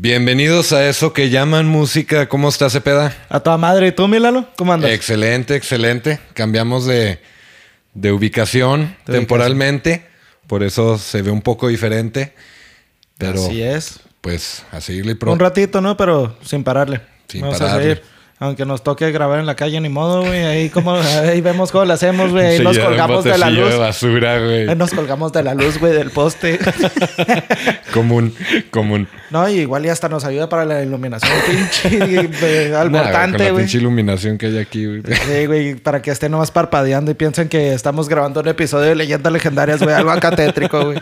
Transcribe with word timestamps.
Bienvenidos 0.00 0.72
a 0.72 0.88
eso 0.88 1.12
que 1.12 1.28
llaman 1.28 1.66
música. 1.66 2.28
¿Cómo 2.28 2.48
está 2.50 2.70
Cepeda? 2.70 3.12
A 3.28 3.40
toda 3.40 3.56
madre. 3.58 3.88
¿Y 3.88 3.92
tú, 3.92 4.06
Milano? 4.06 4.46
¿Cómo 4.56 4.72
andas? 4.72 4.92
Excelente, 4.92 5.56
excelente. 5.56 6.20
Cambiamos 6.34 6.86
de, 6.86 7.18
de 7.94 8.12
ubicación 8.12 8.96
De 9.06 9.14
temporalmente. 9.14 10.06
Por 10.46 10.62
eso 10.62 10.98
se 10.98 11.20
ve 11.22 11.32
un 11.32 11.42
poco 11.42 11.66
diferente. 11.66 12.32
Pero 13.18 13.44
Así 13.44 13.60
es. 13.60 13.98
pues 14.20 14.62
a 14.70 14.80
seguirle 14.80 15.16
pro. 15.16 15.32
Un 15.32 15.40
ratito, 15.40 15.80
¿no? 15.80 15.96
Pero 15.96 16.38
sin 16.44 16.62
pararle. 16.62 17.00
Sin 17.26 17.40
Vamos 17.40 17.58
pararle. 17.58 17.80
a 17.80 17.82
seguir. 17.96 18.02
Aunque 18.40 18.64
nos 18.64 18.84
toque 18.84 19.10
grabar 19.10 19.40
en 19.40 19.46
la 19.46 19.56
calle, 19.56 19.80
ni 19.80 19.88
modo, 19.88 20.20
güey. 20.22 20.44
Ahí, 20.44 20.68
como, 20.70 20.94
ahí 20.94 21.40
vemos 21.40 21.72
cómo 21.72 21.84
lo 21.84 21.92
hacemos, 21.92 22.30
güey. 22.30 22.46
Ahí 22.46 22.60
nos 22.60 22.78
colgamos 22.78 23.24
de 23.24 23.36
la 23.36 23.50
luz. 23.50 23.70
de 23.70 23.76
basura, 23.78 24.38
güey. 24.38 24.68
Ahí 24.68 24.76
nos 24.76 24.92
colgamos 24.92 25.32
de 25.32 25.42
la 25.42 25.54
luz, 25.54 25.78
güey, 25.80 25.92
del 25.92 26.10
poste. 26.12 26.58
común, 27.92 28.32
común. 28.70 29.08
no, 29.30 29.48
y 29.48 29.54
igual 29.60 29.84
y 29.86 29.88
hasta 29.88 30.08
nos 30.08 30.24
ayuda 30.24 30.48
para 30.48 30.64
la 30.64 30.82
iluminación, 30.82 31.32
pinche, 31.48 32.28
güey, 32.40 32.72
al 32.72 32.92
Nah, 32.92 32.98
con 32.98 33.02
voltante, 33.12 33.44
la 33.44 33.50
güey. 33.50 33.64
pinche 33.64 33.78
iluminación 33.78 34.38
que 34.38 34.46
hay 34.46 34.58
aquí, 34.58 34.86
güey. 34.86 35.02
Sí, 35.02 35.46
güey, 35.46 35.74
para 35.74 36.00
que 36.00 36.12
esté 36.12 36.28
nomás 36.28 36.52
parpadeando 36.52 37.10
y 37.10 37.14
piensen 37.14 37.48
que 37.48 37.72
estamos 37.74 38.08
grabando 38.08 38.40
un 38.40 38.48
episodio 38.48 38.86
de 38.88 38.94
Leyendas 38.94 39.32
Legendarias, 39.32 39.82
güey. 39.82 39.94
Algo 39.96 40.10
acá 40.12 40.30
tétrico, 40.30 40.84
güey. 40.84 41.00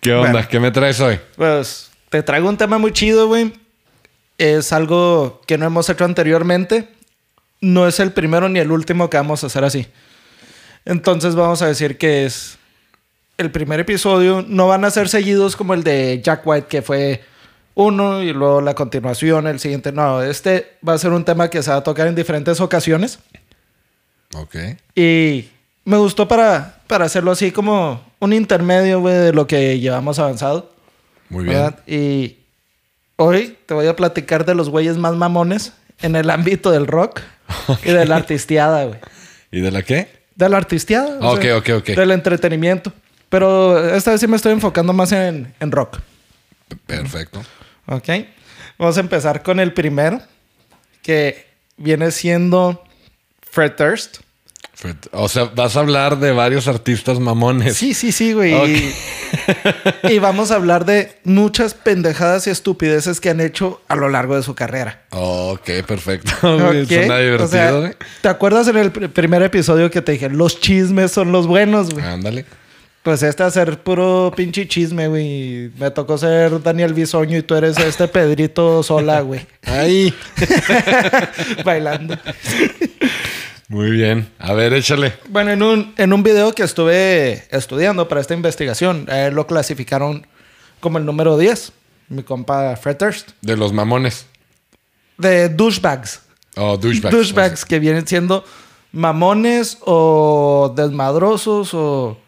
¿Qué 0.00 0.12
onda? 0.14 0.30
Bueno. 0.30 0.48
¿Qué 0.48 0.60
me 0.60 0.70
traes 0.70 1.00
hoy? 1.00 1.18
Pues 1.36 1.90
te 2.10 2.22
traigo 2.22 2.48
un 2.48 2.56
tema 2.56 2.78
muy 2.78 2.92
chido, 2.92 3.26
güey. 3.26 3.52
Es 4.42 4.72
algo 4.72 5.40
que 5.46 5.56
no 5.56 5.66
hemos 5.66 5.88
hecho 5.88 6.04
anteriormente. 6.04 6.88
No 7.60 7.86
es 7.86 8.00
el 8.00 8.10
primero 8.10 8.48
ni 8.48 8.58
el 8.58 8.72
último 8.72 9.08
que 9.08 9.16
vamos 9.16 9.44
a 9.44 9.46
hacer 9.46 9.62
así. 9.62 9.86
Entonces 10.84 11.36
vamos 11.36 11.62
a 11.62 11.68
decir 11.68 11.96
que 11.96 12.26
es 12.26 12.58
el 13.38 13.52
primer 13.52 13.78
episodio. 13.78 14.44
No 14.44 14.66
van 14.66 14.84
a 14.84 14.90
ser 14.90 15.08
seguidos 15.08 15.54
como 15.54 15.74
el 15.74 15.84
de 15.84 16.20
Jack 16.24 16.44
White, 16.44 16.66
que 16.66 16.82
fue 16.82 17.22
uno 17.76 18.20
y 18.20 18.32
luego 18.32 18.60
la 18.60 18.74
continuación, 18.74 19.46
el 19.46 19.60
siguiente. 19.60 19.92
No, 19.92 20.20
este 20.20 20.72
va 20.86 20.94
a 20.94 20.98
ser 20.98 21.12
un 21.12 21.24
tema 21.24 21.48
que 21.48 21.62
se 21.62 21.70
va 21.70 21.76
a 21.76 21.84
tocar 21.84 22.08
en 22.08 22.16
diferentes 22.16 22.60
ocasiones. 22.60 23.20
Ok. 24.34 24.56
Y 24.96 25.50
me 25.84 25.98
gustó 25.98 26.26
para, 26.26 26.80
para 26.88 27.04
hacerlo 27.04 27.30
así 27.30 27.52
como 27.52 28.02
un 28.18 28.32
intermedio, 28.32 28.98
güey, 28.98 29.14
de 29.14 29.32
lo 29.32 29.46
que 29.46 29.78
llevamos 29.78 30.18
avanzado. 30.18 30.72
Muy 31.28 31.44
bien. 31.44 31.58
¿verdad? 31.58 31.78
Y 31.86 32.41
hoy 33.22 33.56
te 33.66 33.74
voy 33.74 33.86
a 33.86 33.96
platicar 33.96 34.44
de 34.44 34.54
los 34.54 34.68
güeyes 34.68 34.96
más 34.96 35.14
mamones 35.14 35.72
en 36.00 36.16
el 36.16 36.30
ámbito 36.30 36.70
del 36.70 36.86
rock 36.86 37.20
y 37.84 37.90
de 37.90 38.04
la 38.06 38.16
artisteada, 38.16 38.84
güey. 38.84 38.98
¿Y 39.50 39.60
de 39.60 39.70
la 39.70 39.82
qué? 39.82 40.08
De 40.34 40.48
la 40.48 40.56
artisteada. 40.56 41.18
Ok, 41.20 41.42
sea, 41.42 41.56
ok, 41.58 41.68
ok. 41.78 41.86
Del 41.88 42.10
entretenimiento. 42.10 42.92
Pero 43.28 43.94
esta 43.94 44.10
vez 44.10 44.20
sí 44.20 44.26
me 44.26 44.36
estoy 44.36 44.52
enfocando 44.52 44.92
más 44.92 45.12
en, 45.12 45.54
en 45.60 45.72
rock. 45.72 45.98
Perfecto. 46.86 47.42
¿Ok? 47.86 48.08
Vamos 48.78 48.96
a 48.96 49.00
empezar 49.00 49.42
con 49.42 49.60
el 49.60 49.72
primero, 49.72 50.20
que 51.02 51.46
viene 51.76 52.10
siendo 52.10 52.82
Fred 53.50 53.72
Durst. 53.76 54.18
O 55.12 55.28
sea, 55.28 55.44
vas 55.54 55.76
a 55.76 55.80
hablar 55.80 56.18
de 56.18 56.32
varios 56.32 56.68
artistas 56.68 57.20
mamones. 57.20 57.76
Sí, 57.76 57.94
sí, 57.94 58.12
sí, 58.12 58.32
güey. 58.32 58.52
Y, 58.54 58.94
y 60.10 60.18
vamos 60.18 60.50
a 60.50 60.56
hablar 60.56 60.84
de 60.84 61.16
muchas 61.24 61.74
pendejadas 61.74 62.46
y 62.46 62.50
estupideces 62.50 63.20
que 63.20 63.30
han 63.30 63.40
hecho 63.40 63.80
a 63.88 63.96
lo 63.96 64.08
largo 64.08 64.36
de 64.36 64.42
su 64.42 64.54
carrera. 64.54 65.02
Ok, 65.10 65.70
perfecto. 65.86 66.32
güey. 66.42 66.82
Ok, 66.82 66.88
Suena 66.88 67.14
o 67.14 67.18
divertido, 67.18 67.48
sea, 67.48 67.70
güey. 67.72 67.92
¿Te 68.20 68.28
acuerdas 68.28 68.68
en 68.68 68.76
el 68.76 68.92
pr- 68.92 69.08
primer 69.10 69.42
episodio 69.42 69.90
que 69.90 70.02
te 70.02 70.12
dije, 70.12 70.28
los 70.28 70.60
chismes 70.60 71.12
son 71.12 71.32
los 71.32 71.46
buenos, 71.46 71.90
güey? 71.94 72.04
Ándale. 72.04 72.44
Pues 73.02 73.22
este 73.24 73.50
ser 73.50 73.80
puro 73.80 74.32
pinche 74.36 74.68
chisme, 74.68 75.08
güey. 75.08 75.70
Me 75.76 75.90
tocó 75.90 76.16
ser 76.18 76.62
Daniel 76.62 76.94
Bisoño 76.94 77.36
y 77.36 77.42
tú 77.42 77.56
eres 77.56 77.76
este 77.78 78.06
Pedrito 78.06 78.80
Sola, 78.84 79.22
güey. 79.22 79.44
Ahí. 79.66 80.14
Bailando. 81.64 82.16
Muy 83.72 83.90
bien. 83.90 84.28
A 84.38 84.52
ver, 84.52 84.74
échale. 84.74 85.14
Bueno, 85.30 85.50
en 85.50 85.62
un, 85.62 85.94
en 85.96 86.12
un 86.12 86.22
video 86.22 86.52
que 86.54 86.62
estuve 86.62 87.44
estudiando 87.50 88.06
para 88.06 88.20
esta 88.20 88.34
investigación, 88.34 89.06
él 89.10 89.32
lo 89.32 89.46
clasificaron 89.46 90.26
como 90.80 90.98
el 90.98 91.06
número 91.06 91.38
10. 91.38 91.72
Mi 92.10 92.22
compa 92.22 92.76
Fred 92.76 92.98
Durst. 92.98 93.30
De 93.40 93.56
los 93.56 93.72
mamones. 93.72 94.26
De 95.16 95.48
douchebags. 95.48 96.20
Oh, 96.56 96.76
douchebags. 96.76 97.16
douchebags 97.16 97.64
que 97.64 97.78
vienen 97.78 98.06
siendo 98.06 98.44
mamones 98.92 99.78
o 99.80 100.70
desmadrosos 100.76 101.70
o... 101.72 102.18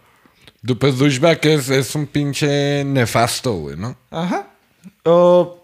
Pues 0.81 0.97
douchebag 0.97 1.41
es, 1.45 1.69
es 1.69 1.95
un 1.95 2.07
pinche 2.07 2.83
nefasto, 2.87 3.53
güey, 3.53 3.77
¿no? 3.77 3.99
Ajá. 4.11 4.49
O... 5.05 5.61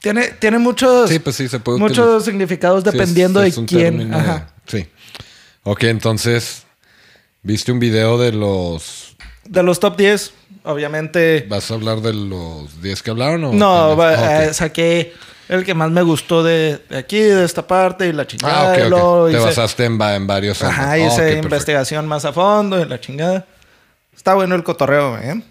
Tiene, 0.00 0.32
tiene 0.38 0.58
muchos... 0.58 1.08
Sí, 1.08 1.18
pues 1.18 1.34
sí, 1.36 1.48
se 1.48 1.60
puede 1.60 1.78
Muchos 1.78 2.26
significados 2.26 2.82
Sí, 2.82 2.90
es- 2.90 2.92
dependiendo 2.92 3.42
es 3.42 3.56
de 3.56 3.64
quién. 3.64 4.12
Ajá. 4.12 4.50
de- 4.66 4.82
Sí. 4.82 4.88
Ok, 5.64 5.84
entonces, 5.84 6.64
¿viste 7.42 7.72
un 7.72 7.78
video 7.80 8.18
de 8.18 8.32
los... 8.32 9.16
De 9.44 9.62
los 9.62 9.80
top 9.80 9.96
10, 9.96 10.32
obviamente... 10.64 11.46
¿Vas 11.48 11.70
a 11.70 11.74
hablar 11.74 12.00
de 12.00 12.12
los 12.14 12.80
10 12.82 13.02
que 13.02 13.10
hablaron 13.10 13.44
o...? 13.44 13.52
No, 13.52 13.92
apenas? 13.92 13.98
va- 13.98 14.12
Ok. 14.42 14.50
eh, 14.50 14.54
saqué 14.54 15.12
el 15.48 15.64
que 15.64 15.74
más 15.74 15.90
me 15.90 16.02
gustó 16.02 16.42
de, 16.42 16.80
de 16.88 16.96
aquí, 16.98 17.18
de 17.18 17.44
esta 17.44 17.66
parte 17.66 18.06
y 18.06 18.12
la 18.12 18.22
Ah, 18.22 18.26
chingada. 18.26 18.88
luego 18.88 19.26
Te 19.26 19.32
hice- 19.36 19.44
basaste 19.44 19.84
en, 19.86 20.00
en 20.00 20.26
varios... 20.26 20.62
Ajá, 20.62 20.92
Ah, 20.92 20.96
ok, 20.98 21.12
hice 21.12 21.32
investigación 21.38 22.06
más 22.06 22.24
a 22.24 22.32
fondo 22.32 22.80
y 22.80 22.84
la 22.86 23.00
chingada. 23.00 23.46
Está 24.16 24.34
bueno 24.34 24.54
el 24.54 24.62
cotorreo, 24.62 25.18
¿eh? 25.18 25.42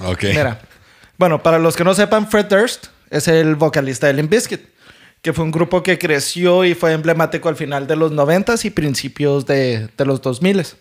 Ok. 0.00 0.24
Mira, 0.24 0.60
bueno, 1.16 1.42
para 1.42 1.58
los 1.58 1.76
que 1.76 1.84
no 1.84 1.94
sepan, 1.94 2.28
Fred 2.30 2.46
Durst 2.46 2.86
es 3.10 3.26
el 3.28 3.54
vocalista 3.56 4.06
de 4.08 4.14
Limp 4.14 4.30
Bizkit, 4.30 4.60
que 5.22 5.32
fue 5.32 5.44
un 5.44 5.50
grupo 5.50 5.82
que 5.82 5.98
creció 5.98 6.64
y 6.64 6.74
fue 6.74 6.92
emblemático 6.92 7.48
al 7.48 7.56
final 7.56 7.86
de 7.86 7.96
los 7.96 8.12
90s 8.12 8.64
y 8.64 8.70
principios 8.70 9.46
de, 9.46 9.88
de 9.96 10.04
los 10.04 10.22
2000s. 10.22 10.76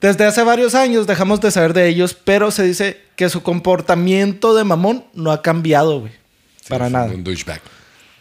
Desde 0.00 0.24
hace 0.24 0.42
varios 0.42 0.74
años 0.74 1.06
dejamos 1.06 1.40
de 1.40 1.50
saber 1.50 1.74
de 1.74 1.86
ellos, 1.88 2.14
pero 2.14 2.50
se 2.50 2.64
dice 2.64 3.00
que 3.14 3.28
su 3.28 3.42
comportamiento 3.42 4.54
de 4.54 4.64
mamón 4.64 5.04
no 5.14 5.30
ha 5.30 5.42
cambiado, 5.42 6.00
güey. 6.00 6.12
Sí, 6.60 6.68
para 6.68 6.90
nada. 6.90 7.06
Un 7.06 7.22
douchebag. 7.22 7.60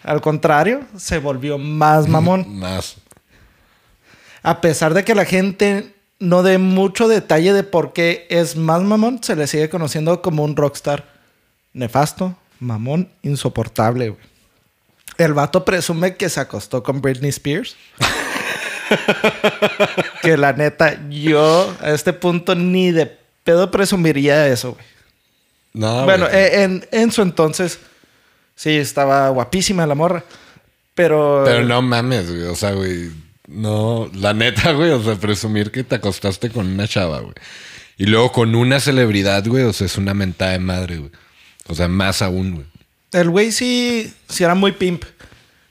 Al 0.03 0.21
contrario, 0.21 0.81
se 0.95 1.17
volvió 1.17 1.57
más 1.57 2.07
mamón. 2.07 2.45
Más. 2.59 2.97
A 4.43 4.61
pesar 4.61 4.93
de 4.93 5.03
que 5.03 5.15
la 5.15 5.25
gente 5.25 5.93
no 6.19 6.43
dé 6.43 6.57
mucho 6.57 7.07
detalle 7.07 7.53
de 7.53 7.63
por 7.63 7.93
qué 7.93 8.27
es 8.29 8.55
más 8.55 8.81
mamón, 8.81 9.23
se 9.23 9.35
le 9.35 9.47
sigue 9.47 9.69
conociendo 9.69 10.21
como 10.21 10.43
un 10.43 10.55
rockstar 10.55 11.05
nefasto, 11.73 12.35
mamón, 12.59 13.09
insoportable, 13.21 14.09
güey. 14.09 14.30
El 15.17 15.33
vato 15.33 15.65
presume 15.65 16.15
que 16.15 16.29
se 16.29 16.39
acostó 16.39 16.83
con 16.83 17.01
Britney 17.01 17.29
Spears. 17.29 17.75
que 20.21 20.37
la 20.37 20.53
neta, 20.53 20.99
yo 21.09 21.75
a 21.81 21.91
este 21.91 22.13
punto 22.13 22.55
ni 22.55 22.91
de 22.91 23.17
pedo 23.43 23.71
presumiría 23.71 24.47
eso, 24.47 24.73
güey. 24.73 24.85
No, 25.73 26.03
bueno, 26.03 26.27
eh, 26.27 26.63
en, 26.63 26.85
en 26.91 27.11
su 27.11 27.21
entonces, 27.21 27.79
sí, 28.55 28.71
estaba 28.71 29.29
guapísima 29.29 29.87
la 29.87 29.95
morra. 29.95 30.23
Pero... 30.93 31.43
Pero 31.45 31.63
no 31.63 31.81
mames, 31.81 32.29
güey. 32.29 32.43
O 32.43 32.55
sea, 32.55 32.71
güey. 32.71 33.09
No, 33.47 34.09
la 34.13 34.33
neta, 34.33 34.71
güey. 34.73 34.91
O 34.91 35.01
sea, 35.01 35.15
presumir 35.15 35.71
que 35.71 35.83
te 35.83 35.95
acostaste 35.95 36.49
con 36.49 36.67
una 36.67 36.87
chava, 36.87 37.19
güey. 37.19 37.33
Y 37.97 38.05
luego 38.05 38.31
con 38.31 38.55
una 38.55 38.79
celebridad, 38.79 39.45
güey. 39.45 39.63
O 39.63 39.73
sea, 39.73 39.85
es 39.85 39.97
una 39.97 40.13
mentada 40.13 40.51
de 40.51 40.59
madre, 40.59 40.97
güey. 40.97 41.11
O 41.67 41.75
sea, 41.75 41.87
más 41.87 42.21
aún, 42.21 42.55
güey. 42.55 42.67
El 43.11 43.29
güey 43.29 43.51
sí, 43.51 44.13
sí 44.29 44.43
era 44.43 44.55
muy 44.55 44.71
pimp. 44.71 45.03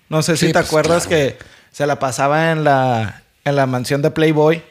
No 0.08 0.22
sé 0.22 0.36
si 0.36 0.48
te 0.48 0.52
pues, 0.54 0.66
acuerdas 0.66 1.06
claro. 1.06 1.28
que 1.28 1.38
se 1.72 1.86
la 1.86 1.98
pasaba 1.98 2.52
en 2.52 2.64
la, 2.64 3.22
en 3.44 3.56
la 3.56 3.66
mansión 3.66 4.02
de 4.02 4.10
Playboy. 4.10 4.62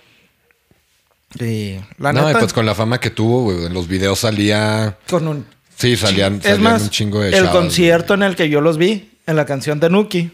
Y 1.39 1.77
la 1.97 2.11
no, 2.13 2.29
y 2.29 2.33
pues 2.33 2.53
con 2.53 2.65
la 2.65 2.75
fama 2.75 2.99
que 2.99 3.09
tuvo, 3.09 3.43
güey. 3.43 3.65
En 3.65 3.73
los 3.73 3.87
videos 3.87 4.19
salía. 4.19 4.97
con 5.09 5.27
un... 5.27 5.45
Sí, 5.77 5.95
salían, 5.95 6.35
es 6.35 6.43
salían 6.43 6.63
más, 6.63 6.81
un 6.81 6.89
chingo 6.89 7.21
de 7.21 7.37
el 7.37 7.49
concierto 7.51 8.13
en 8.13 8.23
el 8.23 8.35
que 8.35 8.49
yo 8.49 8.59
los 8.59 8.77
vi, 8.77 9.11
en 9.25 9.37
la 9.37 9.45
canción 9.45 9.79
de 9.79 9.89
Nuki, 9.89 10.29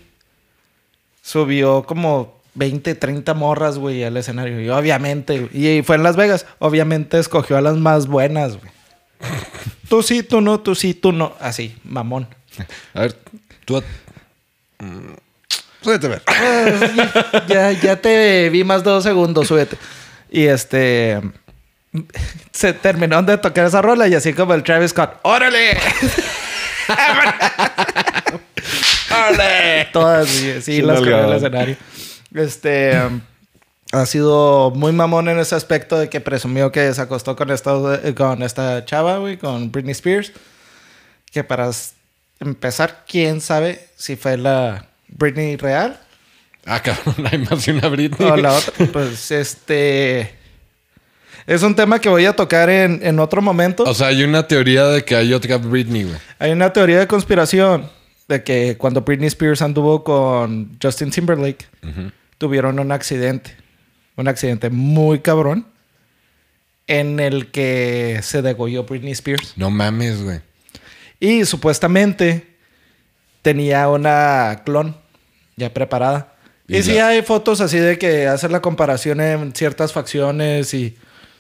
subió 1.22 1.84
como 1.84 2.42
20, 2.56 2.96
30 2.96 3.34
morras, 3.36 3.78
güey, 3.78 4.04
al 4.04 4.18
escenario. 4.18 4.60
Y 4.60 4.70
obviamente, 4.70 5.50
y 5.54 5.84
fue 5.84 5.98
en 5.98 6.04
Las 6.04 6.16
Vegas, 6.16 6.48
obviamente 6.58 7.20
escogió 7.20 7.58
a 7.58 7.62
las 7.62 7.76
más 7.76 8.08
buenas, 8.08 8.58
güey. 8.58 8.75
Tú 9.90 10.04
sí, 10.04 10.24
tú 10.24 10.42
no, 10.42 10.60
tú 10.60 10.76
sí, 10.76 10.94
tú 10.94 11.12
no. 11.12 11.36
Así, 11.40 11.76
mamón. 11.84 12.28
A 12.94 13.02
ver, 13.02 13.16
tú. 13.66 13.84
Mm, 14.80 15.14
Súbete 15.82 16.08
a 16.08 16.10
ver. 16.10 16.24
ya, 17.48 17.72
ya 17.72 18.02
te 18.02 18.50
vi 18.50 18.64
más 18.64 18.84
de 18.84 18.90
dos 18.90 19.04
segundos, 19.04 19.48
súbete. 19.48 19.78
Y 20.32 20.46
este. 20.46 21.22
Se 22.52 22.74
terminaron 22.74 23.26
de 23.26 23.38
tocar 23.38 23.68
esa 23.68 23.82
rola 23.82 24.08
y 24.08 24.16
así 24.16 24.34
como 24.34 24.54
el 24.54 24.64
Travis 24.64 24.92
Scott. 24.92 25.20
¡Órale! 25.22 25.78
¡Órale! 29.12 29.86
Todas, 29.94 30.28
sí, 30.28 30.62
sí, 30.62 30.82
las 30.82 31.00
nalgadas. 31.02 31.38
escenario. 31.38 31.78
Este. 32.34 33.00
Ha 34.02 34.06
sido 34.06 34.72
muy 34.72 34.92
mamón 34.92 35.30
en 35.30 35.40
ese 35.40 35.56
aspecto 35.56 35.98
de 35.98 36.10
que 36.10 36.22
presumió 36.22 36.72
que 36.72 36.94
se 36.94 37.02
acostó 37.02 37.36
con 37.36 37.50
esta, 37.52 37.72
con 38.16 38.44
esta 38.44 38.86
chava, 38.86 39.18
güey, 39.18 39.38
con 39.38 39.72
Britney 39.72 39.92
Spears. 39.92 40.32
Que 41.32 41.44
para 41.44 41.70
empezar, 42.40 43.06
quién 43.08 43.42
sabe 43.42 43.88
si 43.96 44.16
fue 44.16 44.38
la 44.38 44.88
Britney 45.08 45.58
real 45.58 46.00
Ah, 46.66 46.82
cabrón, 46.82 47.16
hay 47.32 47.38
más 47.38 47.66
de 47.66 47.74
una 47.74 47.88
Britney. 47.90 48.30
o 48.30 48.36
la 48.36 48.54
otra. 48.54 48.74
Pues 48.92 49.32
este. 49.32 50.34
Es 51.46 51.62
un 51.62 51.76
tema 51.76 52.00
que 52.00 52.10
voy 52.10 52.26
a 52.26 52.36
tocar 52.36 52.70
en, 52.72 53.00
en 53.04 53.20
otro 53.20 53.40
momento. 53.42 53.84
O 53.84 53.94
sea, 53.94 54.08
hay 54.08 54.24
una 54.24 54.48
teoría 54.48 54.88
de 54.88 55.06
que 55.06 55.16
hay 55.16 55.32
otra 55.32 55.58
Britney, 55.58 56.04
güey. 56.04 56.16
Hay 56.40 56.52
una 56.52 56.74
teoría 56.74 56.98
de 57.00 57.08
conspiración 57.08 57.88
de 58.28 58.44
que 58.44 58.78
cuando 58.78 59.02
Britney 59.02 59.28
Spears 59.28 59.62
anduvo 59.62 60.04
con 60.04 60.76
Justin 60.82 61.12
Timberlake, 61.12 61.68
tuvieron 62.40 62.80
un 62.80 62.92
accidente. 62.92 63.56
Un 64.18 64.28
accidente 64.28 64.70
muy 64.70 65.20
cabrón. 65.20 65.68
En 66.88 67.20
el 67.20 67.50
que 67.52 68.20
se 68.22 68.42
degolló 68.44 68.84
Britney 68.84 69.12
Spears. 69.14 69.54
No 69.56 69.72
mames, 69.72 70.22
güey. 70.24 70.40
Y 71.20 71.46
supuestamente 71.46 72.56
tenía 73.42 73.88
una 73.90 74.62
clon 74.66 74.96
ya 75.56 75.74
preparada. 75.74 76.36
Y, 76.68 76.78
Y 76.78 76.84
sí 76.84 76.94
la- 76.94 77.08
hay 77.08 77.22
fotos 77.24 77.60
así 77.62 77.78
de 77.80 77.98
que 77.98 78.28
hacer 78.28 78.52
la 78.52 78.62
comparación 78.62 79.20
en 79.20 79.54
ciertas 79.56 79.94
facciones 79.94 80.74
y 80.76 80.96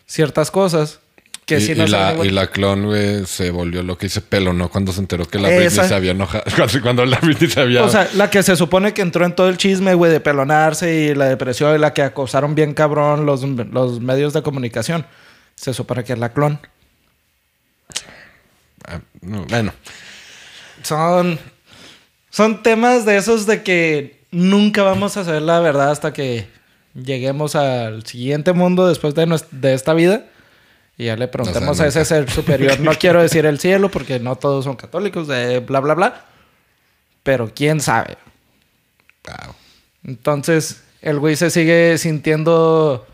ciertas 0.07 0.49
cosas. 0.49 0.99
Que 1.45 1.57
y, 1.57 1.61
sí 1.61 1.75
no 1.75 1.85
la, 1.85 2.15
y 2.23 2.29
la 2.31 2.47
clon, 2.47 2.85
güey, 2.85 3.23
se 3.27 3.51
volvió 3.51 3.83
lo 3.83 3.99
que 3.99 4.07
hice 4.07 4.19
pelo, 4.21 4.51
¿no? 4.53 4.69
Cuando 4.69 4.91
se 4.91 4.99
enteró 4.99 5.27
que 5.27 5.37
la 5.37 5.47
Britney 5.49 5.67
Esa. 5.67 5.87
se 5.87 5.93
había 5.93 6.11
enojado. 6.11 6.43
Cuando, 6.81 7.05
la 7.05 7.19
Britney 7.19 7.47
se 7.49 7.59
había... 7.61 7.83
O 7.83 7.89
sea, 7.89 8.09
la 8.15 8.31
que 8.31 8.41
se 8.41 8.55
supone 8.55 8.95
que 8.95 9.03
entró 9.03 9.25
en 9.25 9.35
todo 9.35 9.47
el 9.47 9.57
chisme, 9.57 9.93
güey, 9.93 10.11
de 10.11 10.19
pelonarse 10.19 10.91
y 10.95 11.13
la 11.13 11.25
depresión 11.25 11.75
y 11.75 11.77
la 11.77 11.93
que 11.93 12.01
acosaron 12.01 12.55
bien 12.55 12.73
cabrón 12.73 13.27
los, 13.27 13.43
los 13.43 13.99
medios 14.01 14.33
de 14.33 14.41
comunicación. 14.41 15.05
Se 15.53 15.71
supone 15.75 16.03
que 16.03 16.13
es 16.13 16.19
la 16.19 16.33
clon. 16.33 16.59
Ah, 18.87 18.99
no, 19.21 19.45
bueno, 19.49 19.71
Son, 20.83 21.39
son 22.29 22.63
temas 22.63 23.05
de 23.05 23.17
esos 23.17 23.45
de 23.45 23.63
que 23.63 24.19
nunca 24.31 24.83
vamos 24.83 25.15
a 25.17 25.23
saber 25.23 25.41
la 25.43 25.59
verdad 25.59 25.91
hasta 25.91 26.11
que 26.13 26.47
lleguemos 26.95 27.55
al 27.55 28.05
siguiente 28.05 28.53
mundo 28.53 28.87
después 28.87 29.15
de, 29.15 29.27
nues- 29.27 29.45
de 29.51 29.73
esta 29.75 29.93
vida. 29.93 30.25
Y 30.97 31.05
ya 31.05 31.17
le 31.17 31.27
preguntemos 31.27 31.77
sea, 31.77 31.87
a 31.87 31.89
ese 31.89 32.05
ser 32.05 32.29
superior. 32.29 32.79
No 32.79 32.91
quiero 32.99 33.21
decir 33.21 33.45
el 33.45 33.59
cielo 33.59 33.89
porque 33.89 34.19
no 34.19 34.35
todos 34.37 34.63
son 34.65 34.75
católicos, 34.75 35.27
de 35.27 35.59
bla, 35.59 35.79
bla, 35.79 35.93
bla. 35.93 36.25
Pero 37.23 37.51
quién 37.53 37.81
sabe. 37.81 38.17
wow. 39.25 39.53
Entonces, 40.05 40.83
el 41.01 41.19
güey 41.19 41.35
se 41.35 41.49
sigue 41.49 41.97
sintiendo. 41.97 43.05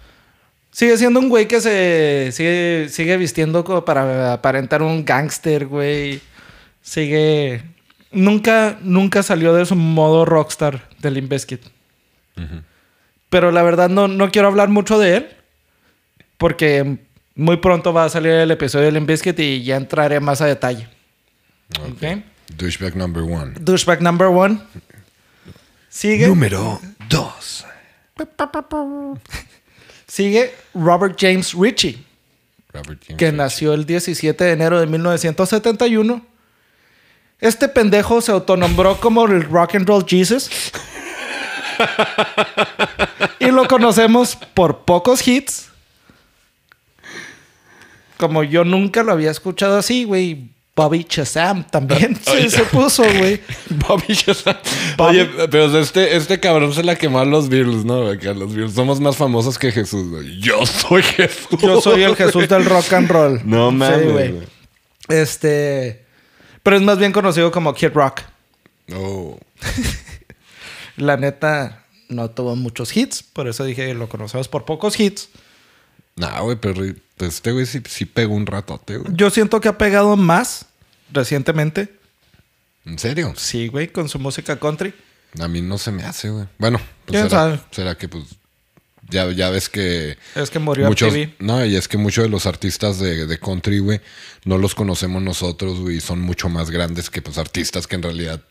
Sigue 0.71 0.97
siendo 0.97 1.19
un 1.19 1.29
güey 1.29 1.47
que 1.47 1.59
se 1.59 2.29
sigue, 2.31 2.87
sigue 2.89 3.17
vistiendo 3.17 3.63
como 3.63 3.83
para 3.83 4.33
aparentar 4.33 4.81
un 4.81 5.03
gángster, 5.03 5.65
güey. 5.65 6.21
Sigue. 6.81 7.63
Nunca, 8.11 8.77
nunca 8.81 9.23
salió 9.23 9.53
de 9.53 9.65
su 9.65 9.75
modo 9.75 10.25
rockstar 10.25 10.87
del 10.99 11.21
Bizkit. 11.21 11.61
Pero 13.29 13.51
la 13.51 13.63
verdad 13.63 13.89
no, 13.89 14.07
no 14.07 14.29
quiero 14.31 14.47
hablar 14.47 14.69
mucho 14.69 14.99
de 14.99 15.17
él. 15.17 15.29
Porque 16.37 16.99
muy 17.35 17.57
pronto 17.57 17.93
va 17.93 18.05
a 18.05 18.09
salir 18.09 18.31
el 18.31 18.51
episodio 18.51 18.85
del 18.85 18.95
Limp 18.95 19.07
Bizkit 19.07 19.39
y 19.39 19.63
ya 19.63 19.77
entraré 19.77 20.19
más 20.19 20.41
a 20.41 20.45
detalle. 20.45 20.87
Ok. 21.79 21.87
Ok. 21.91 22.03
Douchebag 22.57 22.95
number 22.95 23.23
one. 23.23 23.53
Douchebag 23.59 24.01
number 24.01 24.27
one. 24.27 24.59
Sigue. 25.89 26.27
Número 26.27 26.79
dos. 27.09 27.65
Sigue 30.07 30.53
Robert 30.73 31.15
James 31.19 31.53
Ritchie. 31.53 32.03
Robert 32.73 33.01
James 33.05 33.17
que 33.17 33.25
Ritchie. 33.25 33.37
nació 33.37 33.73
el 33.73 33.85
17 33.85 34.43
de 34.43 34.51
enero 34.51 34.79
de 34.79 34.87
1971. 34.87 36.25
Este 37.39 37.67
pendejo 37.67 38.21
se 38.21 38.31
autonombró 38.31 38.99
como 38.99 39.25
el 39.25 39.43
Rock 39.43 39.75
and 39.75 39.87
Roll 39.87 40.05
Jesus. 40.07 40.49
y 43.39 43.47
lo 43.47 43.67
conocemos 43.67 44.35
por 44.35 44.85
pocos 44.85 45.27
hits. 45.27 45.70
Como 48.21 48.43
yo 48.43 48.63
nunca 48.63 49.01
lo 49.01 49.11
había 49.13 49.31
escuchado 49.31 49.77
así, 49.79 50.03
güey. 50.03 50.51
Bobby 50.75 51.05
Shazam 51.09 51.65
también 51.69 52.15
se, 52.23 52.49
se 52.51 52.61
puso, 52.63 53.01
güey. 53.03 53.41
Bobby. 53.87 54.03
Bobby- 54.95 55.09
Oye, 55.09 55.29
pero 55.49 55.77
este, 55.79 56.15
este 56.15 56.39
cabrón 56.39 56.71
se 56.73 56.83
la 56.83 56.95
quemó 56.95 57.19
a 57.19 57.25
los 57.25 57.49
Beatles, 57.49 57.83
¿no? 57.83 58.17
Que 58.19 58.29
a 58.29 58.33
los 58.35 58.53
Beatles 58.53 58.73
somos 58.75 58.99
más 59.01 59.17
famosos 59.17 59.57
que 59.59 59.71
Jesús, 59.71 60.09
güey. 60.09 60.39
Yo 60.39 60.63
soy 60.67 61.01
Jesús. 61.01 61.59
Yo 61.61 61.81
soy 61.81 62.03
el 62.03 62.15
Jesús 62.15 62.47
del 62.47 62.63
rock 62.65 62.93
and 62.93 63.09
roll. 63.09 63.41
No 63.45 63.71
mames, 63.71 64.11
güey. 64.11 64.33
Este. 65.09 66.05
Pero 66.63 66.77
es 66.77 66.83
más 66.83 66.99
bien 66.99 67.11
conocido 67.11 67.51
como 67.51 67.73
Kid 67.73 67.89
Rock. 67.93 68.21
Oh. 68.93 69.37
La 70.95 71.17
neta 71.17 71.85
no 72.07 72.29
tuvo 72.29 72.55
muchos 72.55 72.95
hits, 72.95 73.23
por 73.23 73.47
eso 73.47 73.63
dije 73.65 73.93
lo 73.93 74.07
conocemos 74.09 74.47
por 74.47 74.65
pocos 74.65 74.99
hits. 74.99 75.29
No, 76.21 76.43
güey, 76.43 76.57
pero 76.57 76.75
pues, 77.17 77.33
este 77.35 77.51
güey 77.51 77.65
sí, 77.65 77.81
sí 77.87 78.05
pegó 78.05 78.35
un 78.35 78.45
ratote, 78.45 78.97
güey. 78.97 79.13
Yo 79.15 79.29
siento 79.31 79.59
que 79.59 79.67
ha 79.69 79.77
pegado 79.77 80.15
más 80.17 80.67
recientemente. 81.11 81.93
¿En 82.85 82.99
serio? 82.99 83.33
Sí, 83.35 83.67
güey, 83.67 83.87
con 83.87 84.07
su 84.07 84.19
música 84.19 84.57
country. 84.59 84.93
A 85.39 85.47
mí 85.47 85.61
no 85.61 85.77
se 85.77 85.91
me 85.91 86.03
hace, 86.03 86.29
güey. 86.29 86.45
Bueno, 86.57 86.79
pues 87.05 87.19
¿Quién 87.19 87.29
será, 87.29 87.41
sabe? 87.41 87.59
será 87.71 87.95
que 87.97 88.07
pues 88.07 88.25
ya, 89.09 89.31
ya 89.31 89.49
ves 89.49 89.67
que 89.69 90.17
Es 90.35 90.49
que 90.49 90.59
murió 90.59 90.87
muchos, 90.87 91.11
MTV. 91.13 91.35
no, 91.39 91.65
y 91.65 91.75
es 91.75 91.87
que 91.87 91.97
muchos 91.97 92.23
de 92.23 92.29
los 92.29 92.45
artistas 92.45 92.99
de, 92.99 93.25
de 93.25 93.39
country, 93.39 93.79
güey, 93.79 94.01
no 94.45 94.57
los 94.57 94.75
conocemos 94.75 95.21
nosotros, 95.21 95.79
güey, 95.79 95.99
son 96.01 96.21
mucho 96.21 96.49
más 96.49 96.69
grandes 96.69 97.09
que 97.09 97.21
pues 97.21 97.37
artistas 97.37 97.87
que 97.87 97.95
en 97.95 98.03
realidad 98.03 98.41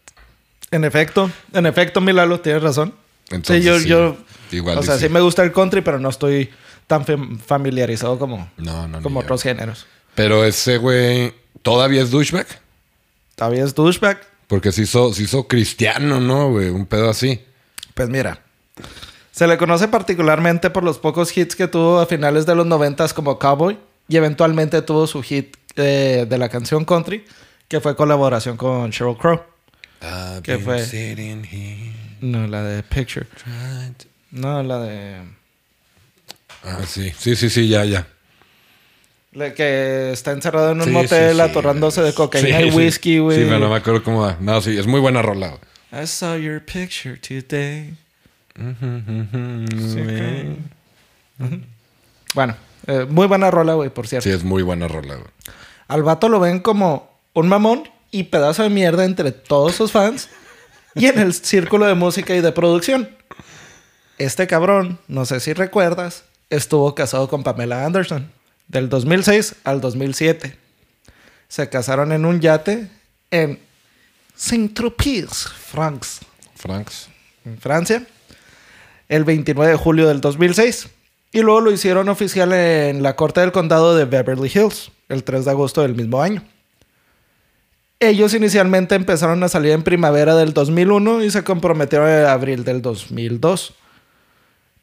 En 0.71 0.85
efecto, 0.85 1.31
en 1.53 1.67
efecto, 1.67 2.01
Milalo, 2.01 2.41
tienes 2.41 2.63
razón. 2.63 2.95
Entonces, 3.31 3.63
sí, 3.63 3.69
yo, 3.69 3.79
sí, 3.79 3.89
yo, 3.89 4.17
igual 4.51 4.79
o 4.79 4.83
sea, 4.83 4.99
sí 4.99 5.09
me 5.09 5.21
gusta 5.21 5.43
el 5.45 5.53
country, 5.53 5.83
pero 5.83 5.99
no 6.01 6.09
estoy 6.09 6.51
tan 6.91 7.07
fam- 7.07 7.39
familiarizado 7.39 8.19
como, 8.19 8.51
No, 8.57 8.89
no, 8.89 8.97
ni 8.99 9.03
como 9.05 9.21
yo. 9.21 9.25
otros 9.25 9.45
géneros. 9.45 9.87
Pero 10.17 10.45
ese 10.45 10.77
güey 10.79 11.33
todavía 11.63 12.03
es 12.03 12.11
douchebag. 12.11 12.49
Todavía 13.37 13.63
es 13.63 13.77
douchebag. 13.77 14.19
Porque 14.49 14.73
se 14.73 14.83
hizo, 14.83 15.15
se 15.15 15.23
hizo 15.23 15.47
cristiano, 15.47 16.19
¿no, 16.21 16.51
güey? 16.51 16.69
Un 16.71 16.87
pedo 16.87 17.09
así. 17.09 17.41
Pues 17.95 18.09
mira, 18.09 18.43
se 19.31 19.47
le 19.47 19.57
conoce 19.57 19.87
particularmente 19.87 20.69
por 20.71 20.83
los 20.83 20.99
pocos 20.99 21.37
hits 21.37 21.55
que 21.55 21.69
tuvo 21.69 22.01
a 22.01 22.07
finales 22.07 22.45
de 22.45 22.57
los 22.57 22.67
noventas 22.67 23.15
como 23.15 23.39
Cowboy 23.39 23.79
y 24.09 24.17
eventualmente 24.17 24.83
tuvo 24.83 25.07
su 25.07 25.23
hit 25.23 25.57
eh, 25.77 26.27
de 26.29 26.39
la 26.39 26.49
canción 26.49 26.85
country, 26.85 27.25
que 27.69 27.79
fue 27.81 27.95
colaboración 27.95 28.57
con 28.57 28.91
Sheryl 28.91 29.17
Crow. 29.17 29.41
¿Qué 30.43 30.59
fue? 30.59 30.85
No, 32.21 32.49
la 32.49 32.65
de 32.65 32.83
Picture. 32.83 33.27
No, 34.33 34.63
la 34.65 34.81
de... 34.81 35.40
Ah, 36.65 36.81
sí. 36.87 37.13
Sí, 37.19 37.37
sí, 37.37 37.51
sí, 37.51 37.69
ya, 37.69 37.85
ya. 37.85 38.07
La 39.33 39.55
que 39.55 40.11
está 40.13 40.33
encerrado 40.33 40.73
en 40.73 40.81
un 40.81 40.87
Sí, 40.87 40.91
motel 40.91 41.37
sí, 41.37 41.41
atorrándose 41.41 42.03
de 42.03 42.13
cocaína 42.13 42.63
y 42.63 42.71
whisky, 42.71 43.19
güey. 43.19 43.39
Sí, 43.39 43.45
pero 43.45 43.61
no 43.61 43.71
me 43.71 43.77
acuerdo 43.77 44.03
cómo 44.03 44.23
va. 44.23 44.37
No, 44.41 44.61
sí, 44.61 44.77
es 44.77 44.87
muy 44.87 45.01
buena 45.01 45.23
rola. 45.23 45.57
I 45.93 46.07
saw 46.07 46.37
your 46.37 46.61
picture 46.65 47.17
today. 47.17 47.95
Bueno, 52.35 52.57
eh, 52.87 53.07
muy 53.09 53.27
buena 53.27 53.51
rola, 53.51 53.75
güey, 53.75 53.91
por 53.91 54.07
cierto. 54.07 54.29
Sí, 54.29 54.35
es 54.35 54.45
muy 54.45 54.63
buena 54.63 54.89
rola, 54.89 55.15
güey. 55.15 55.29
Al 55.89 56.03
vato 56.03 56.29
lo 56.29 56.41
ven 56.41 56.61
como 56.61 57.11
un 57.33 57.49
mamón 57.49 57.89
y 58.11 58.25
pedazo 58.25 58.63
de 58.63 58.71
mierda 58.71 59.05
entre 59.05 59.33
todos 59.33 59.75
sus 59.75 59.93
fans 59.93 60.29
y 60.95 61.07
en 61.07 61.19
el 61.19 61.35
círculo 61.35 61.87
de 61.87 61.95
música 61.95 62.35
y 62.35 62.41
de 62.41 62.53
producción. 62.53 63.09
Este 64.19 64.47
cabrón, 64.47 64.99
no 65.09 65.25
sé 65.25 65.41
si 65.41 65.53
recuerdas, 65.53 66.25
estuvo 66.51 66.95
casado 66.95 67.29
con 67.29 67.43
Pamela 67.43 67.87
Anderson 67.87 68.31
del 68.69 68.89
2006 68.89 69.57
al 69.65 69.81
2007. 69.81 70.57
Se 71.49 71.69
casaron 71.69 72.13
en 72.13 72.25
un 72.25 72.41
yate 72.41 72.89
en 73.31 73.59
Saint-Tropez, 74.37 75.49
France, 75.49 76.25
Franks. 76.55 77.09
en 77.45 77.59
Francia, 77.59 78.07
el 79.09 79.25
29 79.25 79.73
de 79.73 79.79
julio 79.79 80.09
del 80.09 80.21
2006. 80.21 80.89
Y 81.33 81.41
luego 81.41 81.61
lo 81.61 81.73
hicieron 81.73 82.09
oficial 82.09 82.53
en 82.53 83.03
la 83.03 83.15
corte 83.15 83.41
del 83.41 83.53
condado 83.53 83.95
de 83.95 84.05
Beverly 84.05 84.51
Hills, 84.53 84.91
el 85.09 85.23
3 85.23 85.45
de 85.45 85.51
agosto 85.51 85.83
del 85.83 85.95
mismo 85.95 86.21
año. 86.21 86.43
Ellos 88.01 88.35
inicialmente 88.35 88.95
empezaron 88.95 89.43
a 89.43 89.49
salir 89.49 89.73
en 89.73 89.83
primavera 89.83 90.35
del 90.35 90.55
2001 90.55 91.23
y 91.23 91.31
se 91.31 91.45
comprometieron 91.45 92.09
en 92.09 92.25
abril 92.27 92.65
del 92.65 92.83
2002. 92.83 93.75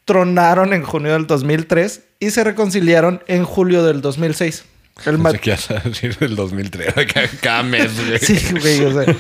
Tronaron 0.08 0.72
en 0.72 0.84
junio 0.84 1.12
del 1.12 1.28
2003 1.28 2.02
y 2.22 2.32
se 2.32 2.46
reconciliaron 2.46 3.22
en 3.28 3.44
julio 3.44 3.84
del 3.84 4.00
2006. 4.00 4.64
El 5.06 5.20
Pensé 5.20 5.40
que 5.40 5.50
ibas 5.50 5.70
a 5.70 5.74
decir 5.82 6.18
del 6.18 6.38
2003. 6.38 6.96
Cada, 7.42 7.62
mes, 7.64 7.92
güey. 8.08 8.18
Sí, 8.18 8.56
güey, 8.58 8.86
o 8.86 9.04
sea. 9.04 9.16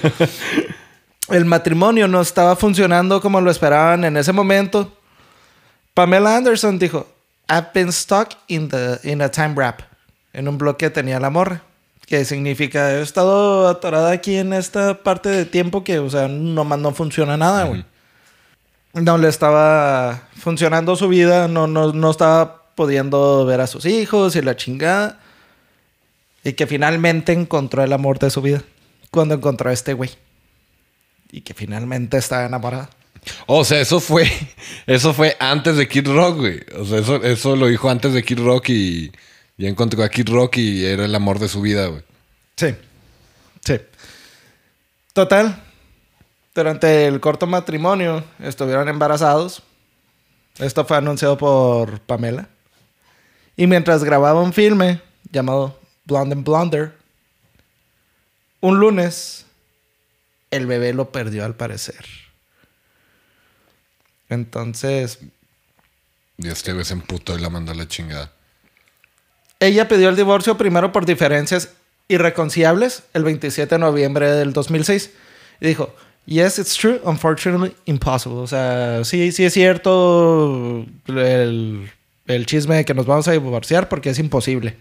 El 1.29 1.43
matrimonio 1.43 2.07
no 2.07 2.21
estaba 2.21 2.55
funcionando 2.55 3.19
como 3.19 3.41
lo 3.41 3.51
esperaban 3.51 4.05
en 4.05 4.15
ese 4.15 4.31
momento. 4.31 4.97
Pamela 5.93 6.37
Anderson 6.37 6.79
dijo, 6.79 7.05
I've 7.49 7.71
been 7.73 7.91
stuck 7.91 8.29
in, 8.47 8.69
the, 8.69 8.99
in 9.03 9.21
a 9.21 9.29
time 9.29 9.53
wrap. 9.55 9.81
En 10.31 10.47
un 10.47 10.57
bloque 10.57 10.89
tenía 10.89 11.19
la 11.19 11.29
morra. 11.29 11.63
Que 12.05 12.23
significa, 12.23 12.93
he 12.93 13.01
estado 13.01 13.67
atorada 13.67 14.11
aquí 14.11 14.37
en 14.37 14.53
esta 14.53 15.03
parte 15.03 15.27
de 15.27 15.43
tiempo 15.43 15.83
que, 15.83 15.99
o 15.99 16.09
sea, 16.09 16.29
nomás 16.29 16.79
no 16.79 16.93
funciona 16.93 17.35
nada, 17.35 17.65
güey. 17.65 17.83
No 19.01 19.17
le 19.17 19.27
estaba 19.27 20.27
funcionando 20.35 20.95
su 20.95 21.07
vida, 21.07 21.47
no, 21.47 21.67
no, 21.67 21.93
no 21.93 22.11
estaba 22.11 22.71
pudiendo 22.75 23.45
ver 23.45 23.61
a 23.61 23.67
sus 23.67 23.85
hijos 23.85 24.35
y 24.35 24.41
la 24.41 24.55
chingada. 24.55 25.19
Y 26.43 26.53
que 26.53 26.67
finalmente 26.67 27.33
encontró 27.33 27.83
el 27.83 27.93
amor 27.93 28.19
de 28.19 28.29
su 28.29 28.41
vida. 28.41 28.63
Cuando 29.11 29.35
encontró 29.35 29.69
a 29.69 29.73
este 29.73 29.93
güey. 29.93 30.11
Y 31.31 31.41
que 31.41 31.53
finalmente 31.53 32.17
está 32.17 32.45
enamorada. 32.45 32.89
O 33.45 33.65
sea, 33.65 33.81
eso 33.81 33.99
fue, 33.99 34.29
eso 34.87 35.13
fue 35.13 35.35
antes 35.39 35.75
de 35.75 35.87
Kid 35.87 36.07
Rock, 36.07 36.37
güey. 36.37 36.59
O 36.77 36.85
sea, 36.85 36.99
eso, 36.99 37.23
eso 37.23 37.55
lo 37.55 37.67
dijo 37.67 37.89
antes 37.89 38.13
de 38.13 38.23
Kid 38.23 38.39
Rock 38.39 38.69
y 38.69 39.11
ya 39.57 39.67
encontró 39.67 40.03
a 40.03 40.09
Kid 40.09 40.29
Rock 40.29 40.57
y 40.57 40.85
era 40.85 41.05
el 41.05 41.15
amor 41.15 41.39
de 41.39 41.47
su 41.47 41.61
vida, 41.61 41.87
güey. 41.87 42.03
Sí. 42.55 42.75
Sí. 43.65 43.79
Total. 45.13 45.66
Durante 46.57 47.05
el 47.05 47.19
corto 47.19 47.45
matrimonio 47.45 48.23
estuvieron 48.39 48.89
embarazados. 48.89 49.61
Esto 50.57 50.85
fue 50.85 50.97
anunciado 50.97 51.37
por 51.37 51.99
Pamela. 51.99 52.49
Y 53.55 53.67
mientras 53.67 54.03
grababa 54.03 54.41
un 54.41 54.53
filme 54.53 54.99
llamado 55.31 55.79
Blonde 56.05 56.33
and 56.33 56.43
Blonder, 56.43 56.97
un 58.59 58.79
lunes 58.79 59.45
el 60.49 60.65
bebé 60.65 60.95
lo 60.95 61.11
perdió 61.11 61.45
al 61.45 61.53
parecer. 61.53 62.03
Entonces, 64.27 65.19
Y 66.39 66.47
este 66.47 66.73
güey 66.73 66.85
se 66.85 66.93
emputó 66.93 67.37
y 67.37 67.39
la 67.39 67.51
mandó 67.51 67.71
a 67.71 67.75
la 67.75 67.87
chingada. 67.87 68.31
ella 69.59 69.87
pidió 69.87 70.09
el 70.09 70.15
divorcio 70.15 70.57
primero 70.57 70.91
por 70.91 71.05
diferencias 71.05 71.69
irreconciliables 72.07 73.03
el 73.13 73.23
27 73.25 73.75
de 73.75 73.79
noviembre 73.79 74.31
del 74.31 74.53
2006. 74.53 75.11
Y 75.61 75.67
dijo, 75.67 75.95
yes, 76.27 76.59
it's 76.59 76.75
true, 76.75 76.99
unfortunately 77.03 77.75
impossible. 77.85 78.37
O 78.37 78.47
sea, 78.47 79.03
sí, 79.03 79.31
sí 79.31 79.45
es 79.45 79.53
cierto 79.53 80.85
el, 81.07 81.89
el 82.27 82.45
chisme 82.45 82.75
de 82.75 82.85
que 82.85 82.93
nos 82.93 83.07
vamos 83.07 83.27
a 83.27 83.31
divorciar 83.31 83.89
porque 83.89 84.11
es 84.11 84.19
imposible. 84.19 84.75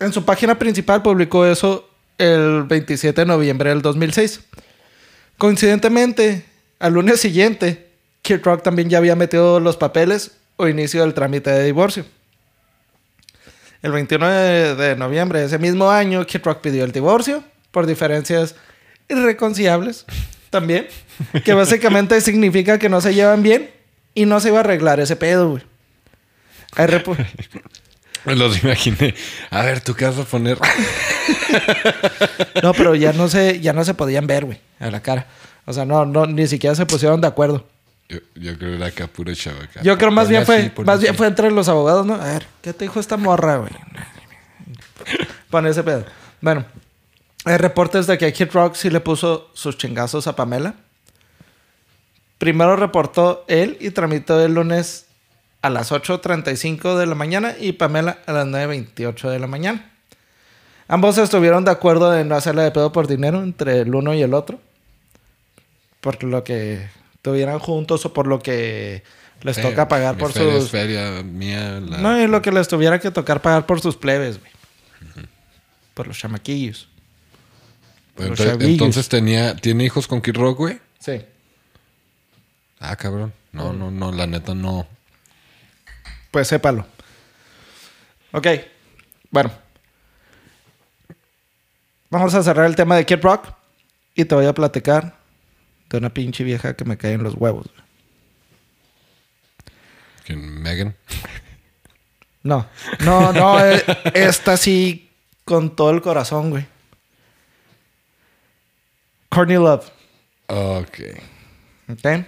En 0.00 0.12
su 0.12 0.24
página 0.24 0.58
principal 0.58 1.02
publicó 1.02 1.44
eso 1.44 1.90
el 2.16 2.64
27 2.64 3.20
de 3.20 3.26
noviembre 3.26 3.70
del 3.70 3.82
2006. 3.82 4.40
Coincidentemente, 5.36 6.44
al 6.78 6.94
lunes 6.94 7.20
siguiente, 7.20 7.88
Kid 8.22 8.40
Rock 8.42 8.62
también 8.62 8.88
ya 8.88 8.98
había 8.98 9.16
metido 9.16 9.60
los 9.60 9.76
papeles 9.76 10.32
o 10.56 10.68
inicio 10.68 11.02
del 11.02 11.14
trámite 11.14 11.50
de 11.50 11.64
divorcio. 11.64 12.04
El 13.82 13.92
21 13.92 14.28
de, 14.28 14.96
noviembre 14.96 15.40
de 15.40 15.46
ese 15.46 15.58
mismo 15.58 15.90
año, 15.90 16.26
Kid 16.26 16.40
Rock 16.42 16.60
pidió 16.60 16.84
el 16.84 16.92
divorcio 16.92 17.44
por 17.70 17.86
diferencias 17.86 18.56
irreconciliables 19.08 20.04
también, 20.50 20.86
que 21.44 21.54
básicamente 21.54 22.20
significa 22.22 22.78
que 22.78 22.88
no 22.88 23.00
se 23.00 23.14
llevan 23.14 23.42
bien 23.42 23.70
y 24.14 24.26
no 24.26 24.40
se 24.40 24.48
iba 24.48 24.58
a 24.58 24.60
arreglar 24.60 25.00
ese 25.00 25.16
pedo, 25.16 25.50
güey. 25.50 25.62
Hay 26.76 26.86
los 28.36 28.62
imaginé. 28.62 29.14
A 29.50 29.62
ver, 29.62 29.80
¿tú 29.80 29.94
qué 29.94 30.04
vas 30.04 30.18
a 30.18 30.24
poner? 30.24 30.58
No, 32.62 32.74
pero 32.74 32.94
ya 32.94 33.12
no 33.12 33.28
se, 33.28 33.60
ya 33.60 33.72
no 33.72 33.84
se 33.84 33.94
podían 33.94 34.26
ver, 34.26 34.44
güey, 34.44 34.60
a 34.80 34.90
la 34.90 35.00
cara. 35.00 35.26
O 35.64 35.72
sea, 35.72 35.84
no, 35.84 36.04
no, 36.04 36.26
ni 36.26 36.46
siquiera 36.46 36.74
se 36.74 36.84
pusieron 36.86 37.20
de 37.20 37.28
acuerdo. 37.28 37.66
Yo, 38.08 38.18
yo 38.34 38.58
creo 38.58 38.70
que 38.70 38.76
era 38.76 38.86
acá 38.86 39.06
puro 39.06 39.32
chavo. 39.34 39.58
acá. 39.62 39.80
Yo 39.82 39.96
creo 39.96 40.10
más 40.10 40.24
Ponle 40.24 40.38
bien 40.38 40.46
fue, 40.46 40.56
así, 40.56 40.72
más 40.84 41.00
bien 41.00 41.14
fue 41.14 41.26
entre 41.26 41.50
los 41.50 41.68
abogados, 41.68 42.04
¿no? 42.04 42.14
A 42.14 42.24
ver, 42.24 42.46
¿qué 42.62 42.72
te 42.72 42.84
dijo 42.84 43.00
esta 43.00 43.16
morra, 43.16 43.58
güey? 43.58 43.70
Pon 45.50 45.66
ese 45.66 45.82
pedo. 45.82 46.04
Bueno, 46.40 46.64
hay 47.44 47.56
reportes 47.56 48.06
de 48.06 48.18
que 48.18 48.32
Kid 48.32 48.50
Rock 48.52 48.74
sí 48.74 48.90
le 48.90 49.00
puso 49.00 49.50
sus 49.54 49.76
chingazos 49.78 50.26
a 50.26 50.36
Pamela. 50.36 50.74
Primero 52.38 52.76
reportó 52.76 53.44
él 53.48 53.76
y 53.80 53.90
tramitó 53.90 54.40
el 54.44 54.54
lunes 54.54 55.06
a 55.62 55.70
las 55.70 55.90
8.35 55.90 56.96
de 56.96 57.06
la 57.06 57.14
mañana 57.16 57.54
y 57.58 57.72
Pamela 57.72 58.18
a 58.26 58.32
las 58.32 58.46
9.28 58.46 59.28
de 59.30 59.38
la 59.40 59.46
mañana. 59.48 59.90
Ambos 60.86 61.18
estuvieron 61.18 61.64
de 61.64 61.70
acuerdo 61.72 62.16
en 62.16 62.28
no 62.28 62.36
hacerle 62.36 62.62
de 62.62 62.70
pedo 62.70 62.92
por 62.92 63.06
dinero 63.08 63.42
entre 63.42 63.80
el 63.80 63.94
uno 63.94 64.14
y 64.14 64.22
el 64.22 64.34
otro. 64.34 64.60
Por 66.00 66.22
lo 66.22 66.44
que 66.44 66.88
tuvieran 67.22 67.58
juntos 67.58 68.06
o 68.06 68.12
por 68.12 68.26
lo 68.28 68.38
que 68.38 69.02
les 69.42 69.56
toca 69.60 69.88
pagar 69.88 70.16
por 70.16 70.32
feria 70.32 70.54
es 70.54 70.62
sus... 70.62 70.70
feria 70.70 71.22
mía. 71.24 71.80
la- 71.80 71.98
No, 71.98 72.20
y 72.20 72.26
lo 72.28 72.40
que 72.40 72.52
les 72.52 72.68
tuviera 72.68 72.98
que 73.00 73.10
tocar 73.10 73.42
pagar 73.42 73.66
por 73.66 73.80
sus 73.80 73.96
plebes, 73.96 74.38
güey. 74.40 74.52
Por 75.94 76.06
los 76.06 76.16
chamaquillos. 76.18 76.88
Entonces, 78.18 79.08
tenía, 79.08 79.54
¿tiene 79.56 79.84
hijos 79.84 80.06
con 80.06 80.20
Kid 80.20 80.36
Rock, 80.36 80.58
güey? 80.58 80.80
Sí. 80.98 81.24
Ah, 82.80 82.96
cabrón. 82.96 83.32
No, 83.52 83.72
no, 83.72 83.90
no, 83.90 84.12
la 84.12 84.26
neta 84.26 84.54
no. 84.54 84.86
Pues 86.30 86.48
sépalo. 86.48 86.86
Ok. 88.32 88.46
Bueno. 89.30 89.50
Vamos 92.10 92.34
a 92.34 92.42
cerrar 92.42 92.66
el 92.66 92.76
tema 92.76 92.96
de 92.96 93.06
Kid 93.06 93.20
Rock. 93.22 93.48
Y 94.14 94.24
te 94.24 94.34
voy 94.34 94.46
a 94.46 94.52
platicar 94.52 95.16
de 95.88 95.98
una 95.98 96.12
pinche 96.12 96.42
vieja 96.42 96.74
que 96.74 96.84
me 96.84 96.96
cae 96.96 97.12
en 97.12 97.22
los 97.22 97.34
huevos. 97.34 97.66
¿Quién? 100.24 100.60
Megan. 100.60 100.96
No. 102.42 102.66
No, 103.00 103.32
no. 103.32 103.64
eh, 103.64 103.82
esta 104.14 104.56
sí 104.56 105.10
con 105.44 105.74
todo 105.74 105.90
el 105.90 106.02
corazón, 106.02 106.50
güey. 106.50 106.66
Courtney 109.28 109.56
Love. 109.56 109.86
Ok. 110.46 110.98
¿Ok? 111.90 112.24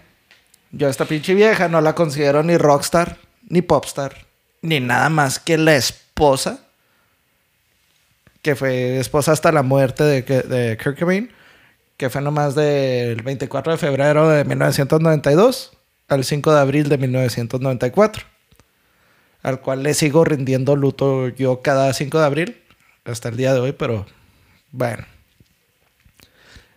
Yo 0.73 0.87
a 0.87 0.91
esta 0.91 1.05
pinche 1.05 1.35
vieja 1.35 1.69
no 1.69 1.81
la 1.81 1.95
considero 1.95 2.43
ni 2.43 2.57
rockstar, 2.57 3.19
ni 3.49 3.61
popstar, 3.63 4.27
ni 4.63 4.79
nada 4.79 5.09
más 5.09 5.39
que 5.39 5.59
la 5.59 5.75
esposa, 5.75 6.61
que 8.43 8.55
fue 8.55 8.99
esposa 8.99 9.33
hasta 9.33 9.51
la 9.51 9.63
muerte 9.63 10.05
de, 10.05 10.23
de 10.23 10.79
Kurt 10.83 10.99
Cobain, 10.99 11.31
que 11.97 12.09
fue 12.09 12.23
nomás 12.23 12.55
del 12.55 13.23
24 13.23 13.73
de 13.73 13.79
febrero 13.79 14.29
de 14.29 14.45
1992 14.45 15.73
al 16.09 16.25
5 16.25 16.55
de 16.55 16.61
abril 16.61 16.89
de 16.89 16.99
1994, 16.99 18.25
al 19.43 19.61
cual 19.61 19.83
le 19.83 19.95
sigo 19.95 20.25
rindiendo 20.25 20.77
luto 20.77 21.29
yo 21.29 21.63
cada 21.63 21.93
5 21.93 22.19
de 22.19 22.25
abril, 22.25 22.63
hasta 23.05 23.29
el 23.29 23.37
día 23.37 23.55
de 23.55 23.61
hoy, 23.61 23.73
pero 23.73 24.07
bueno. 24.71 25.05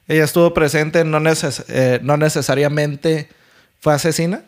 Ella 0.07 0.23
estuvo 0.25 0.53
presente, 0.53 1.03
no, 1.03 1.19
neces- 1.19 1.63
eh, 1.69 1.99
no 2.03 2.17
necesariamente 2.17 3.29
fue 3.79 3.93
asesina 3.93 4.43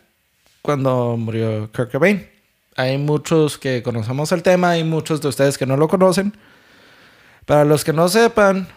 cuando 0.62 1.16
murió 1.18 1.70
Kurt 1.74 1.92
Cobain. 1.92 2.30
Hay 2.76 2.98
muchos 2.98 3.58
que 3.58 3.82
conocemos 3.84 4.32
el 4.32 4.44
tema, 4.44 4.72
hay 4.72 4.84
muchos 4.84 5.22
de 5.22 5.30
ustedes 5.30 5.58
que 5.58 5.66
no 5.66 5.78
lo 5.78 5.88
conocen. 5.88 6.34
Para 7.46 7.64
los 7.64 7.84
que 7.86 7.94
no 7.94 8.10
sepan, 8.10 8.68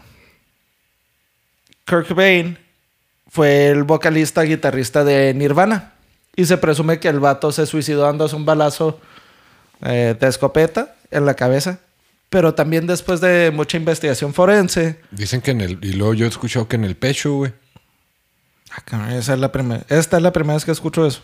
Kurt 1.87 2.07
Cobain 2.09 2.59
fue 3.29 3.69
el 3.69 3.83
vocalista 3.85 4.43
guitarrista 4.43 5.05
de 5.05 5.35
Nirvana. 5.35 5.95
Y 6.37 6.45
se 6.45 6.57
presume 6.59 7.01
que 7.01 7.09
el 7.09 7.19
vato 7.19 7.51
se 7.51 7.67
suicidó 7.67 8.03
dándose 8.03 8.37
un 8.37 8.45
balazo 8.45 9.01
eh, 9.83 10.15
de 10.19 10.29
escopeta 10.29 10.95
en 11.11 11.27
la 11.27 11.35
cabeza. 11.35 11.81
Pero 12.31 12.55
también 12.55 12.87
después 12.87 13.21
de 13.21 13.51
mucha 13.55 13.77
investigación 13.79 14.35
forense, 14.35 15.01
Dicen 15.11 15.41
que 15.41 15.53
en 15.53 15.61
el. 15.63 15.79
Y 15.83 15.95
luego 15.95 16.15
yo 16.15 16.27
he 16.27 16.29
escuchado 16.29 16.69
que 16.69 16.77
en 16.77 16.85
el 16.85 16.95
pecho, 16.97 17.33
güey. 17.35 17.53
Ah, 18.93 19.15
esa 19.15 19.35
es 19.35 19.41
la 19.41 19.51
primera. 19.51 19.85
Esta 19.89 20.19
es 20.19 20.23
la 20.23 20.33
primera 20.33 20.55
vez 20.55 20.65
que 20.65 20.73
escucho 20.73 21.07
eso. 21.07 21.23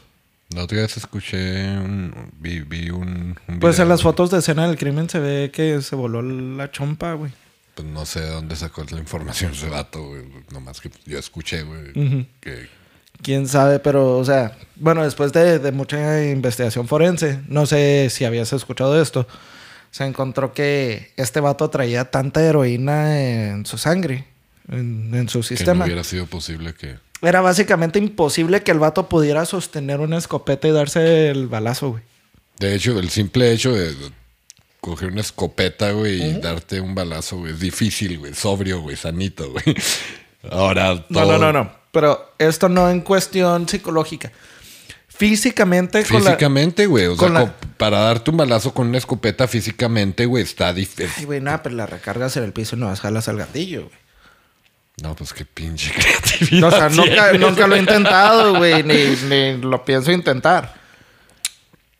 La 0.54 0.64
otra 0.64 0.78
vez 0.78 0.96
escuché 0.96 1.76
un. 1.78 2.30
Vi, 2.40 2.60
vi 2.60 2.90
un. 2.90 3.36
un 3.48 3.60
Pues 3.60 3.76
video, 3.76 3.82
en 3.84 3.88
las 3.90 4.02
güey. 4.02 4.12
fotos 4.12 4.30
de 4.30 4.38
escena 4.38 4.66
del 4.66 4.78
crimen 4.78 5.08
se 5.10 5.18
ve 5.18 5.50
que 5.52 5.82
se 5.82 5.94
voló 5.94 6.22
la 6.22 6.70
chompa, 6.70 7.12
güey. 7.14 7.32
Pues 7.74 7.86
no 7.88 8.06
sé 8.06 8.20
de 8.20 8.30
dónde 8.30 8.56
sacó 8.56 8.84
la 8.88 8.98
información 8.98 9.52
ese 9.52 9.68
vato, 9.68 10.02
güey. 10.06 10.22
Nomás 10.52 10.80
que 10.80 10.90
yo 11.06 11.18
escuché, 11.18 11.62
güey. 11.62 12.26
Que. 12.40 12.68
Quién 13.22 13.46
sabe, 13.46 13.78
pero, 13.78 14.18
o 14.18 14.24
sea, 14.24 14.56
bueno, 14.76 15.02
después 15.04 15.32
de, 15.32 15.58
de 15.58 15.72
mucha 15.72 16.24
investigación 16.24 16.88
forense, 16.88 17.40
no 17.48 17.64
sé 17.64 18.08
si 18.10 18.24
habías 18.24 18.52
escuchado 18.52 19.00
esto, 19.00 19.26
se 19.94 20.04
encontró 20.04 20.52
que 20.52 21.12
este 21.16 21.38
vato 21.38 21.70
traía 21.70 22.10
tanta 22.10 22.42
heroína 22.42 23.20
en 23.20 23.64
su 23.64 23.78
sangre, 23.78 24.24
en, 24.68 25.14
en 25.14 25.28
su 25.28 25.38
Que 25.40 25.44
no 25.54 25.56
sistema. 25.56 25.84
hubiera 25.84 26.02
sido 26.02 26.26
posible 26.26 26.74
que. 26.74 26.96
Era 27.22 27.40
básicamente 27.40 28.00
imposible 28.00 28.64
que 28.64 28.72
el 28.72 28.80
vato 28.80 29.08
pudiera 29.08 29.44
sostener 29.46 30.00
una 30.00 30.18
escopeta 30.18 30.66
y 30.66 30.72
darse 30.72 31.28
el 31.30 31.46
balazo, 31.46 31.90
güey. 31.92 32.02
De 32.58 32.74
hecho, 32.74 32.98
el 32.98 33.08
simple 33.08 33.52
hecho 33.52 33.72
de 33.72 33.94
coger 34.80 35.12
una 35.12 35.20
escopeta, 35.20 35.92
güey, 35.92 36.20
y 36.22 36.32
darte 36.40 36.80
un 36.80 36.96
balazo, 36.96 37.36
güey, 37.38 37.52
es 37.52 37.60
difícil, 37.60 38.18
güey, 38.18 38.34
sobrio, 38.34 38.80
güey, 38.80 38.96
sanito, 38.96 39.48
güey. 39.52 39.64
Ahora 40.50 40.94
No, 41.08 41.20
todo- 41.20 41.38
no, 41.38 41.52
no, 41.52 41.52
no. 41.52 41.72
Pero 41.92 42.34
esto 42.38 42.68
no 42.68 42.90
en 42.90 43.00
cuestión 43.02 43.68
psicológica. 43.68 44.32
Físicamente, 45.16 46.04
con 46.04 46.22
Físicamente, 46.22 46.86
güey. 46.86 47.06
O 47.06 47.16
sea, 47.16 47.28
la- 47.28 47.54
para 47.76 47.98
darte 48.00 48.30
un 48.30 48.36
balazo 48.36 48.74
con 48.74 48.88
una 48.88 48.98
escopeta 48.98 49.46
físicamente, 49.46 50.26
güey, 50.26 50.42
está 50.42 50.72
difícil. 50.72 51.10
Ay, 51.16 51.24
güey, 51.24 51.40
nada, 51.40 51.62
pero 51.62 51.76
la 51.76 51.86
recargas 51.86 52.36
en 52.36 52.44
el 52.44 52.52
piso 52.52 52.74
y 52.76 52.80
no 52.80 52.86
vas 52.86 53.00
jalas 53.00 53.28
al 53.28 53.36
gatillo, 53.38 53.82
güey. 53.84 53.98
No, 55.02 55.14
pues 55.16 55.32
qué 55.32 55.44
pinche 55.44 55.92
creatividad. 55.92 56.68
O 56.68 56.70
sea, 56.70 56.88
nunca, 56.88 57.66
lo 57.66 57.74
he 57.76 57.78
intentado, 57.78 58.56
güey, 58.56 58.82
ni, 58.84 58.94
ni 59.28 59.56
lo 59.58 59.84
pienso 59.84 60.12
intentar. 60.12 60.74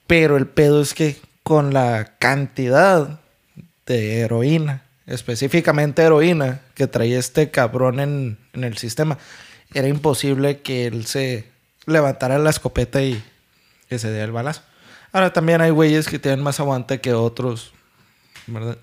Pero 0.07 0.37
el 0.37 0.47
pedo 0.47 0.83
es 0.83 0.95
que 0.95 1.17
con 1.43 1.73
la 1.73 2.15
cantidad 2.19 3.21
de 3.87 4.21
heroína, 4.21 4.83
específicamente 5.07 6.03
heroína, 6.03 6.61
que 6.75 6.87
traía 6.87 7.19
este 7.19 7.51
cabrón 7.51 8.01
en, 8.01 8.39
en 8.53 8.65
el 8.65 8.77
sistema, 8.79 9.19
era 9.73 9.89
imposible 9.89 10.61
que 10.61 10.87
él 10.87 11.07
se 11.07 11.53
levantara 11.87 12.39
la 12.39 12.51
escopeta 12.51 13.03
y 13.03 13.23
que 13.89 13.99
se 13.99 14.09
diera 14.11 14.25
el 14.25 14.33
balazo. 14.33 14.63
Ahora 15.13 15.33
también 15.33 15.61
hay 15.61 15.71
güeyes 15.71 16.09
que 16.09 16.19
tienen 16.19 16.43
más 16.43 16.61
aguante 16.61 17.01
que 17.01 17.13
otros, 17.15 17.73
¿verdad? 18.47 18.77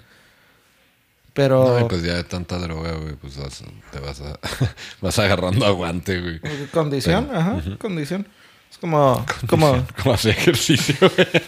Pero... 1.34 1.80
No, 1.80 1.88
pues 1.88 2.04
ya 2.04 2.16
de 2.16 2.24
tanta 2.24 2.58
droga, 2.58 2.92
güey, 2.94 3.16
pues 3.16 3.38
vas- 3.38 3.64
te 3.92 4.00
vas, 4.00 4.22
a- 4.22 4.40
vas 5.02 5.20
agarrando 5.20 5.66
aguante, 5.66 6.20
güey. 6.20 6.40
Condición, 6.72 7.30
ajá, 7.34 7.62
condición. 7.80 8.28
Es 8.70 8.78
como, 8.78 9.26
como, 9.48 9.86
Como 10.02 10.14
hacer 10.16 10.32
ejercicio, 10.38 10.96
güey. 11.00 11.28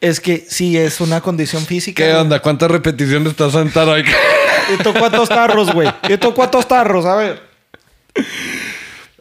es 0.00 0.20
que 0.20 0.44
sí 0.48 0.76
es 0.76 1.00
una 1.00 1.20
condición 1.20 1.64
física. 1.64 2.02
¿Qué 2.04 2.12
onda? 2.14 2.40
¿Cuántas 2.40 2.70
repeticiones 2.70 3.30
estás 3.30 3.52
sentado 3.52 3.92
ahí? 3.94 4.04
¿Y 4.74 4.82
tú 4.82 4.92
cuántos 4.92 5.28
tarros, 5.28 5.72
güey? 5.72 5.88
¿Y 6.08 6.16
tú 6.18 6.34
cuántos 6.34 6.66
tarros? 6.66 7.04
A 7.06 7.14
ver. 7.16 7.42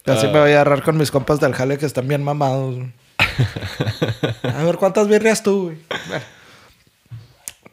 Así 0.05 0.27
me 0.27 0.39
voy 0.39 0.51
a 0.51 0.61
agarrar 0.61 0.83
con 0.83 0.97
mis 0.97 1.11
compas 1.11 1.39
del 1.39 1.53
jale 1.53 1.77
que 1.77 1.85
están 1.85 2.07
bien 2.07 2.23
mamados. 2.23 2.75
A 4.43 4.63
ver, 4.63 4.77
¿cuántas 4.77 5.07
birrias 5.07 5.43
tú, 5.43 5.65
güey? 5.65 5.77
Bueno. 6.07 6.25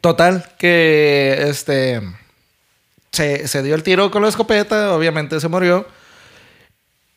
Total, 0.01 0.51
que 0.57 1.45
este. 1.49 2.01
Se, 3.11 3.47
se 3.47 3.63
dio 3.63 3.73
el 3.73 3.83
tiro 3.83 4.11
con 4.11 4.21
la 4.21 4.29
escopeta, 4.29 4.93
obviamente 4.93 5.39
se 5.39 5.47
murió. 5.47 5.87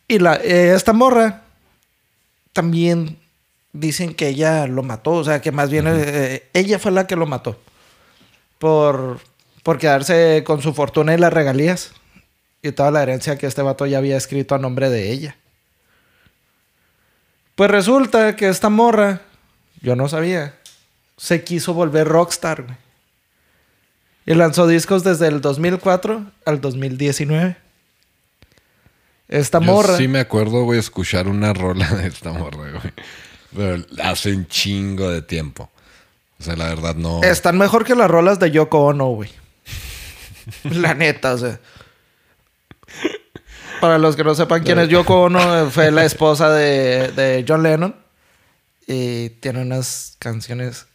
Y 0.08 0.18
la, 0.18 0.36
eh, 0.36 0.72
esta 0.74 0.92
morra 0.92 1.42
también 2.52 3.18
dicen 3.72 4.14
que 4.14 4.28
ella 4.28 4.66
lo 4.66 4.82
mató, 4.82 5.12
o 5.12 5.24
sea, 5.24 5.40
que 5.40 5.52
más 5.52 5.70
bien 5.70 5.86
eh, 5.88 6.48
ella 6.54 6.78
fue 6.78 6.92
la 6.92 7.06
que 7.06 7.16
lo 7.16 7.26
mató. 7.26 7.58
Por, 8.58 9.20
por 9.62 9.78
quedarse 9.78 10.42
con 10.44 10.62
su 10.62 10.72
fortuna 10.72 11.14
y 11.14 11.18
las 11.18 11.32
regalías. 11.32 11.92
Y 12.62 12.70
toda 12.72 12.92
la 12.92 13.02
herencia 13.02 13.36
que 13.36 13.46
este 13.46 13.60
vato 13.60 13.86
ya 13.86 13.98
había 13.98 14.16
escrito 14.16 14.54
a 14.54 14.58
nombre 14.58 14.88
de 14.88 15.10
ella. 15.10 15.36
Pues 17.56 17.70
resulta 17.70 18.36
que 18.36 18.48
esta 18.48 18.68
morra, 18.68 19.20
yo 19.80 19.96
no 19.96 20.08
sabía, 20.08 20.54
se 21.16 21.42
quiso 21.42 21.74
volver 21.74 22.06
rockstar, 22.06 22.62
güey. 22.62 22.76
Y 24.24 24.34
lanzó 24.34 24.68
discos 24.68 25.02
desde 25.02 25.26
el 25.26 25.40
2004 25.40 26.24
al 26.44 26.60
2019. 26.60 27.56
Esta 29.26 29.58
Yo 29.58 29.66
morra. 29.66 29.96
sí 29.96 30.06
me 30.06 30.20
acuerdo, 30.20 30.62
güey, 30.62 30.78
escuchar 30.78 31.26
una 31.26 31.52
rola 31.52 31.88
de 31.90 32.06
esta 32.06 32.32
morra, 32.32 32.70
güey. 32.70 32.92
Pero 33.56 33.84
hace 34.04 34.32
un 34.32 34.46
chingo 34.46 35.10
de 35.10 35.22
tiempo. 35.22 35.68
O 36.38 36.42
sea, 36.44 36.54
la 36.54 36.66
verdad 36.66 36.94
no... 36.94 37.22
Están 37.22 37.58
mejor 37.58 37.84
que 37.84 37.96
las 37.96 38.10
rolas 38.10 38.38
de 38.38 38.52
Yoko 38.52 38.84
Ono, 38.86 39.08
güey. 39.08 39.30
La 40.64 40.94
neta, 40.94 41.34
o 41.34 41.38
sea. 41.38 41.58
Para 43.82 43.98
los 43.98 44.14
que 44.14 44.22
no 44.22 44.32
sepan 44.32 44.62
quién 44.62 44.78
es 44.78 44.88
Yoko 44.88 45.22
Ono, 45.22 45.68
fue 45.68 45.90
la 45.90 46.04
esposa 46.10 46.52
de, 46.52 47.10
de 47.16 47.44
John 47.48 47.64
Lennon. 47.64 47.96
Y 48.86 49.30
tiene 49.40 49.62
unas 49.62 50.14
canciones 50.20 50.86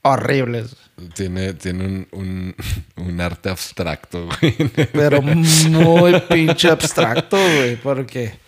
horribles. 0.00 0.74
Tiene, 1.12 1.52
tiene 1.52 1.84
un, 1.84 2.08
un, 2.12 2.56
un 2.96 3.20
arte 3.20 3.50
abstracto, 3.50 4.26
güey. 4.26 4.54
Pero 4.94 5.20
muy 5.22 6.18
pinche 6.20 6.70
abstracto, 6.70 7.36
güey. 7.36 7.76
Porque. 7.76 8.38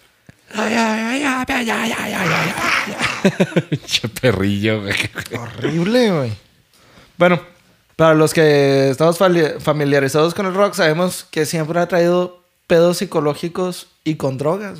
Pinche 3.69 4.09
perrillo, 4.09 4.81
güey. 4.81 4.95
Horrible, 5.39 6.11
güey. 6.13 6.33
Bueno, 7.19 7.43
para 7.95 8.15
los 8.15 8.33
que 8.33 8.89
estamos 8.89 9.19
familiarizados 9.59 10.33
con 10.33 10.47
el 10.47 10.55
rock, 10.55 10.73
sabemos 10.73 11.27
que 11.31 11.45
siempre 11.45 11.79
ha 11.79 11.87
traído 11.87 12.46
pedos 12.67 12.99
psicológicos 12.99 13.89
y 14.05 14.17
con 14.17 14.39
drogas. 14.39 14.79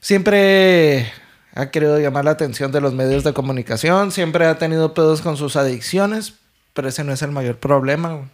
Siempre 0.00 1.12
ha 1.54 1.70
querido 1.70 1.98
llamar 1.98 2.24
la 2.24 2.32
atención 2.32 2.72
de 2.72 2.80
los 2.80 2.94
medios 2.94 3.24
de 3.24 3.32
comunicación, 3.32 4.12
siempre 4.12 4.46
ha 4.46 4.58
tenido 4.58 4.94
pedos 4.94 5.20
con 5.20 5.36
sus 5.36 5.56
adicciones, 5.56 6.34
pero 6.74 6.88
ese 6.88 7.04
no 7.04 7.12
es 7.12 7.22
el 7.22 7.30
mayor 7.32 7.58
problema. 7.58 8.14
güey. 8.14 8.28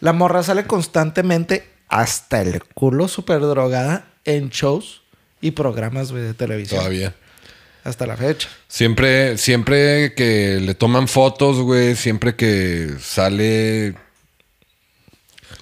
La 0.00 0.12
morra 0.12 0.42
sale 0.42 0.66
constantemente 0.66 1.68
hasta 1.88 2.42
el 2.42 2.62
culo 2.62 3.08
super 3.08 3.40
drogada 3.40 4.06
en 4.24 4.50
shows 4.50 5.02
y 5.40 5.52
programas 5.52 6.12
güey, 6.12 6.22
de 6.22 6.34
televisión. 6.34 6.80
Todavía. 6.80 7.14
Hasta 7.84 8.04
la 8.06 8.16
fecha. 8.16 8.48
Siempre, 8.66 9.38
siempre 9.38 10.14
que 10.14 10.58
le 10.60 10.74
toman 10.74 11.06
fotos, 11.06 11.58
güey, 11.58 11.94
siempre 11.94 12.34
que 12.34 12.96
sale, 13.00 13.94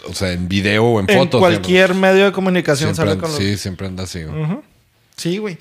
o 0.08 0.14
sea, 0.14 0.32
en 0.32 0.48
video 0.48 0.84
o 0.84 1.00
en, 1.00 1.08
En 1.10 1.18
fotos. 1.18 1.40
cualquier 1.40 1.94
medio 1.94 2.24
de 2.26 2.32
comunicación 2.32 2.94
siempre, 2.94 3.12
sale 3.14 3.20
con 3.20 3.30
los... 3.30 3.38
Sí, 3.38 3.56
siempre 3.56 3.86
anda 3.86 4.04
así, 4.04 4.22
güey. 4.24 4.46
Sí, 5.16 5.38
güey. 5.38 5.58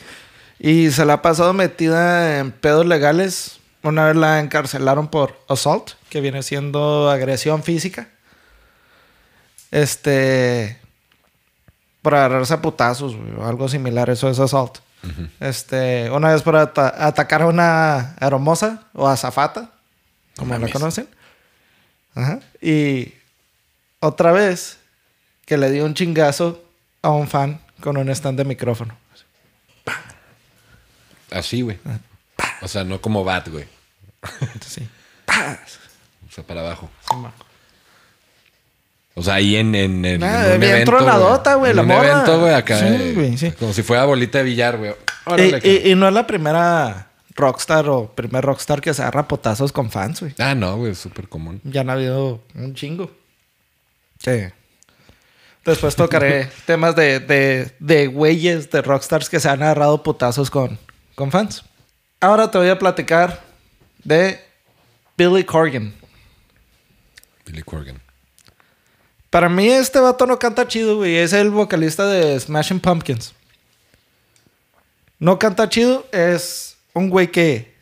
Y 0.60 0.92
se 0.92 1.06
la 1.06 1.14
ha 1.14 1.22
pasado 1.22 1.54
metida 1.54 2.40
en 2.40 2.52
pedos 2.52 2.86
legales. 2.86 3.58
Una 3.84 4.06
vez 4.06 4.16
la 4.16 4.40
encarcelaron 4.40 5.08
por 5.10 5.38
assault, 5.50 5.92
que 6.10 6.22
viene 6.22 6.42
siendo 6.44 7.10
agresión 7.10 7.64
física. 7.64 8.08
Este. 9.72 10.80
Por 12.02 12.16
agarrarse 12.16 12.54
a 12.54 12.62
putazos, 12.62 13.16
güey, 13.16 13.32
o 13.38 13.46
algo 13.46 13.68
similar. 13.70 14.10
Eso 14.10 14.30
es 14.30 14.40
assault. 14.40 14.78
Este. 15.40 16.10
Una 16.12 16.32
vez 16.32 16.42
por 16.44 16.56
ata- 16.56 16.94
atacar 17.08 17.42
a 17.42 17.48
una 17.48 18.16
hermosa 18.22 18.84
o 18.94 19.08
azafata, 19.08 19.72
como 20.38 20.54
la 20.54 20.60
mames. 20.60 20.74
conocen. 20.74 21.08
Ajá. 22.16 22.40
Y 22.62 23.14
otra 24.06 24.32
vez 24.32 24.78
que 25.46 25.58
le 25.58 25.72
dio 25.72 25.86
un 25.86 25.94
chingazo 25.94 26.64
a 27.02 27.10
un 27.12 27.28
fan 27.28 27.60
con 27.82 27.98
un 27.98 28.10
stand 28.10 28.38
de 28.38 28.46
micrófono. 28.46 28.96
Así, 31.32 31.62
güey. 31.62 31.80
O 32.62 32.68
sea, 32.68 32.84
no 32.84 33.02
como 33.02 33.24
bat, 33.24 33.48
güey. 33.50 33.66
Sí. 34.66 34.88
O 35.28 36.32
sea, 36.32 36.44
para 36.44 36.62
abajo. 36.62 36.90
O 39.16 39.22
sea, 39.22 39.36
ahí 39.36 39.56
en, 39.56 39.74
en, 39.76 40.04
en, 40.06 40.20
Nah, 40.22 40.46
en 40.48 40.54
un 40.54 40.60
bien 40.60 40.72
evento, 40.74 40.92
tronadota, 40.92 41.56
güey, 41.56 41.72
En 41.72 41.78
la 41.78 41.84
un 41.84 41.92
evento, 41.92 42.40
güey, 42.40 42.54
acá. 42.54 42.80
Sí, 42.80 42.86
eh, 42.88 43.12
güey, 43.16 43.38
sí. 43.38 43.52
Como 43.52 43.74
si 43.74 43.84
fuera 43.84 44.06
bolita 44.06 44.40
de 44.40 44.44
billar, 44.46 44.78
güey. 44.78 44.94
Y, 45.38 45.68
y- 45.68 45.92
y 45.92 45.96
no 45.96 46.08
es 46.08 46.14
la 46.14 46.26
primera 46.28 47.08
rockstar 47.36 47.88
o 47.90 48.08
primer 48.14 48.44
rockstar 48.44 48.82
que 48.82 48.94
se 48.94 49.02
agarra 49.02 49.28
potazos 49.28 49.72
con 49.72 49.92
fans, 49.92 50.22
güey. 50.22 50.34
Ah, 50.40 50.56
no, 50.56 50.78
güey, 50.78 50.92
es 50.94 51.00
súper 51.00 51.28
común. 51.30 51.62
Ya 51.64 51.82
han 51.82 51.90
habido 51.90 52.42
un 52.56 52.74
chingo. 52.76 53.12
Sí. 54.24 54.46
Después 55.66 55.96
tocaré 55.96 56.50
temas 56.66 56.96
de, 56.96 57.20
de, 57.20 57.72
de 57.80 58.08
güeyes, 58.08 58.70
de 58.70 58.82
rockstars 58.82 59.30
que 59.30 59.40
se 59.40 59.50
han 59.50 59.62
agarrado 59.64 60.04
potazos 60.04 60.50
con, 60.50 60.80
con 61.16 61.32
fans. 61.32 61.64
Ahora 62.20 62.50
te 62.50 62.58
voy 62.58 62.70
a 62.70 62.80
platicar 62.80 63.44
de 64.04 64.40
Billy 65.18 65.44
Corgan. 65.44 65.94
Billy 67.46 67.64
Corgan. 67.64 68.02
Para 69.30 69.50
mí 69.50 69.68
este 69.68 70.00
vato 70.00 70.26
no 70.26 70.38
canta 70.38 70.68
chido, 70.68 70.98
güey. 70.98 71.18
Es 71.18 71.34
el 71.34 71.50
vocalista 71.50 72.06
de 72.06 72.40
Smashing 72.40 72.80
Pumpkins. 72.80 73.34
No 75.20 75.40
canta 75.40 75.68
chido. 75.68 76.06
Es 76.12 76.78
un 76.94 77.10
güey 77.10 77.32
que 77.32 77.76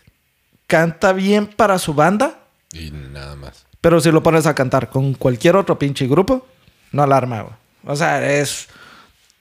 canta 0.66 1.14
bien 1.14 1.48
para 1.48 1.78
su 1.78 1.94
banda. 1.94 2.40
Y 2.72 2.92
nada 2.92 3.36
más. 3.36 3.66
Pero 3.82 4.00
si 4.00 4.12
lo 4.12 4.24
pones 4.24 4.46
a 4.46 4.56
cantar 4.56 4.90
con 4.90 5.14
cualquier 5.16 5.56
otro 5.56 5.78
pinche 5.78 6.08
grupo, 6.08 6.48
no 6.92 7.04
alarma, 7.04 7.42
güey. 7.42 7.56
O 7.86 7.96
sea, 7.96 8.32
es... 8.32 8.68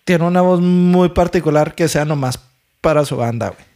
Tiene 0.05 0.25
una 0.25 0.41
voz 0.41 0.61
muy 0.61 1.11
particular 1.11 1.75
que 1.75 1.87
sea 1.87 2.05
nomás 2.05 2.41
para 2.81 3.05
su 3.05 3.17
banda, 3.17 3.51
güey. 3.51 3.71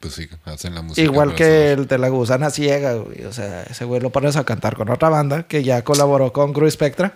Pues 0.00 0.14
sí, 0.14 0.28
hacen 0.46 0.74
la 0.74 0.82
música. 0.82 1.00
Igual 1.00 1.36
que 1.36 1.72
el 1.72 1.86
de 1.86 1.96
la 1.96 2.08
gusana 2.08 2.50
ciega, 2.50 2.94
güey. 2.94 3.24
O 3.24 3.32
sea, 3.32 3.62
ese 3.62 3.84
güey 3.84 4.00
lo 4.00 4.10
pones 4.10 4.34
a 4.34 4.42
cantar 4.42 4.74
con 4.76 4.88
otra 4.88 5.08
banda 5.08 5.44
que 5.44 5.62
ya 5.62 5.84
colaboró 5.84 6.32
con 6.32 6.52
Cruz 6.52 6.72
Spectra. 6.72 7.14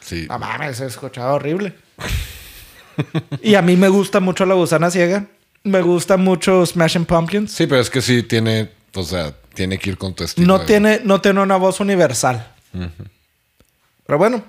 Sí. 0.00 0.26
No 0.28 0.38
mames, 0.38 0.76
se 0.76 0.86
escuchaba 0.86 1.32
horrible. 1.32 1.74
y 3.42 3.56
a 3.56 3.62
mí 3.62 3.76
me 3.76 3.88
gusta 3.88 4.20
mucho 4.20 4.46
la 4.46 4.54
gusana 4.54 4.90
ciega. 4.90 5.26
Me 5.64 5.82
gusta 5.82 6.16
mucho 6.16 6.64
Smashing 6.64 7.06
Pumpkins. 7.06 7.50
Sí, 7.50 7.66
pero 7.66 7.80
es 7.80 7.90
que 7.90 8.00
sí 8.00 8.22
tiene, 8.22 8.70
o 8.94 9.02
sea, 9.02 9.34
tiene 9.54 9.78
que 9.78 9.90
ir 9.90 9.98
con 9.98 10.14
tu 10.14 10.24
estilo. 10.24 10.46
No 10.46 10.58
de- 10.60 10.66
tiene, 10.66 11.00
no 11.04 11.20
tiene 11.20 11.40
una 11.40 11.56
voz 11.56 11.80
universal. 11.80 12.52
Pero 14.06 14.18
bueno. 14.18 14.42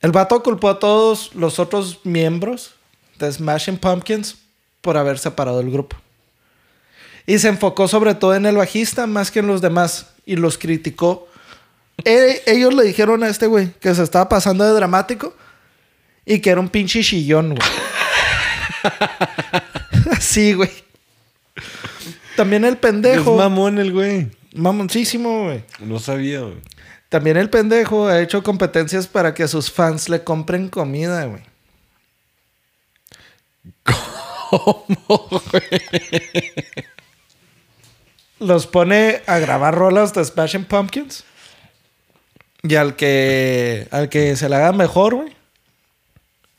El 0.00 0.12
vato 0.12 0.42
culpó 0.42 0.70
a 0.70 0.78
todos 0.78 1.34
los 1.34 1.58
otros 1.58 2.00
miembros 2.04 2.72
de 3.18 3.30
Smashing 3.30 3.76
Pumpkins 3.76 4.36
por 4.80 4.96
haber 4.96 5.18
separado 5.18 5.60
el 5.60 5.70
grupo. 5.70 5.96
Y 7.26 7.38
se 7.38 7.48
enfocó 7.48 7.86
sobre 7.86 8.14
todo 8.14 8.34
en 8.34 8.46
el 8.46 8.56
bajista 8.56 9.06
más 9.06 9.30
que 9.30 9.40
en 9.40 9.46
los 9.46 9.60
demás 9.60 10.06
y 10.24 10.36
los 10.36 10.56
criticó. 10.56 11.28
E- 12.04 12.42
ellos 12.46 12.72
le 12.72 12.84
dijeron 12.84 13.22
a 13.24 13.28
este 13.28 13.46
güey 13.46 13.72
que 13.74 13.94
se 13.94 14.02
estaba 14.02 14.26
pasando 14.30 14.64
de 14.64 14.72
dramático 14.72 15.36
y 16.24 16.40
que 16.40 16.48
era 16.48 16.60
un 16.60 16.70
pinche 16.70 17.02
chillón, 17.02 17.54
güey. 17.56 17.68
Así, 20.12 20.54
güey. 20.54 20.70
También 22.40 22.64
el 22.64 22.74
Es 22.74 22.80
pendejo. 22.80 23.36
mamón 23.36 23.78
el 23.78 23.92
güey. 23.92 24.28
mamoncísimo, 24.54 25.44
güey. 25.44 25.62
No 25.80 25.98
sabía, 25.98 26.40
güey. 26.40 26.56
También 27.10 27.36
el 27.36 27.50
pendejo 27.50 28.06
ha 28.08 28.20
hecho 28.22 28.42
competencias 28.42 29.06
para 29.06 29.34
que 29.34 29.46
sus 29.46 29.70
fans 29.70 30.08
le 30.08 30.24
compren 30.24 30.68
comida, 30.68 31.24
güey. 31.26 31.42
¿Cómo, 34.50 35.28
güey? 35.50 35.82
Los 38.38 38.66
pone 38.66 39.22
a 39.26 39.38
grabar 39.38 39.74
rolas 39.74 40.14
de 40.14 40.24
Smashing 40.24 40.64
Pumpkins. 40.64 41.24
Y 42.62 42.74
al 42.76 42.96
que, 42.96 43.86
al 43.90 44.08
que 44.08 44.34
se 44.36 44.48
la 44.48 44.58
haga 44.58 44.72
mejor, 44.72 45.14
güey. 45.14 45.36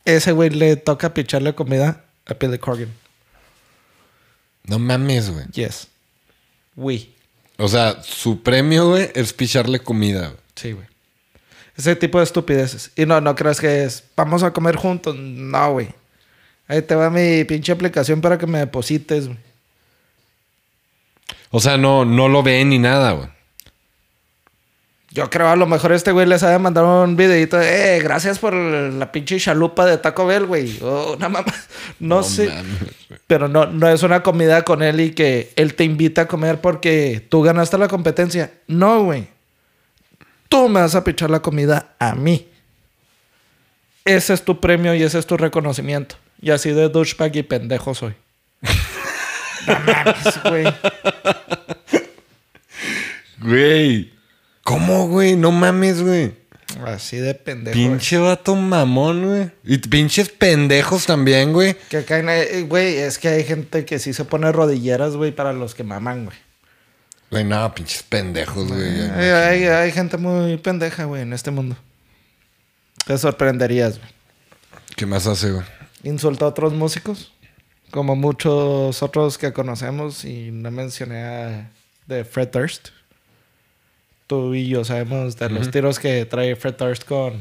Ese 0.06 0.32
güey 0.32 0.50
le 0.50 0.76
toca 0.76 1.14
picharle 1.14 1.54
comida 1.56 2.04
a 2.26 2.34
Billy 2.36 2.58
Corgan. 2.60 2.94
No 4.66 4.80
mames, 4.80 5.30
güey. 5.30 5.46
Yes. 5.54 5.88
We. 6.76 7.10
O 7.58 7.68
sea, 7.68 8.02
su 8.04 8.42
premio, 8.42 8.90
güey, 8.90 9.10
es 9.14 9.34
picharle 9.34 9.80
comida. 9.80 10.28
güey. 10.28 10.40
Sí, 10.56 10.72
güey. 10.72 10.88
Ese 11.78 11.96
tipo 11.96 12.18
de 12.18 12.24
estupideces. 12.24 12.92
Y 12.96 13.06
no, 13.06 13.22
no 13.22 13.36
creas 13.36 13.60
que 13.60 13.84
es, 13.84 14.04
vamos 14.16 14.44
a 14.44 14.52
comer 14.52 14.76
juntos. 14.76 15.16
No, 15.16 15.74
güey. 15.74 15.90
Ahí 16.68 16.82
te 16.82 16.96
va 16.96 17.10
mi 17.10 17.44
pinche 17.44 17.72
aplicación 17.72 18.22
para 18.22 18.38
que 18.38 18.48
me 18.48 18.60
deposites, 18.60 19.28
güey. 19.28 19.40
O 21.50 21.60
sea, 21.60 21.78
no, 21.78 22.06
no 22.06 22.30
lo 22.30 22.44
ve 22.44 22.64
ni 22.64 22.80
nada, 22.80 23.12
güey. 23.12 23.30
Yo 25.14 25.30
creo 25.30 25.50
a 25.50 25.58
lo 25.58 25.68
mejor 25.68 25.92
este 25.92 26.14
güey 26.14 26.26
les 26.26 26.42
haya 26.42 26.58
mandado 26.58 27.04
un 27.04 27.18
videito 27.18 27.58
de, 27.58 27.98
eh, 27.98 28.00
gracias 28.00 28.40
por 28.40 28.54
la 28.54 29.12
pinche 29.12 29.38
chalupa 29.40 29.86
de 29.86 29.98
Taco 29.98 30.26
Bell, 30.26 30.46
güey. 30.46 30.80
O 30.82 31.16
una 31.16 31.28
mamá. 31.28 31.54
No, 32.00 32.24
sé. 32.24 32.50
Pero 33.28 33.48
no, 33.48 33.66
no 33.66 33.90
es 33.90 34.04
una 34.04 34.24
comida 34.24 34.64
con 34.64 34.82
él 34.82 35.00
y 35.02 35.12
que 35.12 35.52
él 35.56 35.76
te 35.76 35.84
invita 35.84 36.22
a 36.22 36.28
comer 36.28 36.62
porque 36.62 37.26
tú 37.30 37.42
ganaste 37.42 37.78
la 37.78 37.88
competencia. 37.90 38.52
No, 38.68 39.04
güey. 39.04 39.28
Tú 40.48 40.70
me 40.70 40.80
vas 40.80 40.96
a 40.96 41.04
pichar 41.04 41.30
la 41.30 41.42
comida 41.42 41.94
a 42.00 42.16
mí. 42.16 42.48
Ese 44.06 44.34
es 44.34 44.44
tu 44.44 44.60
premio 44.60 44.96
y 44.96 45.04
ese 45.04 45.20
es 45.20 45.26
tu 45.26 45.38
reconocimiento. 45.38 46.16
Y 46.42 46.52
así 46.52 46.72
de 46.72 46.90
douchebag 46.90 47.36
y 47.36 47.44
pendejo 47.44 47.94
soy. 47.94 48.14
no 49.68 49.80
mames, 49.80 50.44
güey. 50.44 50.66
Güey. 53.40 54.21
¿Cómo, 54.72 55.08
güey? 55.08 55.36
No 55.36 55.52
mames, 55.52 56.02
güey. 56.02 56.34
Así 56.86 57.18
de 57.18 57.34
pendejo. 57.36 57.76
güey. 57.78 57.90
Pinche 57.90 58.18
vato 58.18 58.56
mamón, 58.56 59.26
güey. 59.28 59.52
Y 59.66 59.78
pinches 59.80 60.30
pendejos 60.30 61.06
también, 61.06 61.52
güey. 61.52 61.76
Que 61.90 62.06
caen, 62.06 62.30
eh, 62.30 62.62
güey, 62.68 62.96
es 62.98 63.18
que 63.20 63.28
hay 63.28 63.44
gente 63.44 63.84
que 63.86 64.00
sí 64.00 64.14
se 64.14 64.24
pone 64.26 64.52
rodilleras, 64.52 65.16
güey, 65.16 65.32
para 65.34 65.52
los 65.52 65.76
que 65.76 65.84
maman, 65.84 66.26
güey. 66.26 66.38
Güey, 67.30 67.44
no, 67.44 67.74
pinches 67.76 68.04
pendejos, 68.04 68.68
güey. 68.70 69.02
Hay, 69.12 69.30
hay- 69.30 69.64
hay 69.66 69.92
gente 69.92 70.18
muy 70.18 70.56
pendeja, 70.58 71.04
güey, 71.06 71.22
en 71.24 71.34
este 71.34 71.52
mundo. 71.52 71.76
Te 73.06 73.18
sorprenderías, 73.18 73.98
güey. 74.00 74.10
¿Qué 74.96 75.06
más 75.06 75.28
hace, 75.28 75.52
güey? 75.52 75.66
Insulta 76.04 76.46
a 76.46 76.50
otros 76.50 76.74
músicos, 76.74 77.32
como 77.92 78.16
muchos 78.16 79.02
otros 79.04 79.38
que 79.38 79.52
conocemos, 79.54 80.24
y 80.26 80.52
no 80.52 80.72
mencioné 80.72 81.24
a 81.24 81.72
de 82.08 82.24
Fred 82.26 82.50
Durst. 82.50 82.90
Tú 84.32 84.56
y 84.56 84.70
yo 84.70 84.86
sabemos 84.86 85.36
de 85.36 85.50
los 85.50 85.72
tiros 85.72 86.00
que 86.00 86.26
trae 86.26 86.56
Fred 86.56 86.76
Durst 86.76 87.04
con... 87.04 87.34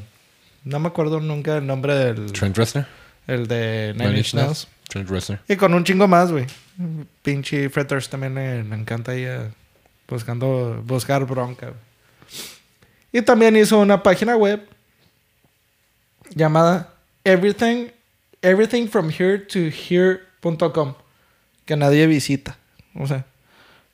No 0.65 0.81
me 0.81 0.89
acuerdo 0.89 1.21
nunca 1.21 1.59
el 1.59 1.65
nombre 1.65 1.95
del... 1.95 2.33
Trent 2.33 2.57
Reznor. 2.59 2.85
El 3.29 3.47
de 3.47 3.93
Nine 3.95 4.09
Nine 4.09 4.19
Inch 4.19 4.35
Nails. 4.35 4.67
Trent 4.89 5.09
Reznor. 5.09 5.39
Y 5.47 5.55
con 5.55 5.73
un 5.73 5.85
chingo 5.85 6.09
más, 6.09 6.33
güey. 6.33 6.47
Pinche 7.23 7.69
Fred 7.69 7.87
Durst 7.87 8.11
también 8.11 8.35
le, 8.35 8.65
le 8.65 8.75
encanta 8.75 9.13
ahí 9.13 9.23
eh, 9.23 9.51
buscando, 10.09 10.83
buscar 10.85 11.25
bronca, 11.27 11.67
güey. 11.67 11.79
Y 13.13 13.23
también 13.23 13.57
hizo 13.57 13.79
una 13.79 14.03
página 14.03 14.37
web 14.37 14.61
llamada 16.35 16.93
Everything, 17.23 17.91
Everything 18.43 18.89
from 18.89 19.11
here 19.11 19.39
to 19.39 19.71
here.com 19.71 20.95
que 21.65 21.77
nadie 21.77 22.09
visita. 22.09 22.59
O 22.97 23.07
sea, 23.07 23.27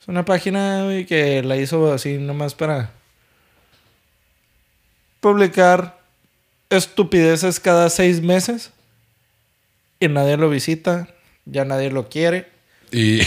es 0.07 0.09
una 0.09 0.25
página 0.25 0.85
güey, 0.85 1.05
que 1.07 1.43
la 1.43 1.57
hizo 1.57 1.93
así 1.93 2.19
nomás 2.19 2.55
para 2.55 2.93
publicar 5.21 5.99
estupideces 6.71 7.61
cada 7.61 7.91
seis 7.91 8.21
meses 8.21 8.71
y 9.99 10.09
nadie 10.09 10.37
lo 10.37 10.49
visita, 10.51 11.09
ya 11.45 11.65
nadie 11.65 11.91
lo 11.91 12.09
quiere. 12.09 12.49
Y, 12.93 13.21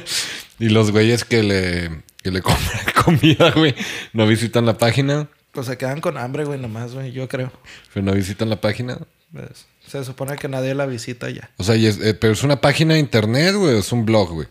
y 0.58 0.68
los 0.70 0.90
güeyes 0.90 1.24
que 1.24 1.42
le, 1.42 2.02
que 2.22 2.30
le 2.30 2.42
compran 2.42 2.80
comida, 3.04 3.50
güey, 3.52 3.74
no 4.12 4.26
visitan 4.26 4.66
la 4.66 4.78
página. 4.78 5.28
Pues 5.52 5.66
se 5.66 5.78
quedan 5.78 6.00
con 6.00 6.18
hambre, 6.18 6.44
güey, 6.44 6.58
nomás, 6.60 6.92
güey, 6.94 7.12
yo 7.12 7.28
creo. 7.28 7.52
Pero 7.94 8.04
no 8.04 8.12
visitan 8.12 8.50
la 8.50 8.60
página. 8.60 8.98
Pues, 9.32 9.66
se 9.86 10.04
supone 10.04 10.36
que 10.36 10.48
nadie 10.48 10.74
la 10.74 10.86
visita 10.86 11.30
ya. 11.30 11.50
O 11.56 11.64
sea, 11.64 11.76
y 11.76 11.86
es- 11.86 12.00
eh, 12.00 12.14
pero 12.14 12.32
es 12.32 12.42
una 12.42 12.60
página 12.60 12.94
de 12.94 13.00
internet, 13.00 13.54
güey, 13.54 13.78
es 13.78 13.92
un 13.92 14.04
blog, 14.04 14.30
güey. 14.30 14.48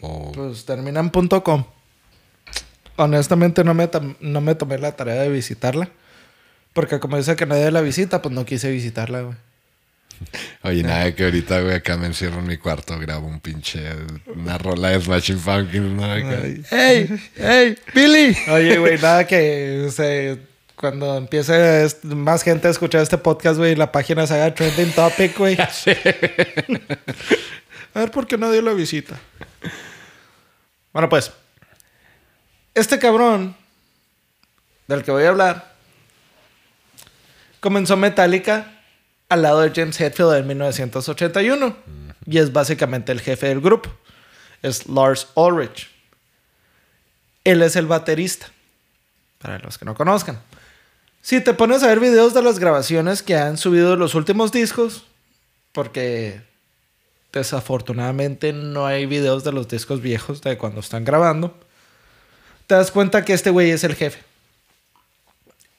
O- 0.00 0.32
Pues 0.32 0.64
termina 0.64 1.00
en 1.00 1.10
punto 1.10 1.42
.com. 1.42 1.64
Honestamente 2.96 3.62
no 3.64 3.74
me, 3.74 3.88
no 4.20 4.40
me 4.40 4.54
tomé 4.54 4.78
la 4.78 4.92
tarea 4.96 5.22
de 5.22 5.28
visitarla. 5.28 5.88
Porque 6.72 6.98
como 7.00 7.16
dice 7.16 7.36
que 7.36 7.46
nadie 7.46 7.70
la 7.70 7.80
visita, 7.80 8.20
pues 8.22 8.34
no 8.34 8.44
quise 8.44 8.70
visitarla, 8.70 9.22
güey. 9.22 9.36
Oye, 10.64 10.82
nada, 10.82 11.14
que 11.14 11.24
ahorita, 11.24 11.60
güey, 11.60 11.74
acá 11.76 11.96
me 11.96 12.06
encierro 12.06 12.40
en 12.40 12.46
mi 12.48 12.56
cuarto, 12.56 12.98
grabo 12.98 13.26
un 13.28 13.38
pinche, 13.40 13.80
una 14.34 14.58
rola 14.58 14.90
de 14.90 15.00
Smashing 15.00 15.38
Pumpkins, 15.38 15.92
¿no? 15.92 16.14
¡Ey! 16.14 16.62
¡Ey! 17.36 17.78
¡Billy! 17.94 18.36
Oye, 18.50 18.78
güey, 18.78 18.98
nada 18.98 19.26
que 19.28 19.88
se, 19.92 20.38
cuando 20.74 21.16
empiece 21.16 21.86
más 22.02 22.42
gente 22.42 22.66
a 22.66 22.72
escuchar 22.72 23.02
este 23.02 23.16
podcast, 23.18 23.58
güey, 23.58 23.76
la 23.76 23.92
página 23.92 24.26
se 24.26 24.34
haga 24.34 24.52
trending 24.54 24.90
topic, 24.92 25.38
güey. 25.38 25.56
a 27.94 28.00
ver 28.00 28.10
por 28.10 28.26
qué 28.26 28.38
nadie 28.38 28.62
la 28.62 28.72
visita. 28.72 29.18
Bueno, 30.92 31.08
pues, 31.08 31.32
este 32.74 32.98
cabrón 32.98 33.56
del 34.86 35.02
que 35.02 35.10
voy 35.10 35.24
a 35.24 35.28
hablar 35.28 35.74
comenzó 37.60 37.96
Metallica 37.96 38.80
al 39.28 39.42
lado 39.42 39.60
de 39.60 39.70
James 39.74 40.00
Hetfield 40.00 40.34
en 40.34 40.46
1981 40.46 41.76
y 42.26 42.38
es 42.38 42.52
básicamente 42.52 43.12
el 43.12 43.20
jefe 43.20 43.48
del 43.48 43.60
grupo. 43.60 43.90
Es 44.62 44.86
Lars 44.86 45.28
Ulrich. 45.34 45.90
Él 47.44 47.62
es 47.62 47.76
el 47.76 47.86
baterista. 47.86 48.50
Para 49.38 49.58
los 49.60 49.78
que 49.78 49.84
no 49.84 49.94
conozcan. 49.94 50.40
Si 51.22 51.40
te 51.40 51.54
pones 51.54 51.82
a 51.82 51.86
ver 51.86 52.00
videos 52.00 52.34
de 52.34 52.42
las 52.42 52.58
grabaciones 52.58 53.22
que 53.22 53.36
han 53.36 53.56
subido 53.56 53.96
los 53.96 54.14
últimos 54.14 54.50
discos, 54.50 55.04
porque 55.72 56.42
desafortunadamente 57.32 58.52
no 58.52 58.86
hay 58.86 59.06
videos 59.06 59.44
de 59.44 59.52
los 59.52 59.68
discos 59.68 60.00
viejos 60.00 60.40
de 60.42 60.58
cuando 60.58 60.80
están 60.80 61.04
grabando, 61.04 61.54
te 62.66 62.74
das 62.74 62.90
cuenta 62.90 63.24
que 63.24 63.32
este 63.32 63.50
güey 63.50 63.70
es 63.70 63.84
el 63.84 63.94
jefe. 63.94 64.20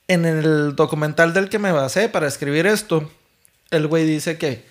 En 0.07 0.25
el 0.25 0.75
documental 0.75 1.33
del 1.33 1.49
que 1.49 1.59
me 1.59 1.71
basé 1.71 2.09
para 2.09 2.27
escribir 2.27 2.65
esto, 2.65 3.09
el 3.69 3.87
güey 3.87 4.05
dice 4.05 4.37
que 4.37 4.65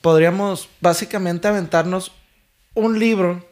podríamos 0.00 0.68
básicamente 0.80 1.48
aventarnos 1.48 2.12
un 2.74 2.98
libro 2.98 3.44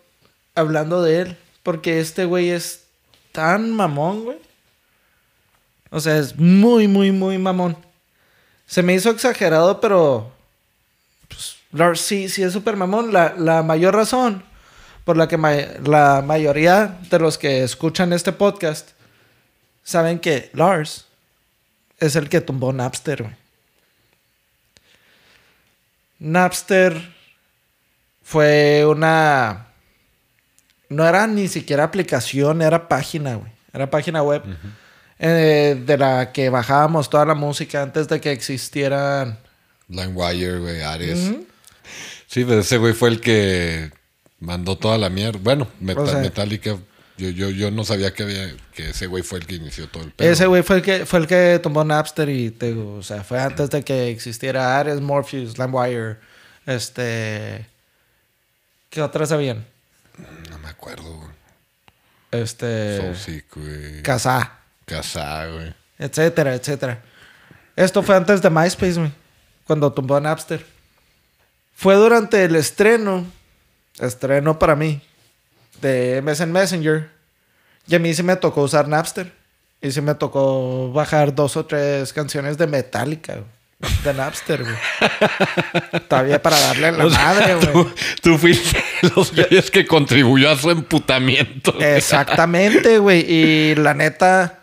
hablando 0.55 1.03
de 1.03 1.23
él, 1.23 1.39
porque 1.63 2.01
este 2.01 2.25
güey 2.25 2.51
es 2.51 2.85
tan 3.33 3.73
mamón, 3.73 4.25
güey. 4.25 4.39
O 5.91 6.01
sea, 6.01 6.19
es 6.19 6.37
muy, 6.37 6.87
muy, 6.87 7.11
muy 7.11 7.39
mamón. 7.39 7.77
Se 8.67 8.83
me 8.83 8.95
hizo 8.95 9.11
exagerado, 9.11 9.81
pero. 9.81 10.33
Lars 11.73 12.01
sí, 12.01 12.29
sí 12.29 12.43
es 12.43 12.53
súper 12.53 12.77
mamón. 12.77 13.13
La, 13.13 13.35
la 13.37 13.63
mayor 13.63 13.95
razón 13.95 14.43
por 15.05 15.17
la 15.17 15.29
que 15.29 15.37
ma- 15.37 15.55
la 15.85 16.23
mayoría 16.25 16.99
de 17.11 17.19
los 17.19 17.39
que 17.39 17.63
escuchan 17.63 18.13
este 18.13 18.33
podcast 18.33 18.91
saben 19.83 20.19
que 20.19 20.51
Lars 20.53 21.07
es 21.99 22.17
el 22.17 22.29
que 22.29 22.41
tumbó 22.41 22.73
Napster, 22.73 23.23
güey. 23.23 23.35
Napster 26.19 27.15
fue 28.23 28.85
una. 28.87 29.67
No 30.89 31.07
era 31.07 31.27
ni 31.27 31.49
siquiera 31.49 31.85
aplicación, 31.85 32.63
era 32.63 32.89
página, 32.89 33.37
güey. 33.37 33.53
Era 33.73 33.89
página 33.91 34.23
web. 34.23 34.43
eh, 35.19 35.81
de 35.87 35.99
la 35.99 36.33
que 36.33 36.49
bajábamos 36.51 37.09
toda 37.11 37.25
la 37.27 37.35
música 37.35 37.83
antes 37.83 38.09
de 38.09 38.21
que 38.21 38.33
existieran 38.33 39.39
LimeWire, 39.89 40.59
güey, 40.59 40.83
Ares. 40.83 41.31
Sí, 42.31 42.45
pero 42.45 42.61
ese 42.61 42.79
güey 42.79 42.93
fue 42.93 43.09
el 43.09 43.21
que 43.21 43.91
mandó 44.39 44.79
toda 44.79 44.99
la 44.99 45.11
mierda. 45.11 45.41
Bueno, 45.43 45.67
Meta- 45.81 46.01
O 46.03 46.07
sea- 46.07 46.21
Metallica. 46.21 46.79
Yo, 47.19 47.29
yo, 47.29 47.51
yo 47.51 47.71
no 47.73 47.85
sabía 47.85 48.15
que 48.15 48.23
había 48.23 48.55
que 48.73 48.91
ese 48.91 49.07
güey 49.09 49.23
fue 49.25 49.41
el 49.41 49.47
que 49.47 49.57
inició 49.57 49.89
todo 49.89 50.05
el 50.05 50.13
pedo. 50.13 50.31
Ese 50.31 50.47
güey 50.47 50.63
fue 50.63 50.77
el 50.77 50.83
que 50.83 51.05
fue 51.07 51.19
el 51.19 51.27
que 51.27 51.59
tomó 51.61 51.83
Napster 51.85 52.29
y 52.29 52.51
te 52.51 52.69
digo, 52.69 52.95
o 52.95 53.03
sea, 53.03 53.25
fue 53.25 53.41
antes 53.41 53.69
de 53.69 53.83
que 53.83 54.09
existiera 54.11 54.79
Ares, 54.79 55.01
Morpheus, 55.01 55.59
LimeWire, 55.59 56.17
este 56.67 57.67
¿Qué 58.89 59.03
otras 59.03 59.33
habían? 59.33 59.67
No 60.51 60.59
me 60.61 60.69
acuerdo, 60.69 61.13
güey. 61.17 61.31
Este 62.31 62.97
Soulseek, 62.99 63.55
güey. 63.57 64.03
Kazaa, 64.03 64.61
Kazaa, 64.87 65.47
güey. 65.49 65.75
etcétera, 65.99 66.55
etcétera. 66.55 67.03
Esto 67.77 68.03
fue 68.03 68.17
antes 68.17 68.41
de 68.41 68.49
MySpace, 68.51 68.95
güey, 68.95 69.13
cuando 69.65 69.93
tomó 69.93 70.19
Napster. 70.21 70.65
Fue 71.81 71.95
durante 71.95 72.45
el 72.45 72.57
estreno, 72.57 73.25
estreno 73.99 74.59
para 74.59 74.77
mí, 74.77 75.01
de 75.81 76.21
MSN 76.23 76.53
Messenger. 76.53 77.09
Y 77.87 77.95
a 77.95 77.99
mí 77.99 78.13
sí 78.13 78.23
me 78.23 78.37
tocó 78.37 78.61
usar 78.61 78.87
Napster. 78.87 79.33
Y 79.81 79.91
sí 79.91 80.03
me 80.03 80.15
tocó 80.15 80.93
bajar 80.93 81.35
dos 81.35 81.57
o 81.57 81.65
tres 81.65 82.13
canciones 82.13 82.59
de 82.59 82.67
Metallica, 82.67 83.33
güey, 83.33 83.93
de 84.05 84.13
Napster, 84.13 84.63
güey. 84.63 84.77
Todavía 86.09 86.43
para 86.43 86.61
darle 86.61 86.93
la 86.93 87.07
O 87.07 87.09
sea, 87.09 87.25
madre, 87.25 87.55
güey. 87.55 87.73
Tú, 87.73 87.91
tú 88.21 88.37
fuiste 88.37 88.85
los 89.15 89.35
güeyes 89.35 89.71
que 89.71 89.87
contribuyó 89.87 90.51
a 90.51 90.59
su 90.59 90.71
emputamiento. 90.71 91.81
Exactamente, 91.81 92.99
güey. 92.99 93.25
Y 93.27 93.75
la 93.77 93.95
neta, 93.95 94.60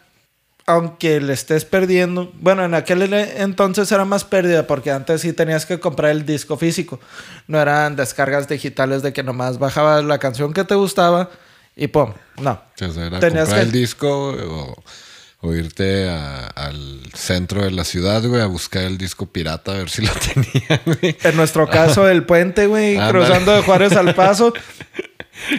aunque 0.70 1.20
le 1.22 1.32
estés 1.34 1.64
perdiendo, 1.66 2.32
bueno, 2.42 2.64
en 2.66 2.74
aquel 2.74 3.02
entonces 3.14 3.90
era 3.92 4.04
más 4.06 4.24
pérdida 4.26 4.68
porque 4.68 4.92
antes 4.92 5.22
sí 5.22 5.32
tenías 5.34 5.66
que 5.66 5.80
comprar 5.80 6.12
el 6.12 6.26
disco 6.26 6.58
físico. 6.58 7.00
No 7.48 7.60
eran 7.60 7.96
descargas 7.96 8.48
digitales 8.50 9.02
de 9.02 9.14
que 9.14 9.24
nomás 9.24 9.58
bajabas 9.60 10.04
la 10.04 10.20
canción 10.20 10.54
que 10.54 10.66
te 10.66 10.76
gustaba 10.76 11.30
y 11.76 11.88
pum, 11.88 12.12
no. 12.42 12.62
Era 12.80 13.20
Tenías 13.20 13.46
comprar 13.48 13.48
que- 13.56 13.62
el 13.62 13.72
disco 13.72 14.32
o, 14.32 14.76
o 15.42 15.54
irte 15.54 16.10
a- 16.10 16.48
al 16.48 17.02
centro 17.14 17.64
de 17.64 17.72
la 17.72 17.86
ciudad, 17.86 18.22
güey, 18.26 18.42
a 18.42 18.48
buscar 18.48 18.84
el 18.84 18.98
disco 18.98 19.26
pirata 19.28 19.72
a 19.72 19.76
ver 19.78 19.90
si 19.90 20.02
lo 20.02 20.12
tenían, 20.34 20.82
güey. 20.86 21.16
En 21.24 21.38
nuestro 21.38 21.70
caso, 21.70 22.10
el 22.10 22.24
puente, 22.26 22.68
güey, 22.68 22.98
cruzando 23.10 23.54
de 23.54 23.62
Juárez 23.62 23.94
al 23.94 24.14
Paso. 24.14 24.54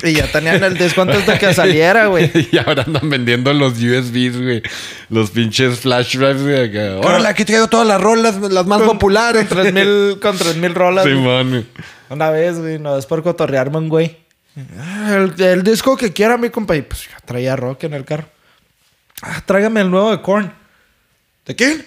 Y 0.02 0.12
ya 0.14 0.30
tenían 0.30 0.62
el 0.64 0.76
disco 0.76 1.02
antes 1.02 1.26
de 1.26 1.38
que 1.38 1.54
saliera, 1.54 2.06
güey. 2.06 2.30
y 2.52 2.58
ahora 2.58 2.82
andan 2.86 3.08
vendiendo 3.08 3.52
los 3.52 3.74
USBs, 3.74 4.42
güey. 4.42 4.62
Los 5.08 5.30
pinches 5.30 5.80
flash 5.80 6.16
drives, 6.16 6.42
güey. 6.42 6.68
acá. 6.68 6.96
Órale, 7.06 7.28
aquí 7.28 7.44
traigo 7.44 7.68
todas 7.68 7.86
las 7.86 8.00
rolas, 8.00 8.36
las 8.36 8.66
más 8.66 8.82
populares. 8.82 9.46
Con 9.48 9.58
tres 9.58 9.72
mil, 9.72 10.18
con 10.20 10.36
tres 10.36 10.56
mil 10.56 10.74
rolas. 10.74 11.04
güey. 11.04 11.16
Simón, 11.16 11.50
güey. 11.50 11.66
Una 12.10 12.30
vez, 12.30 12.58
güey, 12.58 12.78
no 12.78 12.96
es 12.98 13.06
por 13.06 13.22
cotorrearme 13.22 13.78
un 13.78 13.88
güey. 13.88 14.16
Ah, 14.78 15.14
El, 15.14 15.40
el 15.42 15.62
disco 15.62 15.96
que 15.96 16.12
quiera, 16.12 16.36
mi 16.36 16.50
compa. 16.50 16.74
Y 16.76 16.82
pues 16.82 17.04
ya 17.08 17.16
traía 17.24 17.54
rock 17.54 17.84
en 17.84 17.94
el 17.94 18.04
carro. 18.04 18.28
Ah, 19.22 19.42
tráigame 19.46 19.80
el 19.82 19.90
nuevo 19.90 20.10
de 20.10 20.20
Korn. 20.22 20.52
¿De 21.46 21.54
quién? 21.56 21.86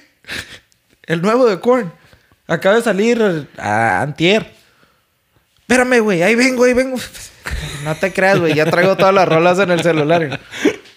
El 1.04 1.22
nuevo 1.22 1.46
de 1.48 1.60
Korn. 1.60 1.92
Acaba 2.48 2.76
de 2.78 2.82
salir 2.82 3.48
a 3.58 4.02
antier. 4.02 4.52
Espérame, 5.62 6.00
güey. 6.02 6.22
Ahí 6.24 6.36
vengo, 6.36 6.64
ahí 6.66 6.74
vengo. 6.74 6.98
No 7.84 7.96
te 7.96 8.14
creas, 8.14 8.40
güey. 8.40 8.54
Ya 8.54 8.66
traigo 8.66 8.96
todas 8.96 9.14
las 9.14 9.28
rolas 9.28 9.60
en 9.60 9.72
el 9.72 9.82
celular. 9.82 10.40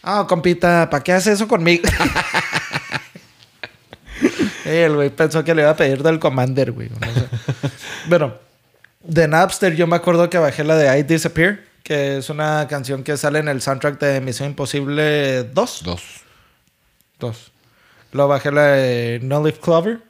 Ah, 0.03 0.27
compita, 0.29 0.89
¿para 0.91 1.03
qué 1.03 1.13
haces 1.13 1.35
eso 1.35 1.49
conmigo? 1.49 1.89
el 4.65 4.95
güey 4.95 5.11
pensó 5.11 5.45
que 5.45 5.55
le 5.55 5.63
iba 5.63 5.71
a 5.71 5.77
pedir 5.77 6.03
del 6.03 6.19
Commander, 6.19 6.73
güey. 6.73 6.91
No 6.91 7.13
sé. 7.13 7.29
Bueno, 8.07 8.35
de 9.03 9.29
Napster 9.29 9.75
yo 9.75 9.87
me 9.87 9.97
acuerdo 9.97 10.29
que 10.29 10.39
bajé 10.39 10.65
la 10.65 10.77
de 10.77 10.99
I 10.99 11.03
Disappear, 11.05 11.61
que 11.83 12.19
es 12.19 12.31
una 12.31 12.67
canción 12.69 13.03
que 13.03 13.17
sale 13.17 13.39
en 13.39 13.49
el 13.49 13.63
soundtrack 13.63 13.99
de 13.99 14.21
Misión 14.21 14.51
Imposible 14.51 15.45
2. 15.45 15.83
Dos. 15.85 16.03
2. 17.19 17.53
Luego 18.13 18.29
bajé 18.29 18.53
la 18.53 18.67
de 18.69 19.21
No 19.23 19.43
Leaf 19.43 19.59
Clover. 19.59 20.01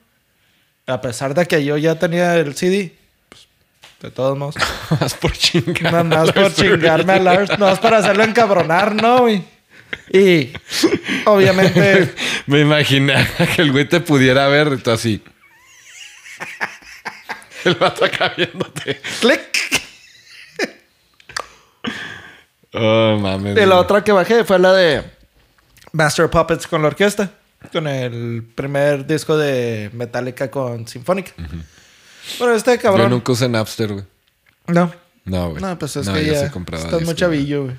A 0.86 1.00
pesar 1.00 1.34
de 1.34 1.46
que 1.46 1.64
yo 1.64 1.76
ya 1.76 1.98
tenía 1.98 2.36
el 2.36 2.54
CD, 2.54 2.94
de 4.00 4.11
todos 4.11 4.37
modos. 4.37 4.54
Más 5.00 5.14
por 5.14 5.33
chingar. 5.33 5.92
Nada 5.92 6.04
más 6.04 6.33
por 6.33 6.52
chingarme 6.54 7.14
a 7.14 7.18
Lars, 7.18 7.50
nada 7.50 7.70
más 7.72 7.80
para 7.80 7.98
hacerlo 7.98 8.24
encabronar, 8.24 8.94
¿no? 8.94 9.20
güey? 9.22 9.44
Y 10.12 10.52
obviamente, 11.24 12.14
Me 12.46 12.61
imaginaba 12.61 13.24
que 13.54 13.62
el 13.62 13.72
güey 13.72 13.88
te 13.88 14.00
pudiera 14.00 14.48
ver 14.48 14.72
y 14.72 14.76
tú 14.78 14.90
así. 14.90 15.22
El 17.64 17.76
vato 17.76 18.04
acá 18.04 18.35
viéndote. 18.37 19.00
click. 19.20 19.40
Oh, 22.74 23.16
mames. 23.18 23.57
Y 23.57 23.64
la 23.66 23.78
otra 23.78 24.04
que 24.04 24.12
bajé 24.12 24.44
fue 24.44 24.59
la 24.59 24.72
de 24.74 25.02
Master 25.92 26.28
Puppets 26.28 26.66
con 26.66 26.83
la 26.83 26.88
orquesta. 26.88 27.30
Con 27.72 27.87
el 27.87 28.44
primer 28.54 29.07
disco 29.07 29.38
de 29.38 29.88
Metallica 29.94 30.50
con 30.50 30.87
Sinfónica. 30.87 31.33
Bueno, 32.38 32.54
este 32.54 32.76
Yo 32.76 32.82
cabrón. 32.82 33.10
nunca 33.10 33.32
usé 33.32 33.48
Napster, 33.48 33.92
güey. 33.92 34.04
No. 34.66 34.92
No, 35.24 35.50
güey. 35.50 35.62
No, 35.62 35.78
pues 35.78 35.96
es 35.96 36.06
No, 36.06 36.14
que 36.14 36.24
yo 36.24 36.32
ya 36.32 36.44
estás 36.44 37.02
muy 37.02 37.14
chavillo, 37.14 37.64
güey. 37.64 37.76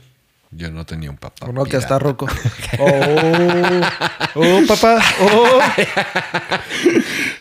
Yo 0.51 0.71
no 0.71 0.85
tenía 0.85 1.09
un 1.09 1.17
papá. 1.17 1.47
Uno 1.47 1.65
que 1.65 1.77
está 1.77 1.99
roco. 1.99 2.27
Oh, 2.77 4.41
oh, 4.41 4.61
papá. 4.67 5.01
Oh. 5.21 5.59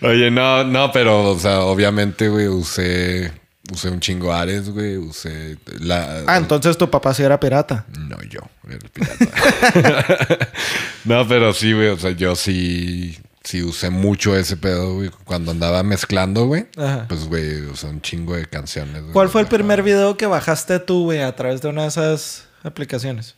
Oye, 0.06 0.30
no, 0.30 0.62
no, 0.64 0.92
pero, 0.92 1.30
o 1.30 1.38
sea, 1.38 1.60
obviamente, 1.62 2.28
güey, 2.28 2.46
usé, 2.46 3.32
usé 3.72 3.90
un 3.90 3.98
chingo 3.98 4.32
Ares, 4.32 4.70
güey, 4.70 4.96
usé 4.96 5.56
la... 5.80 6.22
Ah, 6.26 6.36
entonces 6.36 6.78
tu 6.78 6.88
papá 6.90 7.12
sí 7.14 7.22
era 7.24 7.40
pirata. 7.40 7.84
No, 7.98 8.16
yo, 8.22 8.40
era 8.64 8.74
el 8.74 8.90
pirata. 8.90 10.48
no, 11.04 11.26
pero 11.26 11.52
sí, 11.52 11.72
güey, 11.72 11.88
o 11.88 11.98
sea, 11.98 12.12
yo 12.12 12.36
sí, 12.36 13.18
sí 13.44 13.62
usé 13.62 13.90
mucho 13.90 14.36
ese 14.36 14.56
pedo, 14.56 14.94
güey, 14.94 15.10
cuando 15.24 15.52
andaba 15.52 15.82
mezclando, 15.82 16.46
güey. 16.46 16.66
Ajá. 16.76 17.06
Pues, 17.08 17.28
güey, 17.28 17.76
sea, 17.76 17.90
un 17.90 18.00
chingo 18.00 18.34
de 18.34 18.46
canciones. 18.46 19.02
güey. 19.02 19.12
¿Cuál 19.12 19.28
fue 19.28 19.42
el 19.42 19.46
primer 19.46 19.82
video 19.82 20.16
que 20.16 20.26
bajaste 20.26 20.80
tú, 20.80 21.04
güey, 21.04 21.20
a 21.20 21.36
través 21.36 21.60
de 21.60 21.68
una 21.68 21.82
de 21.82 21.88
esas 21.88 22.48
aplicaciones? 22.62 23.36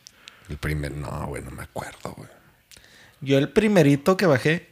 El 0.48 0.56
primer, 0.56 0.92
no, 0.92 1.26
güey, 1.26 1.42
no 1.42 1.50
me 1.50 1.64
acuerdo, 1.64 2.14
güey. 2.16 2.28
Yo 3.20 3.36
el 3.38 3.48
primerito 3.48 4.16
que 4.16 4.26
bajé, 4.26 4.68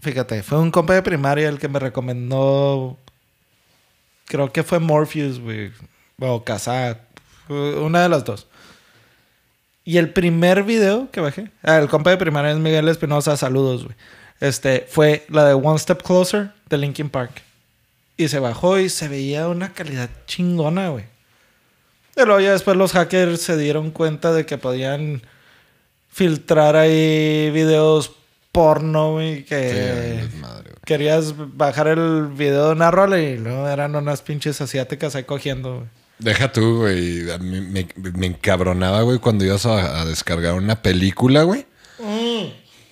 fíjate, 0.00 0.42
fue 0.42 0.58
un 0.58 0.72
compa 0.72 0.94
de 0.94 1.02
primaria 1.02 1.48
el 1.48 1.58
que 1.58 1.68
me 1.68 1.78
recomendó, 1.78 2.98
creo 4.24 4.52
que 4.52 4.64
fue 4.64 4.80
Morpheus, 4.80 5.38
güey, 5.38 5.70
o 6.18 6.42
Kazaa, 6.42 6.98
una 7.48 8.02
de 8.02 8.08
las 8.08 8.24
dos. 8.24 8.48
Y 9.84 9.98
el 9.98 10.12
primer 10.12 10.64
video 10.64 11.10
que 11.10 11.20
bajé, 11.20 11.52
ah, 11.62 11.76
el 11.76 11.88
compa 11.88 12.10
de 12.10 12.16
primaria 12.16 12.50
es 12.50 12.58
Miguel 12.58 12.88
Espinosa, 12.88 13.36
saludos, 13.36 13.84
güey. 13.84 13.96
Este, 14.40 14.86
fue 14.88 15.26
la 15.28 15.44
de 15.44 15.54
One 15.54 15.78
Step 15.78 16.02
Closer 16.02 16.50
de 16.68 16.78
Linkin 16.78 17.10
Park. 17.10 17.42
Y 18.16 18.28
se 18.28 18.38
bajó 18.38 18.78
y 18.78 18.88
se 18.88 19.08
veía 19.08 19.48
una 19.48 19.72
calidad 19.72 20.10
chingona, 20.26 20.88
güey. 20.88 21.04
Pero 22.14 22.40
ya 22.40 22.52
después 22.52 22.76
los 22.76 22.92
hackers 22.92 23.40
se 23.40 23.56
dieron 23.56 23.90
cuenta 23.90 24.32
de 24.32 24.44
que 24.44 24.58
podían 24.58 25.22
filtrar 26.10 26.76
ahí 26.76 27.50
videos 27.50 28.12
porno, 28.52 29.12
güey, 29.12 29.38
Sí, 29.38 29.44
que 29.44 30.28
querías 30.84 31.34
bajar 31.36 31.86
el 31.86 32.26
video 32.26 32.66
de 32.66 32.72
una 32.72 32.90
rola 32.90 33.20
y 33.20 33.38
luego 33.38 33.68
eran 33.68 33.94
unas 33.94 34.22
pinches 34.22 34.60
asiáticas 34.60 35.14
ahí 35.14 35.24
cogiendo, 35.24 35.76
güey. 35.76 35.88
Deja 36.18 36.52
tú, 36.52 36.78
güey. 36.80 37.30
A 37.30 37.38
mí 37.38 37.60
me, 37.60 37.88
me 37.96 38.26
encabronaba, 38.26 39.02
güey, 39.02 39.18
cuando 39.18 39.44
ibas 39.44 39.64
a, 39.64 40.00
a 40.00 40.04
descargar 40.04 40.54
una 40.54 40.82
película, 40.82 41.44
güey. 41.44 41.64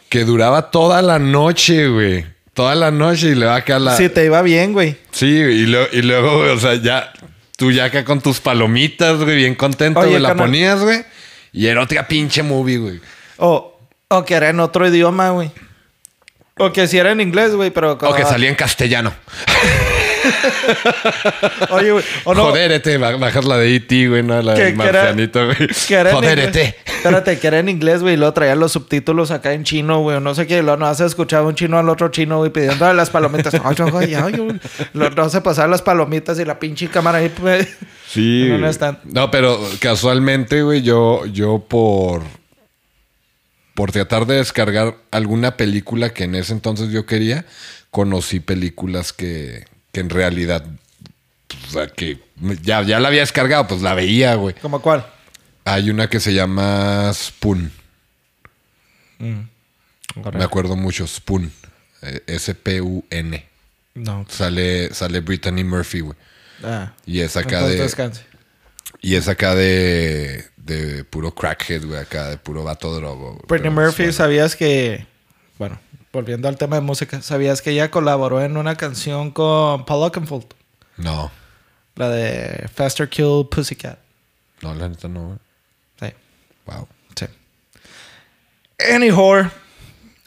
Que 0.09 0.25
duraba 0.25 0.71
toda 0.71 1.03
la 1.03 1.19
noche, 1.19 1.89
güey. 1.89 2.25
Toda 2.55 2.75
la 2.75 2.91
noche 2.91 3.29
y 3.29 3.35
le 3.35 3.47
va 3.47 3.57
a 3.57 3.65
quedar 3.65 3.81
la... 3.83 3.97
Sí, 3.97 4.09
te 4.09 4.25
iba 4.25 4.43
bien, 4.43 4.73
güey. 4.73 4.97
Sí, 5.13 5.27
y, 5.27 5.67
lo- 5.67 5.87
y 5.93 6.03
luego, 6.03 6.39
güey, 6.39 6.51
o 6.51 6.59
sea, 6.59 6.75
ya... 6.75 7.13
Tú 7.57 7.73
ya 7.73 7.85
acá 7.87 8.05
con 8.05 8.21
tus 8.21 8.41
palomitas, 8.41 9.17
güey, 9.23 9.37
bien 9.37 9.55
contento, 9.57 9.99
Oye, 10.01 10.11
güey, 10.11 10.23
la 10.23 10.29
carnal. 10.29 10.47
ponías, 10.47 10.81
güey. 10.81 11.05
Y 11.53 11.67
era 11.67 11.83
otra 11.83 12.07
pinche 12.07 12.43
movie, 12.45 12.79
güey. 12.79 13.01
O, 13.39 13.81
o 14.09 14.25
que 14.25 14.35
era 14.35 14.49
en 14.51 14.61
otro 14.61 14.87
idioma, 14.89 15.31
güey. 15.31 15.51
O 16.57 16.73
que 16.73 16.87
si 16.87 16.99
era 16.99 17.11
en 17.13 17.21
inglés, 17.21 17.55
güey, 17.55 17.71
pero... 17.71 17.93
O 18.01 18.15
que 18.15 18.25
salía 18.25 18.49
en 18.49 18.55
castellano. 18.55 19.13
Oye, 21.71 21.93
güey. 21.93 22.05
O 22.25 22.35
no, 22.35 22.45
Jodérete, 22.47 22.97
ba- 22.99 23.17
bajas 23.17 23.45
la 23.45 23.57
de 23.59 23.75
E.T., 23.77 24.09
güey, 24.09 24.23
no, 24.23 24.41
la 24.43 24.55
era- 24.57 24.75
marcianito, 24.77 25.45
güey. 25.47 25.57
Jodérete. 26.13 26.77
Espérate, 26.87 27.39
que 27.39 27.47
era 27.47 27.59
en 27.59 27.69
inglés, 27.69 28.03
güey. 28.03 28.15
Y 28.15 28.17
luego 28.17 28.33
traían 28.33 28.59
los 28.59 28.73
subtítulos 28.73 29.31
acá 29.31 29.53
en 29.53 29.65
chino, 29.65 30.01
güey. 30.01 30.17
o 30.17 30.21
No 30.21 30.35
sé 30.35 30.47
qué. 30.47 30.59
y 30.59 30.63
Luego 30.63 30.77
no 30.79 30.87
has 30.87 31.01
escuchado 31.01 31.47
un 31.47 31.55
chino 31.55 31.79
al 31.79 31.89
otro 31.89 32.09
chino, 32.09 32.39
güey, 32.39 32.51
pidiendo 32.53 32.93
las 32.93 33.11
palomitas. 33.11 33.55
Ay, 33.55 33.61
ay, 33.79 34.15
ay, 34.15 34.15
ay, 34.15 34.61
Luego 34.95 35.15
no 35.15 35.29
se 35.29 35.41
pasaban 35.41 35.71
las 35.71 35.83
palomitas 35.83 36.39
y 36.39 36.45
la 36.45 36.59
pinche 36.59 36.89
cámara 36.89 37.19
ahí. 37.19 37.33
Sí. 38.09 38.49
Güey. 38.59 38.65
stand. 38.73 38.99
No, 39.05 39.31
pero 39.31 39.61
casualmente, 39.81 40.63
güey, 40.63 40.83
yo, 40.83 41.25
yo 41.27 41.59
por. 41.69 42.23
Por 43.75 43.93
tratar 43.93 44.27
de 44.27 44.37
descargar 44.37 44.97
alguna 45.13 45.57
película 45.57 46.11
que 46.13 46.25
en 46.25 46.35
ese 46.35 46.53
entonces 46.53 46.91
yo 46.91 47.07
quería, 47.07 47.45
conocí 47.91 48.41
películas 48.41 49.13
que, 49.13 49.67
que 49.99 50.01
en 50.01 50.11
realidad, 50.11 50.65
o 51.67 51.71
sea, 51.73 51.89
que 51.89 52.21
ya, 52.63 52.83
ya 52.83 53.01
la 53.01 53.09
había 53.09 53.21
descargado, 53.21 53.67
pues 53.67 53.83
la 53.83 53.95
veía, 53.95 54.37
güey. 54.37 54.55
¿Cómo 54.63 54.81
cuál? 54.81 55.05
Hay 55.65 55.91
una 55.91 56.09
que 56.09 56.21
se 56.21 56.33
llama 56.33 57.13
Spoon. 57.13 57.73
Me 59.19 60.45
acuerdo 60.45 60.77
mucho, 60.77 61.05
Spoon. 61.07 61.51
Eh, 62.03 62.23
S-P-U-N. 62.29 63.45
No. 63.95 64.25
Sale, 64.29 64.95
sale 64.95 65.21
Brittany 65.21 65.65
Murphy, 65.65 66.01
güey. 66.01 66.17
Ah. 66.63 66.93
Y 67.05 67.21
es 67.21 67.37
acá 67.37 67.67
de. 67.67 67.77
descanse. 67.77 68.23
Y 69.03 69.17
es 69.17 69.27
acá 69.27 69.57
de. 69.57 70.45
De 70.57 71.05
puro 71.05 71.35
crackhead, 71.35 71.85
güey. 71.85 71.99
Acá 71.99 72.31
de 72.31 72.39
puro 72.39 72.63
vato 72.63 72.95
drogo. 72.95 73.43
Pero 73.49 73.73
Murphy. 73.73 74.13
¿sabías 74.13 74.55
que... 74.55 75.07
Bueno, 75.59 75.81
volviendo 76.13 76.49
al 76.49 76.57
tema 76.57 76.77
de 76.77 76.83
música. 76.83 77.21
¿Sabías 77.23 77.63
que 77.63 77.71
ella 77.71 77.91
colaboró 77.91 78.43
en 78.43 78.57
una 78.57 78.77
canción 78.77 79.31
con 79.31 79.85
Paul 79.85 80.05
Oakenfold? 80.05 80.47
No. 80.97 81.31
La 81.95 82.09
de 82.09 82.69
Faster 82.75 83.09
Kill 83.09 83.47
Pussycat. 83.51 83.99
No, 84.63 84.75
la 84.75 84.89
neta 84.89 85.09
no. 85.09 85.39
Sí. 86.01 86.13
Wow. 86.67 86.89
Sí. 87.17 87.27
Anyhow, 88.95 89.51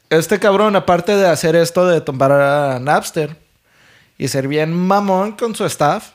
este 0.10 0.40
cabrón, 0.40 0.76
aparte 0.76 1.16
de 1.16 1.28
hacer 1.28 1.56
esto 1.56 1.88
de 1.88 2.02
tumbar 2.02 2.32
a 2.32 2.80
Napster 2.80 3.38
y 4.18 4.28
ser 4.28 4.48
bien 4.48 4.74
mamón 4.74 5.34
con 5.34 5.56
su 5.56 5.66
staff, 5.66 6.12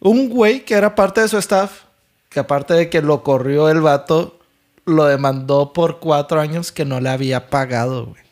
un 0.00 0.28
güey 0.28 0.64
que 0.64 0.74
era 0.74 0.94
parte 0.94 1.20
de 1.20 1.28
su 1.28 1.38
staff, 1.38 1.82
que 2.28 2.40
aparte 2.40 2.74
de 2.74 2.90
que 2.90 3.02
lo 3.02 3.22
corrió 3.22 3.68
el 3.68 3.80
vato, 3.80 4.38
lo 4.84 5.06
demandó 5.06 5.72
por 5.72 5.98
cuatro 5.98 6.40
años 6.40 6.72
que 6.72 6.84
no 6.84 7.00
le 7.00 7.08
había 7.08 7.48
pagado, 7.48 8.06
güey. 8.06 8.23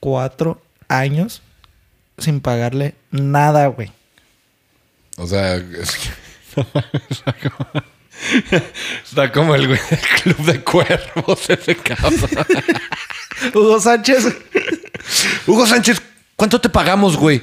Cuatro 0.00 0.60
años 0.88 1.42
sin 2.18 2.40
pagarle 2.40 2.94
nada, 3.10 3.66
güey. 3.68 3.92
O 5.16 5.26
sea, 5.26 5.56
es 5.56 5.96
que. 5.96 6.08
Está 7.10 7.32
como, 7.34 7.70
está 9.04 9.32
como 9.32 9.54
el 9.54 9.68
güey 9.68 9.80
del 9.90 10.00
club 10.22 10.46
de 10.46 10.64
cuervos, 10.64 11.48
ese 11.48 11.76
cabrón. 11.76 12.18
Hugo 13.54 13.80
Sánchez. 13.80 14.36
Hugo 15.46 15.66
Sánchez, 15.66 16.02
¿cuánto 16.36 16.60
te 16.60 16.68
pagamos, 16.68 17.16
güey? 17.16 17.42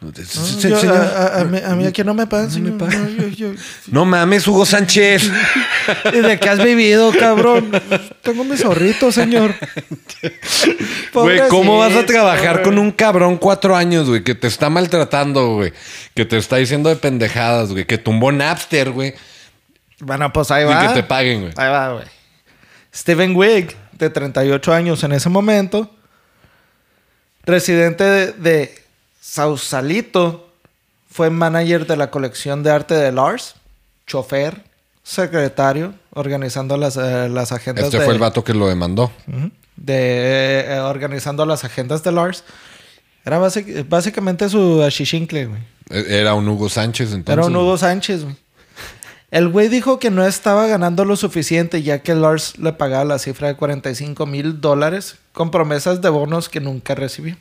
Yo- 0.00 0.94
a, 0.94 0.96
a- 0.96 1.40
a 1.40 1.44
mí, 1.44 1.58
a 1.62 1.74
mí 1.74 1.84
aquí 1.86 2.02
no 2.02 2.14
me 2.14 2.26
pagan, 2.26 2.50
señor. 2.50 2.72
No, 2.72 3.08
yo- 3.08 3.28
yo- 3.28 3.52
No 3.88 4.06
mames, 4.06 4.48
Hugo 4.48 4.64
Sánchez. 4.64 5.30
¿Y 6.14 6.20
de 6.20 6.38
qué 6.40 6.48
has 6.48 6.62
vivido, 6.64 7.12
cabrón? 7.12 7.70
Tengo 8.22 8.44
mis 8.44 8.60
zorritos, 8.62 9.14
señor. 9.14 9.54
Güey, 11.12 11.40
¿cómo 11.48 11.78
vas 11.78 11.94
a 11.96 12.06
trabajar 12.06 12.62
con 12.62 12.78
un 12.78 12.92
cabrón 12.92 13.36
cuatro 13.36 13.76
años, 13.76 14.08
güey? 14.08 14.22
Que 14.22 14.34
te 14.34 14.46
está 14.46 14.70
maltratando, 14.70 15.54
güey. 15.54 15.72
Que 16.14 16.24
te 16.24 16.36
está 16.38 16.56
diciendo 16.56 16.88
de 16.88 16.96
pendejadas, 16.96 17.70
güey. 17.72 17.84
Que 17.84 17.98
tumbó 17.98 18.30
Napster, 18.32 18.90
güey. 18.90 19.14
Bueno, 20.00 20.32
pues 20.32 20.50
ahí 20.50 20.62
Y 20.62 20.66
va. 20.66 20.88
que 20.88 20.94
te 20.94 21.02
paguen, 21.02 21.40
güey. 21.42 21.52
Ahí 21.56 21.68
va, 21.70 21.92
güey. 21.94 22.04
Steven 22.94 23.34
Wigg, 23.36 23.76
de 23.92 24.08
38 24.10 24.72
años 24.72 25.02
en 25.04 25.12
ese 25.12 25.28
momento, 25.28 25.94
residente 27.44 28.04
de, 28.04 28.32
de 28.32 28.74
Sausalito, 29.20 30.48
fue 31.10 31.30
manager 31.30 31.86
de 31.86 31.96
la 31.96 32.10
colección 32.10 32.62
de 32.62 32.70
arte 32.70 32.94
de 32.94 33.12
Lars, 33.12 33.54
chofer, 34.06 34.64
secretario, 35.02 35.94
organizando 36.14 36.76
las, 36.76 36.96
eh, 36.96 37.28
las 37.28 37.52
agendas 37.52 37.84
Este 37.86 37.98
de, 37.98 38.04
fue 38.04 38.14
el 38.14 38.20
vato 38.20 38.42
que 38.42 38.54
lo 38.54 38.66
demandó. 38.68 39.12
De 39.76 40.64
eh, 40.66 40.80
organizando 40.80 41.44
las 41.46 41.64
agendas 41.64 42.02
de 42.02 42.12
Lars. 42.12 42.44
Era 43.24 43.38
basic- 43.38 43.86
básicamente 43.88 44.48
su 44.48 44.82
achichincle, 44.82 45.46
güey. 45.46 45.60
E- 45.90 46.18
Era 46.20 46.34
un 46.34 46.48
Hugo 46.48 46.68
Sánchez, 46.68 47.12
entonces. 47.12 47.32
Era 47.32 47.46
un 47.46 47.54
Hugo 47.56 47.76
Sánchez, 47.76 48.24
güey. 48.24 48.36
El 49.30 49.48
güey 49.48 49.68
dijo 49.68 49.98
que 50.00 50.10
no 50.10 50.26
estaba 50.26 50.66
ganando 50.66 51.04
lo 51.04 51.14
suficiente 51.16 51.82
ya 51.82 52.00
que 52.00 52.14
Lars 52.14 52.58
le 52.58 52.72
pagaba 52.72 53.04
la 53.04 53.18
cifra 53.18 53.48
de 53.48 53.54
45 53.56 54.26
mil 54.26 54.60
dólares 54.60 55.16
con 55.32 55.50
promesas 55.52 56.00
de 56.00 56.08
bonos 56.08 56.48
que 56.48 56.60
nunca 56.60 56.94
recibió. 56.96 57.36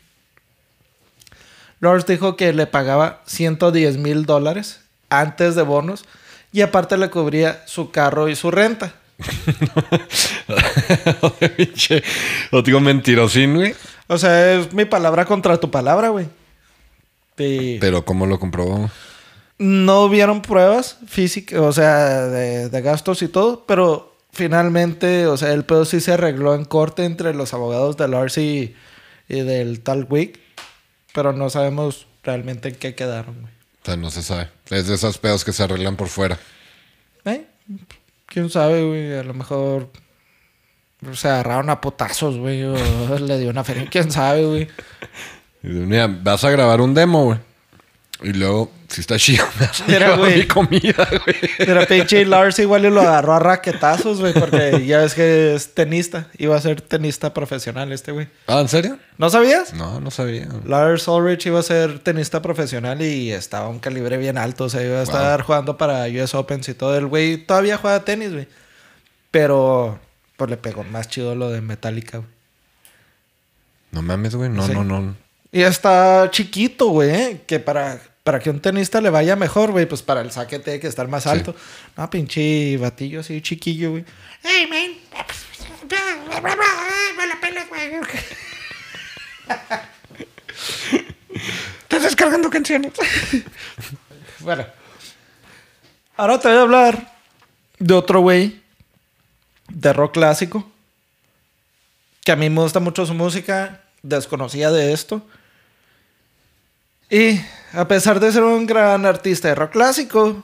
Lars 1.79 2.05
dijo 2.05 2.35
que 2.35 2.53
le 2.53 2.67
pagaba 2.67 3.21
110 3.25 3.97
mil 3.97 4.25
dólares 4.25 4.81
antes 5.09 5.55
de 5.55 5.63
bonos 5.63 6.05
y 6.51 6.61
aparte 6.61 6.97
le 6.97 7.09
cubría 7.09 7.63
su 7.65 7.91
carro 7.91 8.29
y 8.29 8.35
su 8.35 8.51
renta. 8.51 8.93
Pinche 11.57 12.03
Otro 12.51 12.79
mentirosín, 12.79 13.55
güey. 13.55 13.75
O 14.07 14.17
sea, 14.17 14.53
es 14.53 14.73
mi 14.73 14.85
palabra 14.85 15.25
contra 15.25 15.57
tu 15.57 15.69
palabra, 15.69 16.09
güey. 16.09 16.27
Y 17.37 17.77
Pero 17.79 18.05
¿cómo 18.05 18.25
lo 18.25 18.39
comprobó? 18.39 18.89
no 19.59 20.03
hubieron 20.03 20.41
pruebas 20.41 20.97
físicas, 21.05 21.59
o 21.59 21.73
sea, 21.73 22.27
de, 22.27 22.69
de 22.69 22.81
gastos 22.81 23.21
y 23.21 23.27
todo, 23.27 23.65
pero 23.67 24.15
finalmente, 24.31 25.27
o 25.27 25.35
sea, 25.35 25.51
el 25.51 25.65
pedo 25.65 25.83
sí 25.83 25.99
se 25.99 26.13
arregló 26.13 26.55
en 26.55 26.63
corte 26.63 27.03
entre 27.03 27.33
los 27.33 27.53
abogados 27.53 27.97
de 27.97 28.07
Lars 28.07 28.37
y, 28.37 28.73
y 29.27 29.41
del 29.41 29.81
tal 29.81 30.07
Wick, 30.09 30.39
pero 31.19 31.33
no 31.33 31.49
sabemos 31.49 32.07
realmente 32.23 32.69
en 32.69 32.75
qué 32.75 32.95
quedaron, 32.95 33.41
güey. 33.41 33.53
O 33.81 33.85
sea, 33.85 33.97
no 33.97 34.09
se 34.09 34.23
sabe. 34.23 34.47
Es 34.69 34.87
de 34.87 34.95
esos 34.95 35.17
pedos 35.17 35.43
que 35.43 35.51
se 35.51 35.61
arreglan 35.63 35.97
por 35.97 36.07
fuera. 36.07 36.39
¿Eh? 37.25 37.45
¿Quién 38.25 38.49
sabe, 38.49 38.85
güey? 38.85 39.17
A 39.17 39.23
lo 39.23 39.33
mejor 39.33 39.89
se 41.11 41.27
agarraron 41.27 41.69
a 41.71 41.81
potazos, 41.81 42.37
güey, 42.37 42.63
o 42.63 42.73
le 43.19 43.37
dio 43.37 43.49
una 43.49 43.65
feria, 43.65 43.85
quién 43.91 44.09
sabe, 44.09 44.45
güey. 44.45 44.69
Mira, 45.61 46.07
vas 46.07 46.45
a 46.45 46.51
grabar 46.51 46.79
un 46.79 46.93
demo, 46.93 47.25
güey. 47.25 47.39
Y 48.21 48.33
luego, 48.33 48.69
si 48.89 48.99
está 48.99 49.17
chido, 49.17 49.45
me 49.59 49.65
vas 49.67 49.79
a 49.79 49.85
Mira, 49.87 49.99
llevar 49.99 50.19
güey. 50.19 50.37
mi 50.39 50.45
comida, 50.47 51.07
güey. 51.25 51.35
Pero 51.57 51.85
pinche 51.87 52.25
Lars 52.25 52.59
igual 52.59 52.83
y 52.85 52.89
lo 52.89 52.99
agarró 52.99 53.33
a 53.35 53.39
raquetazos, 53.39 54.19
güey, 54.19 54.33
porque 54.33 54.85
ya 54.85 54.97
ves 54.99 55.13
que 55.13 55.55
es 55.55 55.73
tenista. 55.73 56.27
Iba 56.37 56.57
a 56.57 56.61
ser 56.61 56.81
tenista 56.81 57.33
profesional 57.33 57.93
este, 57.93 58.11
güey. 58.11 58.27
Ah, 58.47 58.59
¿en 58.59 58.67
serio? 58.67 58.99
¿No 59.17 59.29
sabías? 59.29 59.73
No, 59.73 60.01
no 60.01 60.11
sabía. 60.11 60.49
Lars 60.65 61.07
Ulrich 61.07 61.45
iba 61.45 61.61
a 61.61 61.63
ser 61.63 61.99
tenista 61.99 62.41
profesional 62.41 63.01
y 63.01 63.31
estaba 63.31 63.67
a 63.67 63.69
un 63.69 63.79
calibre 63.79 64.17
bien 64.17 64.37
alto. 64.37 64.65
O 64.65 64.69
sea, 64.69 64.83
iba 64.83 64.99
a 64.99 65.03
estar 65.03 65.41
jugando 65.43 65.77
para 65.77 66.03
US 66.07 66.35
Opens 66.35 66.67
y 66.67 66.73
todo. 66.73 66.97
El 66.97 67.07
güey 67.07 67.37
todavía 67.37 67.77
juega 67.77 68.03
tenis, 68.03 68.33
güey. 68.33 68.49
Pero, 69.31 69.97
pues 70.35 70.49
le 70.49 70.57
pegó 70.57 70.83
más 70.83 71.07
chido 71.07 71.35
lo 71.35 71.49
de 71.51 71.61
Metallica, 71.61 72.17
güey. 72.17 72.29
No 73.91 74.01
mames, 74.01 74.35
güey. 74.35 74.49
No, 74.49 74.65
Sí. 74.67 74.73
no, 74.73 74.83
no. 74.83 75.15
Y 75.51 75.61
está 75.63 76.29
chiquito, 76.31 76.87
güey, 76.89 77.09
¿eh? 77.09 77.41
que 77.47 77.59
para, 77.59 77.99
para 78.23 78.39
que 78.39 78.51
un 78.51 78.59
tenista 78.59 79.01
le 79.01 79.09
vaya 79.09 79.35
mejor, 79.35 79.71
güey, 79.71 79.87
pues 79.87 80.03
para 80.03 80.21
el 80.21 80.31
saque 80.31 80.59
tiene 80.59 80.79
que 80.79 80.87
estar 80.87 81.07
más 81.07 81.25
alto. 81.25 81.55
No, 81.97 82.07
pinche 82.09 82.77
batillo 82.77 83.21
así 83.21 83.41
chiquillo, 83.41 83.91
güey. 83.91 84.05
Hey, 84.43 84.67
man. 84.69 84.95
Estás 91.81 92.03
descargando 92.03 92.49
canciones. 92.49 92.93
Bueno. 94.39 94.65
Ahora 96.15 96.39
te 96.39 96.47
voy 96.47 96.57
a 96.57 96.61
hablar 96.61 97.13
de 97.79 97.93
otro 97.93 98.21
güey 98.21 98.61
de 99.69 99.93
rock 99.93 100.13
clásico. 100.13 100.69
Que 102.23 102.31
a 102.31 102.35
mí 102.35 102.49
me 102.49 102.61
gusta 102.61 102.79
mucho 102.79 103.05
su 103.05 103.13
música. 103.13 103.81
Desconocía 104.01 104.71
de 104.71 104.93
esto. 104.93 105.25
Y 107.09 107.41
a 107.73 107.87
pesar 107.87 108.19
de 108.19 108.31
ser 108.31 108.43
un 108.43 108.65
gran 108.65 109.05
artista 109.05 109.47
de 109.47 109.55
rock 109.55 109.71
clásico, 109.71 110.43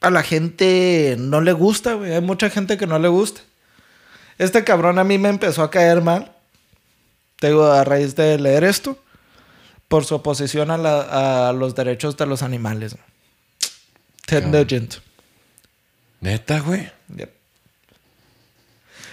a 0.00 0.10
la 0.10 0.22
gente 0.22 1.16
no 1.18 1.40
le 1.40 1.52
gusta, 1.52 1.94
güey. 1.94 2.12
Hay 2.14 2.20
mucha 2.20 2.50
gente 2.50 2.76
que 2.76 2.86
no 2.86 2.98
le 2.98 3.08
gusta. 3.08 3.40
Este 4.38 4.62
cabrón 4.62 4.98
a 4.98 5.04
mí 5.04 5.18
me 5.18 5.28
empezó 5.28 5.62
a 5.62 5.70
caer 5.70 6.00
mal. 6.00 6.32
Te 7.40 7.48
digo, 7.48 7.66
a 7.66 7.82
raíz 7.84 8.14
de 8.14 8.38
leer 8.38 8.64
esto. 8.64 8.96
Por 9.88 10.04
su 10.04 10.14
oposición 10.16 10.70
a, 10.70 10.76
la- 10.78 11.48
a 11.48 11.52
los 11.52 11.74
derechos 11.74 12.16
de 12.16 12.26
los 12.26 12.42
animales. 12.42 12.96
Ted 14.26 14.42
Cabrón. 14.44 14.60
Nugent. 14.62 14.94
Neta, 16.20 16.60
güey. 16.60 16.90
Yep. 17.16 17.32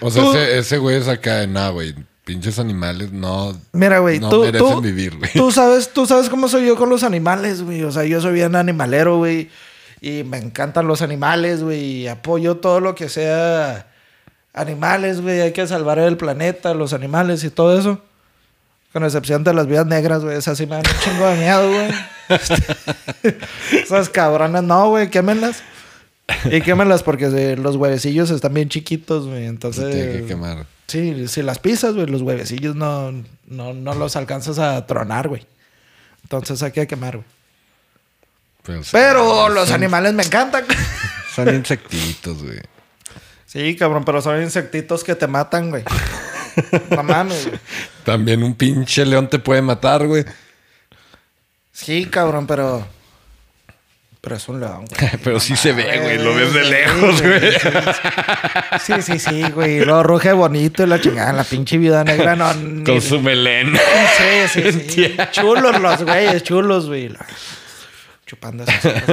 O 0.02 0.12
sea, 0.12 0.24
ese, 0.30 0.58
ese 0.58 0.78
güey 0.78 0.98
es 0.98 1.08
acá 1.08 1.36
de 1.38 1.48
nada, 1.48 1.70
güey. 1.70 1.96
Pinches 2.26 2.58
animales 2.58 3.12
no, 3.12 3.56
Mira, 3.72 4.00
güey, 4.00 4.20
no 4.20 4.30
tú, 4.30 4.42
merecen 4.42 4.68
tú, 4.68 4.82
vivir, 4.82 5.16
güey. 5.16 5.32
tú 5.34 5.52
sabes, 5.52 5.90
tú 5.90 6.08
sabes 6.08 6.28
cómo 6.28 6.48
soy 6.48 6.66
yo 6.66 6.76
con 6.76 6.90
los 6.90 7.04
animales, 7.04 7.62
güey. 7.62 7.84
O 7.84 7.92
sea, 7.92 8.04
yo 8.04 8.20
soy 8.20 8.34
bien 8.34 8.56
animalero, 8.56 9.18
güey. 9.18 9.52
Y 10.02 10.24
me 10.24 10.38
encantan 10.38 10.88
los 10.88 11.04
animales, 11.04 11.62
güey. 11.62 11.84
Y 11.84 12.08
apoyo 12.08 12.58
todo 12.58 12.80
lo 12.80 12.96
que 12.96 13.10
sea 13.10 13.88
animales, 14.54 15.22
güey. 15.22 15.42
Hay 15.42 15.52
que 15.52 15.68
salvar 15.68 16.00
el 16.00 16.18
planeta, 16.18 16.74
los 16.74 16.94
animales 16.94 17.44
y 17.44 17.52
todo 17.52 17.78
eso. 17.80 18.02
Con 18.92 19.04
excepción 19.04 19.44
de 19.44 19.54
las 19.54 19.68
vidas 19.68 19.86
negras, 19.86 20.24
güey. 20.24 20.36
Esas 20.36 20.58
sí 20.58 20.66
me 20.66 20.78
dan 20.78 20.86
un 20.88 21.00
chingo 21.02 21.28
de 21.28 21.36
miedo, 21.36 21.72
güey. 21.72 23.36
Esas 23.84 24.10
cabronas, 24.10 24.64
no, 24.64 24.90
güey. 24.90 25.12
Quémenlas. 25.12 25.62
Y 26.52 26.62
quémalas 26.62 27.04
porque 27.04 27.56
los 27.56 27.76
huevecillos 27.76 28.30
están 28.32 28.54
bien 28.54 28.70
chiquitos, 28.70 29.28
güey. 29.28 29.42
Se 29.44 29.46
Entonces. 29.48 29.92
tiene 29.94 30.12
que 30.22 30.26
quemar. 30.26 30.66
Sí, 30.88 31.28
si 31.28 31.42
las 31.42 31.60
pisas, 31.60 31.94
güey, 31.96 32.08
los 32.08 32.22
huevecillos 32.22 32.76
no, 32.76 33.12
no, 33.48 33.74
no 33.74 33.94
los 33.96 34.16
alcanzas 34.16 34.60
a 34.60 34.86
tronar, 34.86 35.28
güey. 35.28 35.46
Entonces 36.24 36.62
hay 36.64 36.72
que 36.72 36.88
quemar, 36.88 37.18
güey. 37.18 37.28
Pero, 38.64 38.82
Pero 38.92 39.50
los 39.50 39.68
son- 39.68 39.76
animales 39.76 40.14
me 40.14 40.24
encantan. 40.24 40.64
Son 41.36 41.54
insectitos, 41.54 42.42
güey. 42.42 42.60
Sí, 43.46 43.76
cabrón, 43.76 44.06
pero 44.06 44.22
son 44.22 44.42
insectitos 44.42 45.04
que 45.04 45.16
te 45.16 45.28
matan, 45.28 45.70
güey. 45.70 45.84
No 46.92 47.04
mames, 47.04 47.48
güey. 47.48 47.60
También 48.06 48.42
un 48.42 48.56
pinche 48.56 49.06
león 49.06 49.30
te 49.30 49.38
puede 49.38 49.62
matar, 49.62 50.08
güey. 50.08 50.24
Sí, 51.74 52.06
cabrón, 52.06 52.48
pero. 52.48 52.88
Pero 54.26 54.38
es 54.38 54.48
un 54.50 54.60
león, 54.60 54.86
güey. 54.90 55.12
Pero 55.24 55.40
sí 55.40 55.56
se 55.56 55.72
ve, 55.72 56.00
güey. 56.02 56.18
Lo 56.18 56.34
ves 56.34 56.52
de 56.52 56.64
lejos, 56.66 57.22
güey. 57.22 57.42
Sí, 58.84 58.94
sí, 59.04 59.20
sí, 59.20 59.44
güey. 59.54 59.86
Lo 59.86 60.02
ruge 60.02 60.34
bonito 60.34 60.84
y 60.84 60.88
la 60.88 61.00
chingada, 61.00 61.32
la 61.32 61.44
pinche 61.44 61.78
vida 61.78 62.04
negra, 62.04 62.36
no. 62.36 62.52
ni- 62.56 62.84
Con 62.84 63.00
su 63.02 63.20
melena. 63.22 63.80
Sí, 64.18 64.62
sí, 64.62 64.72
sí. 64.90 65.16
Chulos 65.32 65.80
los 65.80 66.04
güeyes, 66.04 66.42
chulos, 66.44 66.88
güey. 66.88 67.12
Chupando 68.26 68.64
esas. 68.64 69.04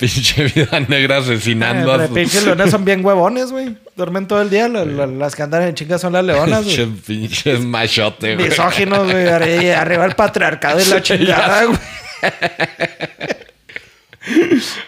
Pinche 0.00 0.42
vida 0.46 0.80
negra 0.80 1.18
asesinando 1.18 1.92
Eh, 1.92 1.94
a 2.04 2.06
sus... 2.08 2.16
pinches 2.16 2.44
leones 2.44 2.70
son 2.72 2.84
bien 2.84 3.04
huevones, 3.04 3.52
güey. 3.52 3.76
Duermen 3.94 4.26
todo 4.26 4.42
el 4.42 4.50
día. 4.50 4.66
La- 4.68 4.84
la- 4.84 5.06
las 5.06 5.36
que 5.36 5.44
andan 5.44 5.62
en 5.62 5.74
chingas 5.76 6.00
son 6.00 6.12
las 6.14 6.24
leonas, 6.24 6.64
Pinche, 6.64 6.84
güey. 6.84 6.96
pinches 6.96 7.60
machote, 7.60 8.34
güey. 8.34 8.48
Misóginos, 8.48 9.04
güey. 9.04 9.24
Arri- 9.26 9.72
Arriba 9.72 10.04
el 10.04 10.16
patriarcado 10.16 10.80
y 10.80 10.84
la 10.86 11.00
chingada, 11.00 11.64
güey. 11.66 11.78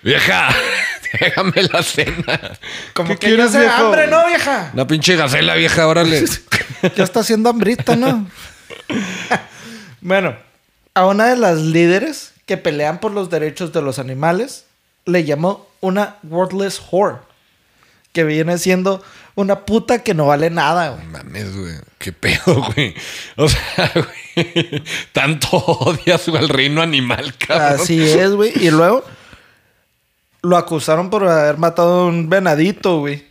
Vieja, 0.03 0.49
déjame 1.21 1.63
la 1.73 1.83
cena. 1.83 2.59
Como 2.95 3.09
¿Qué 3.11 3.17
que 3.19 3.27
quieres, 3.29 3.53
ya 3.53 3.59
hace 3.59 3.61
viejo? 3.61 3.87
hambre, 3.87 4.07
¿no, 4.07 4.27
vieja? 4.27 4.71
Una 4.73 4.87
pinche 4.87 5.17
gacela, 5.17 5.55
vieja, 5.55 5.87
órale. 5.87 6.25
Ya 6.97 7.05
está 7.05 7.21
haciendo 7.21 7.51
hambrita, 7.51 7.95
¿no? 7.95 8.27
bueno, 10.01 10.35
a 10.95 11.07
una 11.07 11.27
de 11.27 11.37
las 11.37 11.59
líderes 11.59 12.33
que 12.47 12.57
pelean 12.57 13.01
por 13.01 13.13
los 13.13 13.29
derechos 13.29 13.73
de 13.75 13.83
los 13.83 13.99
animales 13.99 14.65
le 15.05 15.25
llamó 15.25 15.69
una 15.81 16.17
wordless 16.23 16.81
whore. 16.91 17.19
Que 18.13 18.25
viene 18.25 18.59
siendo 18.59 19.05
una 19.35 19.61
puta 19.67 20.03
que 20.03 20.15
no 20.15 20.27
vale 20.27 20.51
nada, 20.51 20.91
güey. 20.91 21.07
Mames, 21.07 21.55
güey. 21.55 21.75
Qué 21.99 22.13
pedo, 22.13 22.65
güey. 22.75 22.95
O 23.37 23.47
sea, 23.49 23.93
güey. 23.95 24.83
Tanto 25.13 25.59
odias 25.59 26.27
al 26.29 26.49
reino 26.49 26.83
animal, 26.83 27.35
cabrón. 27.37 27.81
Así 27.81 28.03
es, 28.03 28.31
güey. 28.33 28.53
Y 28.57 28.71
luego 28.71 29.05
lo 30.43 30.57
acusaron 30.57 31.11
por 31.11 31.25
haber 31.27 31.59
matado 31.59 32.01
a 32.03 32.07
un 32.07 32.29
venadito, 32.31 32.99
güey. 33.01 33.25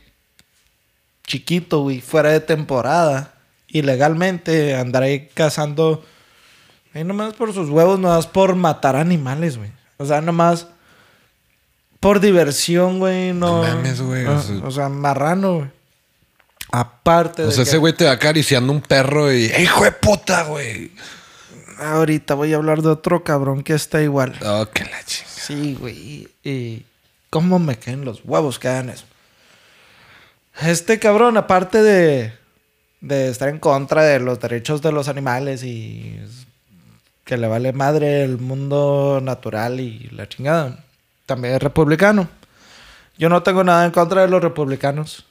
Chiquito, 1.25 1.81
güey. 1.81 2.01
Fuera 2.01 2.29
de 2.31 2.39
temporada. 2.39 3.33
Ilegalmente. 3.67 4.75
Andar 4.75 5.03
ahí 5.03 5.29
cazando. 5.33 6.03
Ahí 6.93 7.03
nomás 7.03 7.33
por 7.35 7.53
sus 7.53 7.69
huevos, 7.69 7.99
nomás 7.99 8.25
por 8.27 8.55
matar 8.55 8.95
animales, 8.95 9.57
güey. 9.57 9.71
O 9.97 10.05
sea, 10.05 10.21
nomás 10.21 10.67
por 11.99 12.19
diversión, 12.19 12.99
güey. 12.99 13.33
No, 13.33 13.63
No 13.63 13.75
mames, 13.75 14.01
güey, 14.01 14.25
o 14.25 14.31
Ah, 14.31 14.41
sea- 14.41 14.61
O 14.65 14.71
sea, 14.71 14.89
marrano, 14.89 15.55
güey. 15.57 15.67
Aparte 16.71 17.43
O 17.43 17.47
de 17.47 17.51
sea, 17.51 17.63
que- 17.63 17.69
ese 17.69 17.77
güey 17.77 17.93
te 17.93 18.05
va 18.05 18.11
acariciando 18.11 18.71
un 18.71 18.81
perro 18.81 19.31
y... 19.33 19.45
¡Eh, 19.45 19.63
¡Hijo 19.63 19.83
de 19.83 19.91
puta, 19.91 20.43
güey! 20.43 20.91
Ahorita 21.79 22.35
voy 22.35 22.53
a 22.53 22.57
hablar 22.57 22.81
de 22.81 22.89
otro 22.89 23.23
cabrón 23.23 23.63
que 23.63 23.73
está 23.73 24.01
igual. 24.01 24.37
Oh, 24.45 24.67
que 24.71 24.83
la 24.85 25.03
chinga. 25.03 25.29
Sí, 25.29 25.77
güey. 25.79 25.95
Y, 25.97 26.49
y 26.49 26.85
cómo 27.29 27.59
me 27.59 27.77
caen 27.77 28.05
los 28.05 28.21
huevos 28.23 28.59
que 28.59 28.67
hagan 28.67 28.89
eso. 28.89 29.05
Este 30.61 30.99
cabrón, 30.99 31.37
aparte 31.37 31.81
de, 31.81 32.33
de 33.01 33.29
estar 33.29 33.49
en 33.49 33.59
contra 33.59 34.03
de 34.03 34.19
los 34.19 34.39
derechos 34.39 34.81
de 34.81 34.91
los 34.91 35.07
animales 35.07 35.63
y 35.63 36.19
que 37.23 37.37
le 37.37 37.47
vale 37.47 37.73
madre 37.73 38.23
el 38.23 38.39
mundo 38.39 39.21
natural 39.23 39.79
y 39.79 40.09
la 40.11 40.27
chingada, 40.27 40.83
también 41.25 41.55
es 41.55 41.61
republicano. 41.61 42.27
Yo 43.17 43.29
no 43.29 43.43
tengo 43.43 43.63
nada 43.63 43.85
en 43.85 43.91
contra 43.91 44.21
de 44.21 44.29
los 44.29 44.41
republicanos, 44.41 45.25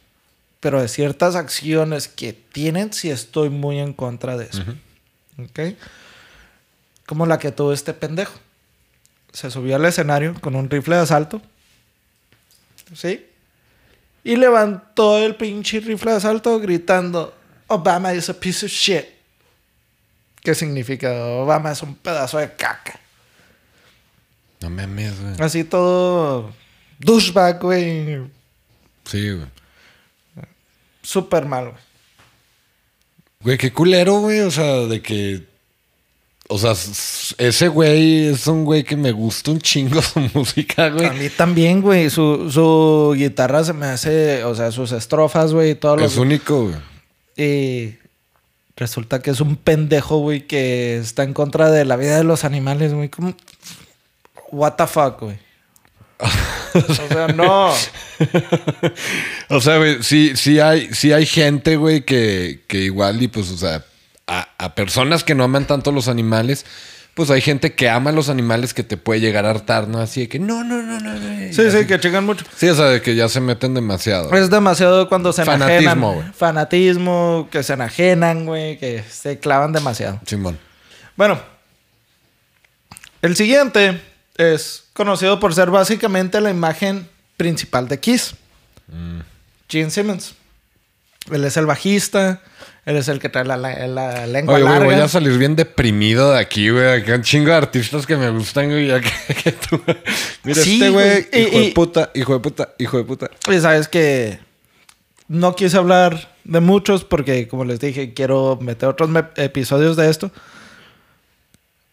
pero 0.60 0.80
de 0.80 0.88
ciertas 0.88 1.34
acciones 1.34 2.06
que 2.06 2.32
tienen, 2.32 2.92
sí 2.92 3.10
estoy 3.10 3.50
muy 3.50 3.78
en 3.78 3.92
contra 3.92 4.36
de 4.36 4.44
eso. 4.44 4.62
¿Ok? 5.38 5.76
Como 7.06 7.26
la 7.26 7.38
que 7.38 7.52
tuvo 7.52 7.72
este 7.72 7.94
pendejo 7.94 8.34
se 9.32 9.50
subió 9.50 9.76
al 9.76 9.84
escenario 9.84 10.34
con 10.40 10.54
un 10.54 10.68
rifle 10.70 10.96
de 10.96 11.02
asalto. 11.02 11.40
¿Sí? 12.94 13.26
Y 14.24 14.36
levantó 14.36 15.18
el 15.18 15.36
pinche 15.36 15.80
rifle 15.80 16.12
de 16.12 16.16
asalto 16.18 16.58
gritando: 16.58 17.34
Obama 17.66 18.14
is 18.14 18.28
a 18.28 18.34
piece 18.34 18.66
of 18.66 18.72
shit. 18.72 19.04
¿Qué 20.42 20.54
significa? 20.54 21.12
Obama 21.12 21.72
es 21.72 21.82
un 21.82 21.94
pedazo 21.94 22.38
de 22.38 22.52
caca. 22.52 22.98
No 24.60 24.70
mames, 24.70 25.20
güey. 25.20 25.34
Así 25.40 25.64
todo 25.64 26.52
douchebag, 26.98 27.60
güey. 27.60 28.26
Sí, 29.04 29.30
güey. 29.30 29.46
Súper 31.02 31.46
mal, 31.46 31.70
güey. 31.70 31.82
Güey, 33.40 33.58
qué 33.58 33.72
culero, 33.72 34.20
güey. 34.20 34.40
O 34.40 34.50
sea, 34.50 34.86
de 34.86 35.00
que. 35.00 35.46
O 36.50 36.58
sea, 36.58 36.72
ese 36.72 37.68
güey 37.68 38.28
es 38.28 38.46
un 38.46 38.64
güey 38.64 38.82
que 38.82 38.96
me 38.96 39.12
gusta 39.12 39.50
un 39.50 39.60
chingo 39.60 40.00
su 40.02 40.18
música, 40.32 40.86
A 40.86 40.90
güey. 40.90 41.10
mí 41.10 41.28
también, 41.28 41.82
güey. 41.82 42.08
Su, 42.08 42.50
su 42.50 43.14
guitarra 43.16 43.64
se 43.64 43.74
me 43.74 43.86
hace, 43.86 44.44
o 44.44 44.54
sea, 44.54 44.72
sus 44.72 44.92
estrofas, 44.92 45.52
güey, 45.52 45.74
todos 45.74 46.00
los 46.00 46.12
Es 46.12 46.18
único, 46.18 46.64
güey. 46.64 46.76
Y 47.36 47.98
resulta 48.76 49.20
que 49.20 49.30
es 49.30 49.40
un 49.40 49.56
pendejo, 49.56 50.18
güey, 50.18 50.46
que 50.46 50.96
está 50.96 51.22
en 51.22 51.34
contra 51.34 51.70
de 51.70 51.84
la 51.84 51.96
vida 51.96 52.16
de 52.16 52.24
los 52.24 52.44
animales, 52.44 52.94
güey. 52.94 53.10
¿Cómo? 53.10 53.34
What 54.50 54.72
the 54.76 54.86
fuck, 54.86 55.20
güey. 55.20 55.38
o 56.74 56.94
sea, 56.94 57.28
no. 57.28 57.72
O 59.50 59.60
sea, 59.60 59.78
güey, 59.78 60.02
sí, 60.02 60.32
sí 60.34 60.60
hay, 60.60 60.92
sí 60.92 61.12
hay 61.12 61.24
gente, 61.26 61.76
güey, 61.76 62.04
que, 62.04 62.64
que 62.66 62.78
igual 62.78 63.22
y 63.22 63.28
pues, 63.28 63.50
o 63.50 63.56
sea, 63.56 63.84
a, 64.28 64.48
a 64.58 64.74
personas 64.74 65.24
que 65.24 65.34
no 65.34 65.42
aman 65.44 65.66
tanto 65.66 65.90
los 65.90 66.06
animales, 66.08 66.64
pues 67.14 67.30
hay 67.30 67.40
gente 67.40 67.74
que 67.74 67.88
ama 67.90 68.12
los 68.12 68.28
animales 68.28 68.72
que 68.74 68.84
te 68.84 68.96
puede 68.96 69.18
llegar 69.20 69.44
a 69.44 69.50
hartar, 69.50 69.88
¿no? 69.88 69.98
Así 69.98 70.20
de 70.20 70.28
que 70.28 70.38
no, 70.38 70.62
no, 70.62 70.80
no, 70.82 71.00
no. 71.00 71.14
no. 71.14 71.52
Sí, 71.52 71.68
sí, 71.72 71.84
que 71.86 71.98
chingan 71.98 72.24
mucho. 72.24 72.44
Sí, 72.56 72.68
o 72.68 72.74
sea, 72.76 72.84
de 72.86 73.02
que 73.02 73.16
ya 73.16 73.28
se 73.28 73.40
meten 73.40 73.74
demasiado. 73.74 74.32
Es 74.36 74.50
demasiado 74.50 75.08
cuando 75.08 75.32
se 75.32 75.44
Fanatismo, 75.44 75.80
enajenan. 75.80 76.14
güey. 76.14 76.32
Fanatismo, 76.32 77.48
que 77.50 77.64
se 77.64 77.72
enajenan, 77.72 78.46
güey, 78.46 78.78
que 78.78 79.02
se 79.10 79.40
clavan 79.40 79.72
demasiado. 79.72 80.20
Simón. 80.26 80.58
Bueno, 81.16 81.40
el 83.22 83.34
siguiente 83.34 84.00
es 84.36 84.84
conocido 84.92 85.40
por 85.40 85.54
ser 85.54 85.70
básicamente 85.70 86.40
la 86.40 86.50
imagen 86.50 87.08
principal 87.36 87.88
de 87.88 87.98
Kiss. 87.98 88.34
Gene 89.68 89.90
Simmons. 89.90 90.34
Él 91.30 91.44
es 91.44 91.56
el 91.56 91.66
bajista, 91.66 92.40
él 92.86 92.96
es 92.96 93.08
el 93.08 93.18
que 93.20 93.28
trae 93.28 93.44
la, 93.44 93.56
la- 93.56 93.86
la 93.86 94.26
lengua 94.26 94.54
Oye, 94.54 94.62
güey, 94.62 94.74
larga. 94.78 94.92
voy 94.94 95.04
a 95.04 95.08
salir 95.08 95.36
bien 95.38 95.56
deprimido 95.56 96.32
de 96.32 96.38
aquí, 96.40 96.70
güey. 96.70 96.86
Aquí 96.86 97.10
hay 97.10 97.16
un 97.18 97.22
chingo 97.22 97.50
de 97.50 97.56
artistas 97.56 98.06
que 98.06 98.16
me 98.16 98.30
gustan, 98.30 98.68
güey. 98.70 98.88
que, 99.00 99.34
que 99.44 99.52
tú- 99.52 99.80
Mira, 100.44 100.62
Sí, 100.62 100.74
este 100.74 100.90
güey, 100.90 101.18
hijo 101.32 101.58
Y- 101.58 101.66
de 101.66 101.72
puta, 101.74 102.10
hijo 102.14 102.32
de 102.34 102.40
puta, 102.40 102.68
hijo 102.78 102.96
de 102.98 103.04
puta. 103.04 103.30
Y 103.50 103.60
sabes 103.60 103.88
que 103.88 104.38
no 105.28 105.54
quise 105.54 105.76
hablar 105.76 106.34
de 106.44 106.60
muchos 106.60 107.04
porque, 107.04 107.46
como 107.48 107.64
les 107.66 107.78
dije, 107.80 108.14
quiero 108.14 108.58
meter 108.62 108.88
otros 108.88 109.10
me- 109.10 109.24
episodios 109.36 109.96
de 109.96 110.08
esto. 110.08 110.30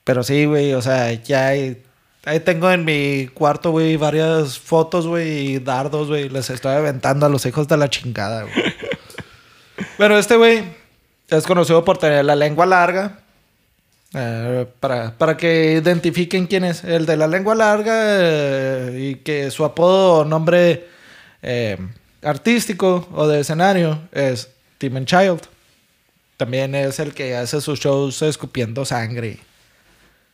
Pero 0.04 0.24
sí, 0.24 0.46
güey, 0.46 0.74
o 0.74 0.82
sea, 0.82 1.12
ya 1.24 1.48
hay- 1.48 1.82
ahí 2.26 2.40
tengo 2.40 2.72
en 2.72 2.86
mi 2.86 3.28
cuarto, 3.34 3.72
güey, 3.72 3.98
varias 3.98 4.58
fotos, 4.60 5.08
güey, 5.08 5.56
y 5.56 5.60
dardos, 5.60 6.08
güey. 6.08 6.30
Les 6.30 6.50
estoy 6.50 6.74
aventando 6.76 7.26
a 7.26 7.30
los 7.30 7.46
hijos 7.46 7.68
de 7.68 7.78
la 7.78 7.90
chingada, 7.90 8.44
güey. 8.44 8.54
Pero 9.98 10.18
este 10.18 10.36
güey 10.36 10.64
es 11.30 11.46
conocido 11.46 11.84
por 11.84 11.98
tener 11.98 12.26
la 12.26 12.36
lengua 12.36 12.66
larga. 12.66 13.20
Eh, 14.18 14.66
para, 14.80 15.12
para 15.18 15.36
que 15.36 15.74
identifiquen 15.74 16.48
quién 16.48 16.64
es 16.64 16.86
el 16.86 17.06
de 17.06 17.18
la 17.18 17.28
lengua 17.28 17.54
larga 17.54 17.94
eh, 17.98 18.98
y 18.98 19.16
que 19.16 19.52
su 19.52 19.66
apodo 19.66 20.20
o 20.20 20.26
nombre 20.26 20.88
eh, 21.42 21.78
artístico 22.24 23.10
o 23.12 23.28
de 23.28 23.42
escenario 23.42 24.00
es 24.14 24.50
Demon 24.80 25.06
Child. 25.06 25.42
También 26.38 26.76
es 26.76 27.00
el 27.00 27.14
que 27.14 27.36
hace 27.36 27.60
sus 27.60 27.80
shows 27.80 28.22
escupiendo 28.22 28.86
sangre. 28.86 29.40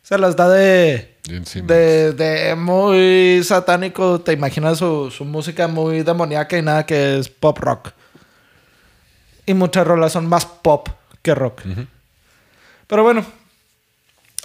Se 0.03 0.17
las 0.17 0.35
da 0.35 0.49
de, 0.49 1.15
de, 1.63 2.13
de 2.13 2.55
muy 2.55 3.43
satánico. 3.43 4.21
Te 4.21 4.33
imaginas 4.33 4.79
su, 4.79 5.09
su 5.09 5.25
música 5.25 5.67
muy 5.67 6.03
demoníaca 6.03 6.57
y 6.57 6.61
nada 6.61 6.85
que 6.85 7.17
es 7.17 7.29
pop 7.29 7.57
rock. 7.59 7.93
Y 9.51 9.53
muchas 9.53 9.85
rolas 9.85 10.13
son 10.13 10.27
más 10.27 10.45
pop 10.45 10.87
que 11.21 11.35
rock. 11.35 11.61
Pero 12.87 13.03
bueno, 13.03 13.25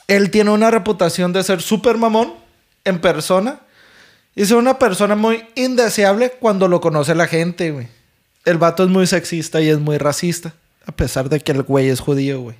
él 0.08 0.30
tiene 0.30 0.50
una 0.50 0.70
reputación 0.70 1.32
de 1.32 1.42
ser 1.44 1.62
súper 1.62 1.96
mamón 1.96 2.34
en 2.84 3.00
persona 3.00 3.60
Y 4.34 4.42
es 4.42 4.50
una 4.50 4.78
persona 4.78 5.14
muy 5.16 5.44
indeseable 5.54 6.30
cuando 6.38 6.68
lo 6.68 6.80
conoce 6.80 7.14
la 7.14 7.26
gente, 7.26 7.70
güey. 7.70 7.88
El 8.44 8.58
vato 8.58 8.82
es 8.84 8.90
muy 8.90 9.06
sexista 9.06 9.60
y 9.62 9.68
es 9.70 9.78
muy 9.78 9.96
racista. 9.98 10.52
A 10.86 10.92
pesar 10.92 11.28
de 11.28 11.40
que 11.40 11.52
el 11.52 11.62
güey 11.62 11.88
es 11.88 12.00
judío, 12.00 12.40
güey. 12.40 12.56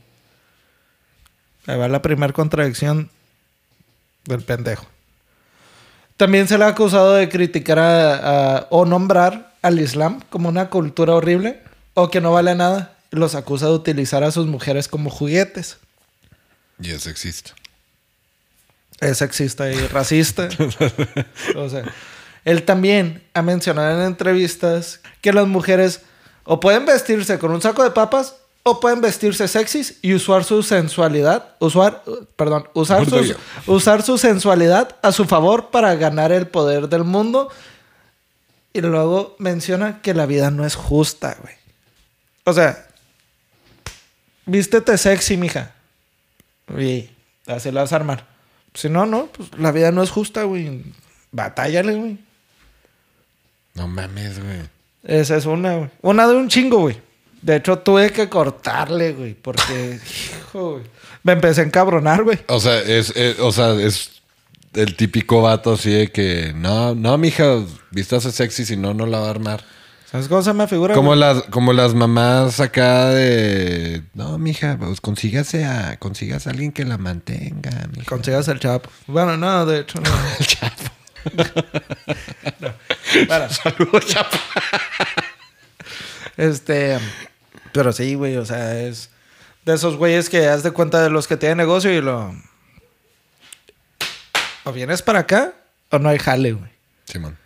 Ahí 1.67 1.77
va 1.77 1.87
la 1.89 2.01
primera 2.01 2.33
contradicción 2.33 3.11
del 4.25 4.43
pendejo. 4.43 4.87
También 6.17 6.49
se 6.49 6.57
le 6.59 6.65
ha 6.65 6.69
acusado 6.69 7.13
de 7.15 7.29
criticar 7.29 7.79
a- 7.79 8.57
a- 8.59 8.67
o 8.71 8.87
nombrar 8.87 9.53
al 9.63 9.79
Islam 9.81 10.21
como 10.31 10.49
una 10.49 10.71
cultura 10.71 11.15
horrible 11.15 11.61
o 11.97 12.11
que 12.11 12.21
no 12.21 12.31
vale 12.33 12.55
nada. 12.55 12.93
Los 13.11 13.35
acusa 13.35 13.67
de 13.67 13.73
utilizar 13.73 14.23
a 14.23 14.31
sus 14.31 14.47
mujeres 14.47 14.87
como 14.87 15.11
juguetes. 15.11 15.79
Y 16.81 16.91
es 16.91 17.03
sexista. 17.03 17.53
Es 19.01 19.19
sexista 19.19 19.71
y 19.71 19.75
racista. 19.89 20.49
o 21.57 21.69
sea, 21.69 21.85
él 22.45 22.63
también 22.65 23.23
ha 23.35 23.43
mencionado 23.43 23.99
en 24.01 24.07
entrevistas 24.07 25.01
que 25.21 25.33
las 25.33 25.47
mujeres 25.49 26.03
o 26.45 26.61
pueden 26.61 26.87
vestirse 26.87 27.39
con 27.39 27.51
un 27.51 27.61
saco 27.63 27.83
de 27.83 27.91
papas 27.91 28.37
o 28.63 28.81
pueden 28.81 29.01
vestirse 29.01 29.47
sexys 29.49 29.99
y 30.03 30.15
usar 30.15 30.45
su 30.45 30.63
sensualidad, 30.63 31.55
usar, 31.61 32.03
perdón, 32.37 32.69
usar, 32.75 33.09
sus- 33.09 33.37
usar 33.67 34.03
su 34.03 34.19
sensualidad 34.19 34.97
a 35.03 35.13
su 35.13 35.25
favor 35.25 35.71
para 35.71 35.95
ganar 35.95 36.33
el 36.33 36.47
poder 36.49 36.89
del 36.89 37.05
mundo. 37.05 37.49
Y 38.73 38.81
luego 38.81 39.37
menciona 39.39 40.03
que 40.03 40.15
la 40.15 40.27
vida 40.27 40.51
no 40.51 40.67
es 40.67 40.75
justa, 40.75 41.37
güey. 41.41 41.55
O 42.47 42.53
sea, 42.53 42.87
vístete 44.47 44.97
sexy, 44.97 45.37
mija. 45.37 45.73
Y 46.79 47.11
así 47.47 47.71
la 47.71 47.83
vas 47.83 47.93
a 47.93 47.97
armar. 47.97 48.25
Si 48.75 48.89
no, 48.89 49.05
no, 49.07 49.27
pues 49.27 49.49
la 49.59 49.73
vida 49.73 49.91
no 49.93 50.03
es 50.03 50.11
justa, 50.11 50.45
güey. 50.45 50.83
Batállale, 51.33 51.95
güey. 51.95 52.19
No 53.75 53.89
mames, 53.89 54.43
güey. 54.43 54.61
Esa 55.05 55.37
es 55.37 55.47
una, 55.47 55.75
güey. 55.77 55.91
Una 56.03 56.27
de 56.29 56.35
un 56.35 56.49
chingo, 56.49 56.79
güey. 56.81 57.01
De 57.43 57.57
hecho, 57.57 57.79
tuve 57.79 58.11
que 58.13 58.29
cortarle, 58.29 59.13
güey. 59.13 59.35
Porque, 59.35 59.99
hijo, 60.49 60.73
güey. 60.75 60.85
Me 61.23 61.33
empecé 61.33 61.63
a 61.63 61.65
encabronar, 61.65 62.23
güey. 62.23 62.39
O 62.49 62.61
sea, 62.61 62.79
es, 62.81 63.11
es- 63.17 63.39
o 63.41 63.51
sea, 63.51 63.73
es 63.75 64.13
el 64.75 64.95
típico 64.97 65.43
vato 65.43 65.73
así 65.73 65.91
de 65.91 66.13
que 66.13 66.53
no, 66.55 66.95
no, 66.95 67.17
mija, 67.19 67.65
vístase 67.91 68.31
sexy, 68.31 68.65
si 68.65 68.77
no, 68.77 68.95
no 68.95 69.07
la 69.07 69.19
va 69.21 69.27
a 69.27 69.31
armar. 69.31 69.65
¿Sabes 70.17 70.29
cómo 70.29 70.41
se 70.41 70.55
me 70.55 70.67
figura? 70.67 70.95
Como 70.95 71.09
güey? 71.09 71.21
las, 71.21 71.43
como 71.43 71.75
las 71.75 71.93
mamás 71.93 72.59
acá 72.61 73.11
de 73.11 74.03
no, 74.15 74.39
mija, 74.39 74.79
pues 74.79 75.03
consígase 75.03 75.67
a, 75.67 75.99
consígase 75.99 76.49
a 76.49 76.53
alguien 76.53 76.73
que 76.73 76.87
la 76.87 76.97
mantenga, 76.97 77.87
mija. 77.95 78.07
Consigas 78.07 78.49
el 78.49 78.59
chapo. 78.59 78.89
Bueno, 79.07 79.37
no, 79.37 79.67
de 79.67 79.81
hecho, 79.81 80.01
no. 80.01 80.11
El 80.39 80.47
chapo. 80.47 80.83
Bueno, 83.29 83.49
Saludos, 83.51 84.07
chapo. 84.07 84.39
este. 86.39 86.99
Pero 87.73 87.93
sí, 87.93 88.15
güey, 88.15 88.39
o 88.39 88.47
sea, 88.47 88.81
es 88.81 89.11
de 89.67 89.75
esos 89.75 89.97
güeyes 89.97 90.31
que 90.31 90.49
haz 90.49 90.63
de 90.63 90.71
cuenta 90.71 91.03
de 91.03 91.11
los 91.11 91.29
que 91.29 91.37
tienen 91.37 91.59
negocio 91.59 91.93
y 91.93 92.01
lo. 92.01 92.35
O 94.65 94.73
vienes 94.73 95.03
para 95.03 95.19
acá 95.19 95.53
o 95.91 95.99
no 95.99 96.09
hay 96.09 96.19
jale, 96.19 96.53
güey. 96.53 96.71
Simón. 97.05 97.37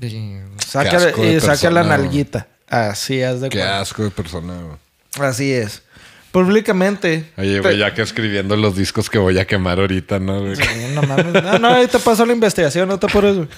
Y 0.00 0.38
saca, 0.64 1.10
y 1.22 1.40
saca 1.40 1.70
la 1.70 1.82
nalguita. 1.82 2.46
Así 2.68 3.22
haz 3.22 3.40
de 3.40 3.48
Qué 3.48 3.58
cuenta. 3.58 3.80
asco 3.80 4.04
de 4.04 4.10
persona, 4.10 4.54
güey. 4.60 5.28
Así 5.28 5.52
es. 5.52 5.82
Públicamente. 6.30 7.32
Oye, 7.38 7.60
güey, 7.60 7.78
ya 7.78 7.94
que 7.94 8.02
escribiendo 8.02 8.54
los 8.54 8.76
discos 8.76 9.08
que 9.08 9.18
voy 9.18 9.38
a 9.38 9.46
quemar 9.46 9.80
ahorita, 9.80 10.18
¿no, 10.18 10.42
güey? 10.42 10.56
Sí, 10.56 10.62
no 10.94 11.02
mames. 11.02 11.42
No, 11.42 11.58
no, 11.58 11.68
ahí 11.68 11.86
te 11.86 11.98
pasó 11.98 12.26
la 12.26 12.34
investigación, 12.34 12.86
no 12.86 12.98
te 12.98 13.06
apures, 13.06 13.36
güey. 13.36 13.48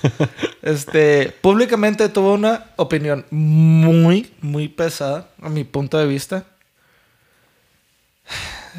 Este, 0.63 1.35
públicamente 1.41 2.09
tuvo 2.09 2.35
una 2.35 2.67
opinión 2.77 3.27
muy, 3.31 4.33
muy 4.41 4.69
pesada, 4.69 5.29
a 5.43 5.49
mi 5.49 5.65
punto 5.65 5.99
de 5.99 6.07
vista, 6.07 6.45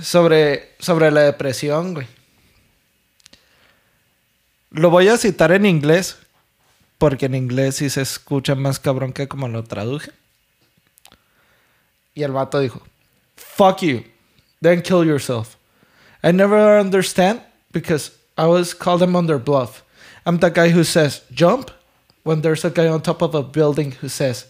sobre, 0.02 0.70
sobre 0.80 1.12
la 1.12 1.22
depresión, 1.22 1.94
güey. 1.94 2.08
Lo 4.72 4.90
voy 4.90 5.10
a 5.10 5.18
citar 5.18 5.52
en 5.52 5.66
inglés, 5.66 6.18
porque 7.02 7.26
en 7.26 7.34
inglés 7.34 7.78
sí 7.78 7.90
se 7.90 8.02
escucha 8.02 8.54
más 8.54 8.80
cabrón 8.80 9.12
que 9.12 9.28
como 9.28 9.48
lo 9.48 9.64
traduje. 9.64 10.12
Y 12.14 12.22
el 12.22 12.32
vato 12.32 12.60
dijo, 12.60 12.80
fuck 13.36 13.82
you, 13.82 14.04
then 14.62 14.84
kill 14.84 15.04
yourself. 15.04 15.58
I 16.24 16.32
never 16.32 16.80
understand 16.80 17.42
because 17.72 18.12
I 18.38 18.44
always 18.44 18.76
call 18.76 19.00
them 19.00 19.16
on 19.16 19.26
their 19.26 19.40
bluff. 19.40 19.82
I'm 20.28 20.38
the 20.38 20.52
guy 20.52 20.70
who 20.70 20.84
says 20.84 21.24
jump 21.34 21.72
when 22.24 22.44
there's 22.44 22.64
a 22.64 22.70
guy 22.70 22.88
on 22.88 23.02
top 23.02 23.24
of 23.24 23.34
a 23.34 23.42
building 23.42 23.94
who 23.94 24.08
says, 24.08 24.46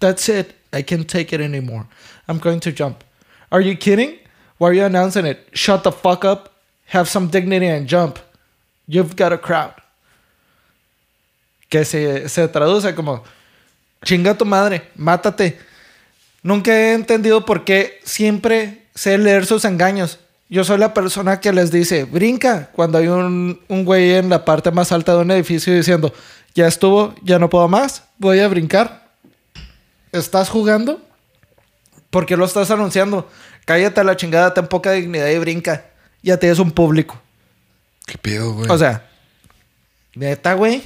That's 0.00 0.26
it, 0.30 0.54
I 0.72 0.80
can't 0.80 1.06
take 1.06 1.34
it 1.34 1.42
anymore. 1.42 1.86
I'm 2.26 2.38
going 2.38 2.60
to 2.60 2.72
jump. 2.72 3.04
Are 3.52 3.60
you 3.60 3.76
kidding? 3.76 4.18
Why 4.56 4.70
are 4.70 4.72
you 4.72 4.84
announcing 4.84 5.26
it? 5.26 5.50
Shut 5.52 5.82
the 5.82 5.92
fuck 5.92 6.24
up, 6.24 6.54
have 6.86 7.10
some 7.10 7.28
dignity 7.28 7.66
and 7.66 7.86
jump. 7.86 8.18
You've 8.86 9.16
got 9.16 9.34
a 9.34 9.38
crowd. 9.38 9.74
Que 11.68 11.84
se, 11.84 12.28
se 12.28 12.48
traduce 12.48 12.94
como 12.94 13.24
chinga 14.04 14.36
tu 14.36 14.44
madre, 14.44 14.90
mátate. 14.96 15.58
Nunca 16.42 16.72
he 16.72 16.92
entendido 16.92 17.44
por 17.44 17.64
qué 17.64 18.00
siempre 18.04 18.86
sé 18.94 19.18
leer 19.18 19.46
sus 19.46 19.64
engaños. 19.64 20.18
Yo 20.48 20.62
soy 20.62 20.78
la 20.78 20.92
persona 20.92 21.40
que 21.40 21.52
les 21.52 21.70
dice, 21.70 22.04
brinca, 22.04 22.70
cuando 22.72 22.98
hay 22.98 23.08
un, 23.08 23.60
un 23.66 23.84
güey 23.84 24.12
en 24.12 24.28
la 24.28 24.44
parte 24.44 24.70
más 24.70 24.92
alta 24.92 25.14
de 25.14 25.22
un 25.22 25.30
edificio 25.30 25.74
diciendo, 25.74 26.12
ya 26.54 26.66
estuvo, 26.66 27.14
ya 27.22 27.38
no 27.38 27.48
puedo 27.48 27.66
más, 27.66 28.04
voy 28.18 28.40
a 28.40 28.48
brincar. 28.48 29.08
¿Estás 30.12 30.48
jugando? 30.48 31.00
¿Por 32.10 32.26
qué 32.26 32.36
lo 32.36 32.44
estás 32.44 32.70
anunciando? 32.70 33.28
Cállate 33.64 34.00
a 34.00 34.04
la 34.04 34.16
chingada, 34.16 34.54
ten 34.54 34.68
poca 34.68 34.92
dignidad 34.92 35.28
y 35.28 35.38
brinca. 35.38 35.86
Ya 36.22 36.36
tienes 36.36 36.58
un 36.58 36.70
público. 36.70 37.20
¿Qué 38.06 38.18
pedo, 38.18 38.52
güey? 38.52 38.70
O 38.70 38.78
sea, 38.78 39.08
neta, 40.14 40.54
güey. 40.54 40.84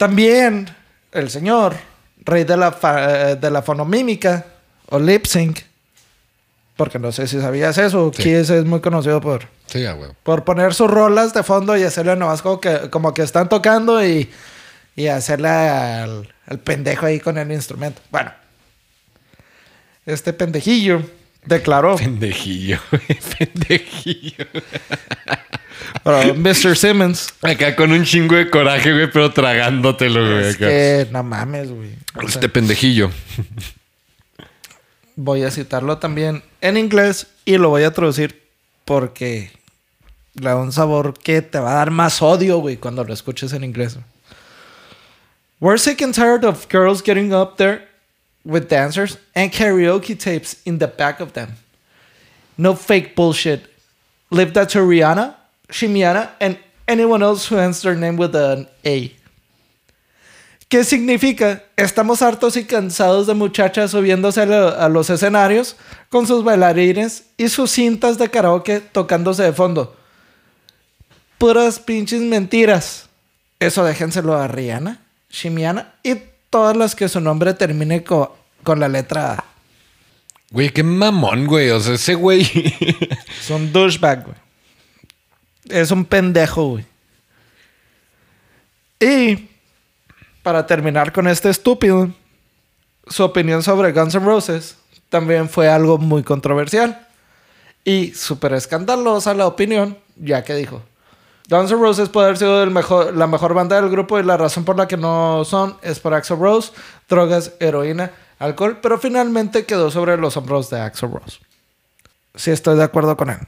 También 0.00 0.66
el 1.12 1.28
señor, 1.28 1.76
rey 2.24 2.44
de 2.44 2.56
la, 2.56 2.72
fa- 2.72 3.34
de 3.34 3.50
la 3.50 3.60
fonomímica 3.60 4.46
o 4.88 4.98
lip 4.98 5.26
sync, 5.26 5.58
porque 6.74 6.98
no 6.98 7.12
sé 7.12 7.26
si 7.26 7.38
sabías 7.38 7.76
eso, 7.76 8.10
Sí. 8.16 8.22
Kiss 8.22 8.48
es 8.48 8.64
muy 8.64 8.80
conocido 8.80 9.20
por, 9.20 9.46
sí, 9.66 9.84
por 10.22 10.44
poner 10.44 10.72
sus 10.72 10.90
rolas 10.90 11.34
de 11.34 11.42
fondo 11.42 11.76
y 11.76 11.82
hacerle 11.82 12.16
nomás 12.16 12.40
como 12.40 12.60
que, 12.62 12.88
como 12.88 13.12
que 13.12 13.20
están 13.20 13.50
tocando 13.50 14.02
y, 14.02 14.30
y 14.96 15.08
hacerle 15.08 15.48
al, 15.50 16.32
al 16.46 16.58
pendejo 16.60 17.04
ahí 17.04 17.20
con 17.20 17.36
el 17.36 17.52
instrumento. 17.52 18.00
Bueno, 18.10 18.32
este 20.06 20.32
pendejillo 20.32 21.02
declaró, 21.44 21.96
Pendejillo. 21.96 22.78
Pendejillo. 23.38 24.46
Mr. 26.04 26.76
Simmons, 26.76 27.32
Acá 27.42 27.74
con 27.76 27.92
un 27.92 28.04
chingo 28.04 28.34
de 28.36 28.48
coraje, 28.50 28.92
güey, 28.92 29.10
pero 29.10 29.32
tragándotelo, 29.32 30.20
güey. 30.24 30.44
es 30.48 30.54
acá. 30.56 30.66
que 30.68 31.08
no 31.10 31.22
mames, 31.22 31.70
güey. 31.70 31.90
O 32.14 32.20
sea, 32.20 32.28
Este 32.28 32.48
pendejillo. 32.48 33.10
voy 35.16 35.42
a 35.44 35.50
citarlo 35.50 35.98
también 35.98 36.42
en 36.60 36.76
inglés 36.76 37.26
y 37.44 37.58
lo 37.58 37.68
voy 37.68 37.82
a 37.84 37.92
traducir 37.92 38.42
porque 38.84 39.50
le 40.34 40.48
da 40.48 40.56
un 40.56 40.72
sabor 40.72 41.14
que 41.18 41.42
te 41.42 41.58
va 41.58 41.72
a 41.72 41.74
dar 41.76 41.90
más 41.90 42.22
odio, 42.22 42.58
güey, 42.58 42.76
cuando 42.76 43.04
lo 43.04 43.12
escuches 43.12 43.52
en 43.52 43.64
inglés. 43.64 43.96
We're 45.60 45.78
sick 45.78 46.00
and 46.02 46.14
tired 46.14 46.44
of 46.44 46.66
girls 46.70 47.02
getting 47.02 47.34
up 47.34 47.56
there 47.58 47.86
with 48.44 48.68
dancers 48.68 49.18
and 49.34 49.52
karaoke 49.52 50.16
tapes 50.18 50.56
in 50.64 50.78
the 50.78 50.86
back 50.86 51.20
of 51.20 51.32
them. 51.34 51.56
No 52.56 52.74
fake 52.74 53.14
bullshit. 53.14 53.66
Leave 54.30 54.52
that 54.54 54.68
to 54.70 54.78
Rihanna, 54.80 55.34
Shimiana, 55.70 56.30
and 56.40 56.58
anyone 56.86 57.22
else 57.24 57.46
who 57.52 57.58
ends 57.58 57.80
their 57.82 57.96
name 57.96 58.16
with 58.18 58.34
an 58.34 58.68
A. 58.84 59.12
¿Qué 60.68 60.84
significa? 60.84 61.64
Estamos 61.76 62.22
hartos 62.22 62.56
y 62.56 62.64
cansados 62.64 63.26
de 63.26 63.34
muchachas 63.34 63.90
subiéndose 63.90 64.42
a, 64.42 64.46
lo- 64.46 64.78
a 64.80 64.88
los 64.88 65.10
escenarios 65.10 65.76
con 66.10 66.26
sus 66.28 66.44
bailarines 66.44 67.24
y 67.36 67.48
sus 67.48 67.72
cintas 67.72 68.18
de 68.18 68.30
karaoke 68.30 68.78
tocándose 68.80 69.42
de 69.42 69.52
fondo. 69.52 69.96
Puras 71.38 71.80
pinches 71.80 72.20
mentiras. 72.20 73.08
Eso 73.58 73.84
déjenselo 73.84 74.36
a 74.36 74.46
Rihanna, 74.46 75.00
Shimiana 75.30 75.94
y 76.02 76.14
todas 76.50 76.76
las 76.76 76.94
que 76.94 77.08
su 77.08 77.20
nombre 77.20 77.52
termine 77.54 78.04
co- 78.04 78.36
con 78.62 78.78
la 78.80 78.88
letra 78.88 79.32
A. 79.34 79.44
Güey, 80.52 80.70
qué 80.70 80.82
mamón, 80.82 81.46
güey. 81.46 81.70
O 81.70 81.80
sea, 81.80 81.94
ese 81.94 82.14
güey. 82.14 82.42
Es 83.40 83.50
un 83.50 83.72
douchebag, 83.72 84.24
güey. 84.24 84.36
Es 85.64 85.90
un 85.90 86.04
pendejo, 86.04 86.68
güey. 86.70 86.86
Y 88.98 89.48
para 90.42 90.66
terminar 90.66 91.12
con 91.12 91.28
este 91.28 91.50
estúpido, 91.50 92.10
su 93.06 93.24
opinión 93.24 93.62
sobre 93.62 93.92
Guns 93.92 94.14
N' 94.14 94.24
Roses 94.24 94.76
también 95.08 95.48
fue 95.48 95.68
algo 95.68 95.98
muy 95.98 96.22
controversial. 96.22 97.06
Y 97.84 98.12
súper 98.12 98.52
escandalosa 98.52 99.34
la 99.34 99.46
opinión, 99.46 99.98
ya 100.16 100.44
que 100.44 100.54
dijo: 100.54 100.82
Guns 101.48 101.70
N' 101.70 101.80
Roses 101.80 102.08
puede 102.08 102.26
haber 102.26 102.38
sido 102.38 102.62
el 102.62 102.70
mejor, 102.70 103.16
la 103.16 103.26
mejor 103.26 103.54
banda 103.54 103.80
del 103.80 103.90
grupo 103.90 104.18
y 104.18 104.22
la 104.22 104.36
razón 104.36 104.64
por 104.64 104.76
la 104.76 104.86
que 104.86 104.96
no 104.96 105.44
son 105.44 105.76
es 105.82 105.98
por 105.98 106.14
Axl 106.14 106.36
Rose, 106.38 106.72
drogas, 107.08 107.52
heroína, 107.58 108.12
alcohol, 108.38 108.78
pero 108.82 108.98
finalmente 108.98 109.64
quedó 109.64 109.90
sobre 109.90 110.16
los 110.16 110.36
hombros 110.36 110.68
de 110.70 110.80
Axl 110.80 111.10
Rose. 111.10 111.38
Sí 112.34 112.50
estoy 112.50 112.76
de 112.76 112.84
acuerdo 112.84 113.16
con 113.16 113.30
él. 113.30 113.38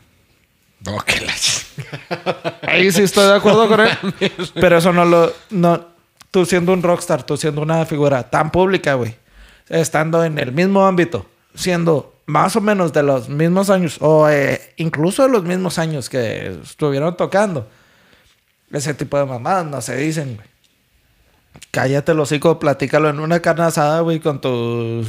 Oh, 0.87 0.99
que 1.01 1.21
la 1.21 1.33
ch- 1.33 2.55
Ahí 2.63 2.91
sí 2.91 3.03
estoy 3.03 3.27
de 3.27 3.35
acuerdo 3.37 3.69
con 3.69 3.81
él. 3.81 3.91
pero 4.55 4.79
eso 4.79 4.93
no 4.93 5.05
lo... 5.05 5.33
No, 5.51 5.87
tú 6.31 6.45
siendo 6.45 6.73
un 6.73 6.83
rockstar, 6.83 7.23
tú 7.25 7.37
siendo 7.37 7.63
una 7.63 7.85
figura 7.87 8.29
tan 8.29 8.51
pública, 8.51 8.95
güey. 8.95 9.17
Estando 9.69 10.25
en 10.25 10.39
el 10.39 10.53
mismo 10.53 10.85
ámbito, 10.87 11.27
siendo 11.55 12.15
más 12.27 12.57
o 12.57 12.61
menos 12.61 12.93
de 12.93 13.03
los 13.03 13.29
mismos 13.29 13.71
años, 13.71 13.97
o 14.01 14.29
eh, 14.29 14.73
incluso 14.77 15.23
de 15.23 15.29
los 15.29 15.45
mismos 15.45 15.79
años 15.79 16.09
que 16.09 16.59
estuvieron 16.63 17.17
tocando. 17.17 17.69
Ese 18.71 18.95
tipo 18.95 19.19
de 19.19 19.27
mamadas 19.27 19.67
no 19.67 19.81
se 19.81 19.97
dicen, 19.97 20.37
güey. 20.37 20.49
Cállate 21.71 22.13
el 22.13 22.21
hocico, 22.21 22.59
platícalo 22.59 23.09
en 23.09 23.21
una 23.21 23.41
carne 23.41 23.65
asada, 23.65 24.01
güey, 24.01 24.21
con 24.21 24.41
tus 24.41 25.09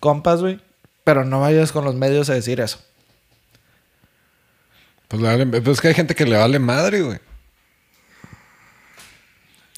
compas, 0.00 0.40
güey. 0.40 0.60
Pero 1.04 1.24
no 1.24 1.40
vayas 1.40 1.72
con 1.72 1.84
los 1.84 1.94
medios 1.94 2.28
a 2.30 2.34
decir 2.34 2.60
eso. 2.60 2.78
Pues, 5.12 5.20
le 5.22 5.28
vale- 5.28 5.46
pues 5.60 5.68
es 5.76 5.80
que 5.82 5.88
hay 5.88 5.94
gente 5.94 6.14
que 6.14 6.24
le 6.24 6.36
vale 6.38 6.58
madre, 6.58 7.02
güey. 7.02 7.18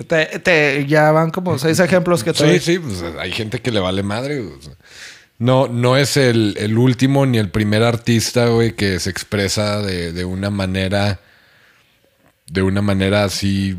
Te, 0.09 0.27
te- 0.41 0.87
ya 0.87 1.13
van 1.13 1.31
como 1.31 1.59
seis 1.59 1.79
ejemplos 1.79 2.25
que 2.25 2.33
te 2.33 2.39
Sí, 2.39 2.45
doy. 2.45 2.61
sí, 2.61 2.79
pues 2.79 3.03
hay 3.19 3.31
gente 3.33 3.61
que 3.61 3.71
le 3.71 3.81
vale 3.81 4.03
madre. 4.03 4.41
güey. 4.41 4.59
No, 5.39 5.67
no 5.69 5.97
es 5.97 6.17
el, 6.17 6.55
el 6.59 6.79
último 6.79 7.27
ni 7.27 7.39
el 7.39 7.51
primer 7.51 7.83
artista, 7.83 8.47
güey, 8.47 8.73
que 8.75 8.99
se 9.01 9.11
expresa 9.11 9.81
de, 9.83 10.13
de 10.13 10.25
una 10.25 10.51
manera. 10.51 11.21
De 12.47 12.63
una 12.63 12.83
manera 12.83 13.25
así. 13.25 13.77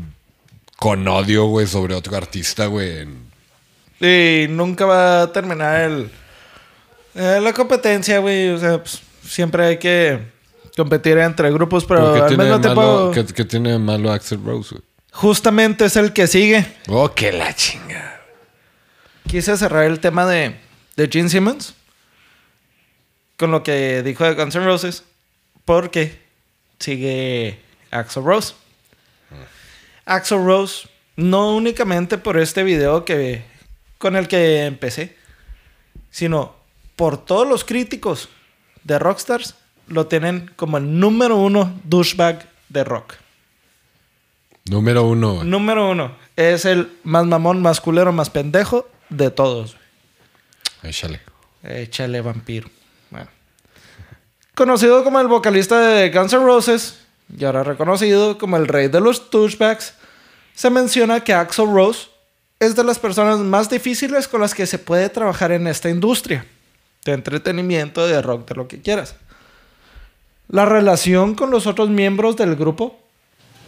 Con 0.76 1.08
odio, 1.08 1.46
güey, 1.46 1.66
sobre 1.66 1.94
otro 1.94 2.16
artista, 2.16 2.66
güey. 2.66 3.06
Y 4.00 4.46
nunca 4.50 4.84
va 4.84 5.22
a 5.22 5.32
terminar 5.32 5.80
el, 5.82 6.10
eh, 7.14 7.40
la 7.42 7.52
competencia, 7.54 8.18
güey. 8.18 8.50
O 8.50 8.58
sea, 8.58 8.78
pues, 8.82 9.00
siempre 9.26 9.64
hay 9.64 9.78
que 9.78 10.20
competir 10.76 11.18
entre 11.18 11.50
grupos, 11.52 11.84
pero 11.84 12.12
¿Qué 12.14 12.20
al 12.20 12.28
tiene, 12.28 12.44
qué- 12.44 13.46
qué 13.48 13.78
malo 13.78 14.12
Axel 14.12 14.42
Rose, 14.44 14.74
güey? 14.74 14.82
justamente 15.12 15.86
es 15.86 15.96
el 15.96 16.12
que 16.12 16.26
sigue. 16.26 16.66
Oh, 16.88 17.12
que 17.14 17.32
la 17.32 17.54
chinga. 17.54 18.20
Quise 19.26 19.56
cerrar 19.56 19.84
el 19.84 19.98
tema 20.00 20.26
de, 20.26 20.56
de 20.96 21.08
Gene 21.08 21.28
Simmons 21.30 21.74
con 23.36 23.50
lo 23.50 23.62
que 23.62 24.02
dijo 24.02 24.24
de 24.24 24.34
Guns 24.34 24.54
N' 24.54 24.64
Roses, 24.64 25.02
porque 25.64 26.20
sigue 26.78 27.58
Axel 27.90 28.22
Rose. 28.24 28.54
Axel 30.04 30.44
Rose, 30.44 30.88
no 31.16 31.54
únicamente 31.56 32.18
por 32.18 32.38
este 32.38 32.62
video 32.62 33.04
que, 33.04 33.42
con 33.98 34.16
el 34.16 34.28
que 34.28 34.66
empecé, 34.66 35.16
sino 36.10 36.54
por 36.94 37.24
todos 37.24 37.46
los 37.48 37.64
críticos 37.64 38.28
de 38.84 38.98
Rockstars, 38.98 39.54
lo 39.88 40.06
tienen 40.06 40.50
como 40.56 40.78
el 40.78 40.98
número 40.98 41.36
uno 41.36 41.78
douchebag 41.84 42.48
de 42.68 42.84
rock. 42.84 43.14
Número 44.64 45.04
uno, 45.04 45.34
güey. 45.34 45.46
Número 45.46 45.90
uno. 45.90 46.16
Es 46.34 46.64
el 46.64 46.90
más 47.04 47.24
mamón, 47.24 47.62
más 47.62 47.80
culero, 47.80 48.12
más 48.12 48.30
pendejo 48.30 48.88
de 49.08 49.30
todos. 49.30 49.76
Échale. 50.82 51.20
Échale 51.62 52.20
vampiro. 52.20 52.68
Bueno. 53.10 53.28
Conocido 54.54 55.04
como 55.04 55.20
el 55.20 55.28
vocalista 55.28 55.80
de 55.80 56.10
Guns 56.10 56.32
N' 56.32 56.44
Roses 56.44 57.06
y 57.36 57.44
ahora 57.44 57.62
reconocido 57.62 58.38
como 58.38 58.56
el 58.56 58.68
rey 58.68 58.88
de 58.88 59.00
los 59.00 59.30
touchbacks, 59.30 59.94
se 60.54 60.70
menciona 60.70 61.22
que 61.22 61.34
Axl 61.34 61.72
Rose 61.72 62.08
es 62.58 62.74
de 62.74 62.84
las 62.84 62.98
personas 62.98 63.38
más 63.38 63.68
difíciles 63.68 64.28
con 64.28 64.40
las 64.40 64.54
que 64.54 64.66
se 64.66 64.78
puede 64.78 65.08
trabajar 65.08 65.52
en 65.52 65.66
esta 65.66 65.90
industria 65.90 66.46
de 67.04 67.12
entretenimiento, 67.12 68.06
de 68.06 68.22
rock, 68.22 68.48
de 68.48 68.54
lo 68.54 68.66
que 68.66 68.80
quieras. 68.80 69.16
La 70.48 70.64
relación 70.64 71.34
con 71.34 71.50
los 71.50 71.66
otros 71.66 71.88
miembros 71.90 72.36
del 72.36 72.56
grupo 72.56 72.98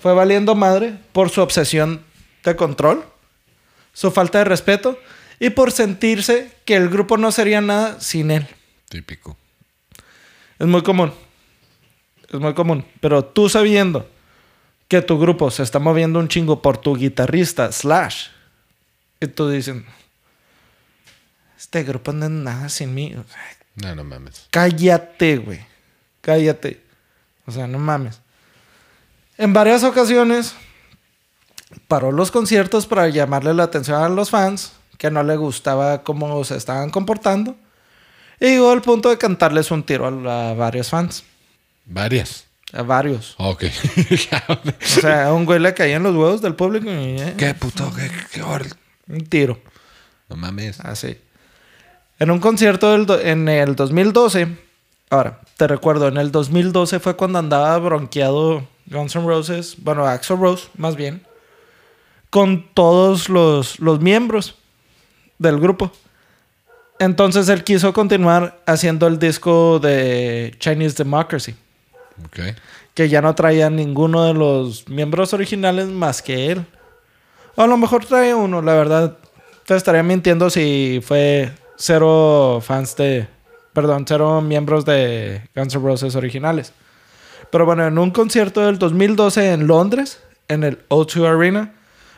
fue 0.01 0.15
valiendo 0.15 0.55
madre 0.55 0.97
por 1.13 1.31
su 1.31 1.41
obsesión 1.41 2.05
de 2.45 2.57
control, 2.57 3.05
su 3.93 4.11
falta 4.11 4.39
de 4.39 4.45
respeto 4.45 4.99
y 5.41 5.51
por 5.51 5.73
sentirse 5.73 6.53
que 6.65 6.77
el 6.77 6.89
grupo 6.89 7.17
no 7.17 7.33
sería 7.33 7.61
nada 7.61 8.01
sin 8.01 8.31
él. 8.31 8.47
Típico. 8.89 9.37
Es 10.59 10.67
muy 10.67 10.83
común. 10.83 11.13
Es 12.29 12.39
muy 12.39 12.55
común. 12.55 12.85
Pero 13.01 13.25
tú 13.25 13.49
sabiendo 13.49 14.09
que 14.89 15.03
tu 15.03 15.19
grupo 15.19 15.51
se 15.51 15.63
está 15.63 15.79
moviendo 15.79 16.19
un 16.19 16.29
chingo 16.29 16.63
por 16.63 16.79
tu 16.79 16.97
guitarrista, 16.97 17.71
Slash, 17.71 18.29
y 19.21 19.27
tú 19.27 19.49
dicen, 19.49 19.85
este 21.59 21.83
grupo 21.83 22.13
no 22.13 22.27
es 22.27 22.31
nada 22.31 22.69
sin 22.69 22.95
mí. 22.95 23.15
No, 23.75 23.95
no 23.95 24.05
mames. 24.05 24.47
cállate, 24.51 25.37
güey. 25.39 25.68
Cállate. 26.29 26.79
O 27.47 27.53
sea, 27.53 27.67
no 27.67 27.79
mames. 27.79 28.21
En 29.39 29.55
varias 29.55 29.83
ocasiones 29.83 30.55
paró 31.87 32.13
los 32.13 32.31
conciertos 32.31 32.87
para 32.87 33.09
llamarle 33.09 33.55
la 33.55 33.63
atención 33.63 34.03
a 34.03 34.11
los 34.11 34.29
fans 34.29 34.73
que 34.99 35.11
no 35.11 35.23
le 35.23 35.39
gustaba 35.39 36.03
cómo 36.03 36.45
se 36.45 36.59
estaban 36.59 36.91
comportando. 36.91 37.57
Y 38.41 38.49
llegó 38.49 38.73
al 38.73 38.83
punto 38.83 39.09
de 39.09 39.17
cantarles 39.17 39.71
un 39.71 39.85
tiro 39.85 40.05
a, 40.29 40.51
a 40.51 40.53
varios 40.53 40.91
fans. 40.91 41.25
Varias. 41.87 42.45
A 42.75 42.83
varios. 42.83 43.35
Ok. 43.39 43.65
O 44.83 44.87
sea, 45.01 45.29
a 45.29 45.33
un 45.33 45.47
güey 45.47 45.61
le 45.61 45.73
caían 45.73 46.03
los 46.03 46.15
huevos 46.15 46.43
del 46.43 46.57
público 46.57 46.91
y 46.91 47.23
eh, 47.23 47.35
¿Qué 47.39 47.55
puto? 47.55 47.91
¿Qué, 47.97 48.11
qué 48.31 48.43
un 48.43 49.25
tiro. 49.25 49.59
No 50.29 50.37
mames. 50.37 50.79
Así. 50.81 51.17
En 52.19 52.31
un 52.31 52.39
concierto 52.39 52.93
del 52.93 53.27
en 53.27 53.49
el 53.49 53.75
2012. 53.75 54.68
Ahora, 55.11 55.41
te 55.57 55.67
recuerdo, 55.67 56.09
en 56.09 56.17
el 56.19 56.31
2012 56.31 57.01
fue 57.01 57.17
cuando 57.17 57.39
andaba 57.39 57.79
bronqueado 57.79 58.67
Guns 58.87 59.17
N' 59.17 59.27
Roses. 59.27 59.77
Bueno, 59.79 60.07
Axl 60.07 60.39
Rose, 60.39 60.69
más 60.77 60.97
bien. 60.97 61.27
Con 62.31 62.67
todos 62.75 63.29
los, 63.29 63.79
los 63.81 64.01
miembros 64.01 64.57
del 65.39 65.59
grupo. 65.59 65.91
Entonces 66.99 67.49
él 67.49 67.65
quiso 67.65 67.93
continuar 67.93 68.61
haciendo 68.67 69.07
el 69.07 69.19
disco 69.19 69.79
de 69.79 70.55
Chinese 70.59 70.97
Democracy. 70.97 71.55
Ok. 72.27 72.57
Que 72.95 73.09
ya 73.09 73.23
no 73.23 73.35
traía 73.35 73.71
ninguno 73.71 74.25
de 74.25 74.35
los 74.35 74.89
miembros 74.89 75.33
originales 75.33 75.87
más 75.87 76.21
que 76.21 76.51
él. 76.51 76.67
O 77.55 77.63
a 77.63 77.67
lo 77.67 77.77
mejor 77.77 78.05
trae 78.05 78.35
uno, 78.35 78.61
la 78.63 78.75
verdad. 78.75 79.17
Te 79.65 79.77
estaría 79.77 80.03
mintiendo 80.03 80.51
si 80.51 81.01
fue 81.05 81.53
cero 81.77 82.61
fans 82.63 82.97
de. 82.97 83.29
Perdón, 83.79 84.07
cero 84.09 84.41
miembros 84.41 84.85
de 84.85 85.41
Guns 85.55 85.73
N' 85.77 85.85
Roses 85.85 86.17
originales. 86.17 86.73
Pero 87.53 87.65
bueno, 87.65 87.87
en 87.87 87.97
un 87.97 88.11
concierto 88.11 88.61
del 88.67 88.77
2012 88.77 89.53
en 89.53 89.69
Londres, 89.69 90.19
en 90.49 90.65
el 90.65 90.85
O2 90.89 91.25
Arena, 91.25 91.75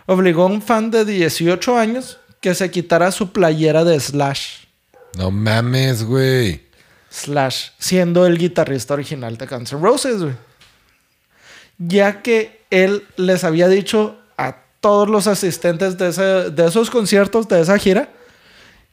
obligó 0.07 0.45
a 0.45 0.47
un 0.47 0.63
fan 0.63 0.91
de 0.91 1.05
18 1.05 1.77
años 1.77 2.19
que 2.41 2.55
se 2.55 2.71
quitara 2.71 3.13
su 3.13 3.31
playera 3.33 3.85
de 3.85 4.01
Slash. 4.01 4.65
No 5.19 5.31
mames, 5.31 6.03
güey. 6.03 6.63
Slash, 7.11 7.73
siendo 7.79 8.25
el 8.27 8.39
guitarrista 8.39 8.95
original 8.95 9.37
de 9.37 9.45
Guns 9.45 9.75
N' 9.75 9.83
Roses, 9.83 10.23
güey. 10.23 10.35
Ya 11.77 12.23
que 12.23 12.63
él 12.71 13.05
les 13.17 13.45
había 13.45 13.69
dicho 13.69 14.19
a 14.39 14.63
todos 14.81 15.11
los 15.11 15.27
asistentes 15.27 15.99
de, 15.99 16.09
ese- 16.09 16.51
de 16.51 16.67
esos 16.67 16.89
conciertos, 16.89 17.49
de 17.49 17.61
esa 17.61 17.77
gira, 17.79 18.09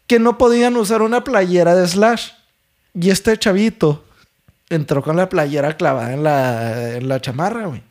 que 0.06 0.20
no 0.20 0.38
podían 0.38 0.76
usar 0.76 1.02
una 1.02 1.24
playera 1.24 1.74
de 1.74 1.88
Slash. 1.88 2.32
Y 3.00 3.10
este 3.10 3.38
chavito 3.38 4.04
entró 4.70 5.04
con 5.04 5.16
la 5.16 5.30
playera 5.30 5.78
clavada 5.78 6.14
en 6.14 6.24
la, 6.24 6.96
en 6.96 7.08
la 7.08 7.22
chamarra, 7.22 7.68
güey. 7.68 7.84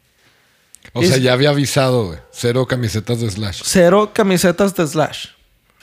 O 0.93 1.03
sea, 1.03 1.19
ya 1.19 1.33
había 1.33 1.51
avisado, 1.51 2.07
güey. 2.07 2.19
Cero 2.33 2.67
camisetas 2.67 3.21
de 3.21 3.31
Slash. 3.31 3.63
Cero 3.65 4.11
camisetas 4.13 4.75
de 4.75 4.87
Slash. 4.87 5.27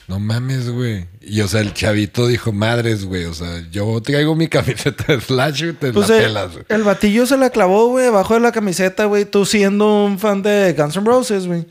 No 0.08 0.20
mames, 0.20 0.68
güey. 0.68 1.06
Y 1.22 1.40
o 1.40 1.48
sea, 1.48 1.60
el 1.60 1.72
chavito 1.72 2.26
dijo, 2.26 2.52
madres, 2.52 3.04
güey. 3.04 3.24
O 3.24 3.34
sea, 3.34 3.64
yo 3.70 4.00
traigo 4.02 4.34
mi 4.34 4.48
camiseta 4.48 5.14
de 5.14 5.20
Slash, 5.20 5.62
güey, 5.62 5.72
te 5.74 5.92
Pues 5.92 6.08
la 6.08 6.18
eh, 6.18 6.22
pelas, 6.22 6.52
güey. 6.52 6.64
el 6.68 6.82
batillo 6.82 7.26
se 7.26 7.38
la 7.38 7.50
clavó, 7.50 7.88
güey, 7.88 8.06
abajo 8.06 8.34
de 8.34 8.40
la 8.40 8.52
camiseta, 8.52 9.06
güey. 9.06 9.24
Tú 9.24 9.46
siendo 9.46 10.04
un 10.04 10.18
fan 10.18 10.42
de 10.42 10.74
Guns 10.76 10.96
N' 10.96 11.06
Roses, 11.06 11.46
güey. 11.46 11.66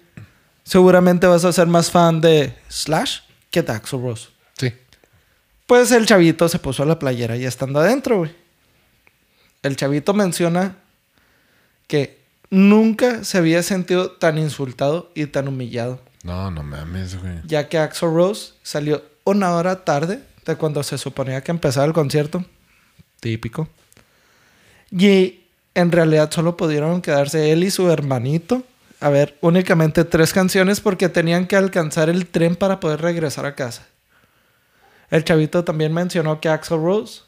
Seguramente 0.64 1.28
vas 1.28 1.46
a 1.46 1.54
ser 1.54 1.68
más 1.68 1.92
fan 1.92 2.22
de 2.22 2.56
Slash 2.70 3.20
que 3.52 3.62
de 3.62 3.72
Axl 3.72 4.02
Rose. 4.02 4.33
Pues 5.68 5.92
el 5.92 6.06
chavito 6.06 6.50
se 6.50 6.60
puso 6.60 6.86
la 6.86 7.00
playera 7.00 7.36
ya 7.38 7.48
estando 7.48 7.80
adentro, 7.80 8.20
güey. 8.20 8.32
El 9.62 9.76
chavito 9.76 10.14
menciona 10.14 10.76
que 11.88 12.20
nunca 12.50 13.24
se 13.24 13.38
había 13.38 13.64
sentido 13.64 14.12
tan 14.12 14.38
insultado 14.38 15.10
y 15.16 15.26
tan 15.28 15.48
humillado, 15.48 16.02
No, 16.24 16.52
no 16.52 16.64
mames, 16.64 17.20
güey. 17.20 17.36
ya 17.46 17.70
que 17.70 17.78
Axl 17.78 18.06
Rose 18.14 18.54
salió 18.62 19.04
una 19.24 19.52
hora 19.56 19.84
tarde 19.86 20.20
de 20.46 20.56
cuando 20.58 20.84
se 20.84 20.98
suponía 20.98 21.42
que 21.42 21.52
empezaba 21.52 21.86
el 21.86 21.94
concierto. 21.94 22.44
Típico. 23.22 23.70
Y 24.92 25.42
en 25.76 25.92
realidad 25.92 26.30
solo 26.32 26.58
pudieron 26.58 27.02
quedarse 27.02 27.52
él 27.52 27.64
y 27.64 27.72
su 27.72 27.90
hermanito. 27.90 28.64
A 29.00 29.10
ver, 29.10 29.38
únicamente 29.42 30.04
tres 30.04 30.34
canciones 30.34 30.82
porque 30.82 31.10
tenían 31.10 31.48
que 31.48 31.56
alcanzar 31.56 32.10
el 32.10 32.28
tren 32.28 32.56
para 32.58 32.80
poder 32.82 33.02
regresar 33.02 33.46
a 33.46 33.56
casa. 33.56 33.88
El 35.14 35.24
chavito 35.24 35.64
también 35.64 35.94
mencionó 35.94 36.42
que 36.42 36.50
Axel 36.50 36.80
Rose 36.82 37.22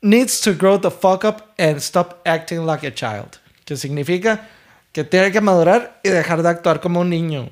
needs 0.00 0.40
to 0.40 0.54
grow 0.54 0.80
the 0.80 0.90
fuck 0.90 1.22
up 1.24 1.42
and 1.58 1.76
stop 1.76 2.26
acting 2.26 2.64
like 2.64 2.86
a 2.86 2.94
child. 2.94 3.36
Que 3.66 3.76
significa 3.76 4.48
que 4.92 5.04
tiene 5.04 5.30
que 5.30 5.42
madurar 5.42 6.00
y 6.02 6.08
dejar 6.08 6.42
de 6.42 6.48
actuar 6.48 6.80
como 6.80 7.00
un 7.00 7.10
niño. 7.10 7.50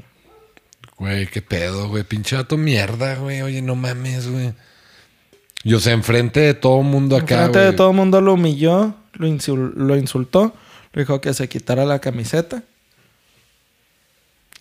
Güey, 0.96 1.26
qué 1.26 1.42
pedo, 1.42 1.90
güey. 1.90 2.02
Pinche 2.04 2.34
vato 2.36 2.56
mierda, 2.56 3.16
güey. 3.16 3.42
Oye, 3.42 3.60
no 3.60 3.74
mames, 3.74 4.26
güey. 4.26 4.54
Yo 5.64 5.80
sé, 5.80 5.90
enfrente 5.92 6.40
de 6.40 6.54
todo 6.54 6.80
mundo 6.82 7.16
acá, 7.16 7.34
Enfrente 7.44 7.58
de 7.58 7.72
todo 7.74 7.90
el 7.90 7.96
mundo 7.96 8.22
lo 8.22 8.32
humilló, 8.34 8.94
lo, 9.12 9.26
insul- 9.26 9.74
lo 9.74 9.96
insultó, 9.98 10.54
le 10.94 11.02
dijo 11.02 11.20
que 11.20 11.34
se 11.34 11.46
quitara 11.50 11.84
la 11.84 11.98
camiseta. 11.98 12.62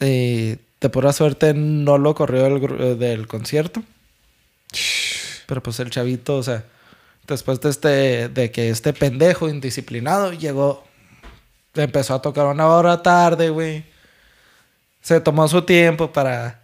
Y 0.01 0.57
de 0.81 0.89
pura 0.91 1.13
suerte 1.13 1.53
no 1.53 1.97
lo 1.97 2.13
corrió 2.15 2.43
del, 2.43 2.81
eh, 2.81 2.95
del 2.95 3.27
concierto. 3.27 3.81
Pero 5.47 5.61
pues 5.61 5.79
el 5.79 5.89
chavito, 5.89 6.37
o 6.37 6.43
sea, 6.43 6.63
después 7.27 7.59
de 7.61 7.69
este, 7.69 8.29
de 8.29 8.51
que 8.51 8.69
este 8.69 8.93
pendejo 8.93 9.47
indisciplinado 9.49 10.33
llegó, 10.33 10.85
empezó 11.75 12.15
a 12.15 12.21
tocar 12.21 12.45
una 12.47 12.67
hora 12.67 13.01
tarde, 13.03 13.49
güey. 13.49 13.85
Se 15.01 15.19
tomó 15.21 15.47
su 15.47 15.61
tiempo 15.61 16.11
para 16.11 16.61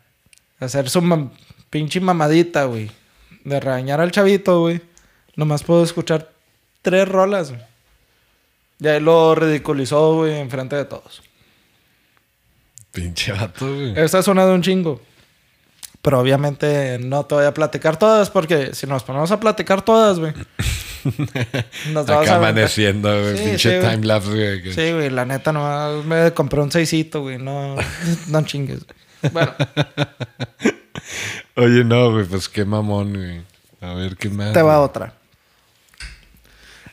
hacer 0.59 0.89
su 0.89 1.01
mam- 1.01 1.31
pinche 1.69 1.99
mamadita, 1.99 2.65
güey. 2.65 2.89
De 3.43 3.59
regañar 3.59 4.01
al 4.01 4.11
chavito, 4.11 4.61
güey. 4.61 4.81
Nomás 5.35 5.63
puedo 5.63 5.83
escuchar 5.83 6.31
tres 6.81 7.07
rolas, 7.07 7.51
güey. 7.51 7.61
Y 8.79 8.87
ahí 8.87 8.99
lo 8.99 9.35
ridiculizó, 9.35 10.15
güey, 10.15 10.39
enfrente 10.39 10.75
de 10.75 10.85
todos. 10.85 11.21
Pinche 12.91 13.31
vato, 13.31 13.65
güey. 13.67 13.93
Esta 13.97 14.19
es 14.19 14.27
una 14.27 14.45
de 14.45 14.53
un 14.53 14.61
chingo. 14.61 15.01
Pero 16.01 16.19
obviamente 16.19 16.97
no 16.99 17.25
te 17.25 17.35
voy 17.35 17.45
a 17.45 17.53
platicar 17.53 17.97
todas 17.97 18.29
porque 18.31 18.73
si 18.73 18.87
nos 18.87 19.03
ponemos 19.03 19.31
a 19.31 19.39
platicar 19.39 19.83
todas, 19.83 20.19
güey. 20.19 20.33
nos 21.93 22.05
vamos 22.05 22.09
Acá 22.09 22.13
a 22.13 22.17
aventar. 22.17 22.37
amaneciendo, 22.37 23.21
güey. 23.21 23.37
Sí, 23.37 23.43
Pinche 23.43 23.81
sí, 23.81 23.87
time 23.87 24.05
lapse, 24.07 24.29
güey. 24.29 24.73
Sí, 24.73 24.91
güey, 24.93 25.09
la 25.09 25.25
neta 25.25 25.51
no 25.51 26.01
me 26.03 26.33
compré 26.33 26.61
un 26.61 26.71
seisito, 26.71 27.21
güey. 27.21 27.37
No, 27.37 27.75
no 28.29 28.41
chingues. 28.45 28.85
Bueno, 29.31 29.53
Oye, 31.55 31.83
no, 31.83 32.11
güey, 32.11 32.25
pues 32.25 32.49
qué 32.49 32.65
mamón, 32.65 33.13
güey. 33.13 33.41
A 33.81 33.93
ver, 33.93 34.15
¿qué 34.15 34.29
más? 34.29 34.53
te 34.53 34.61
va 34.61 34.77
güey? 34.77 34.85
otra. 34.89 35.13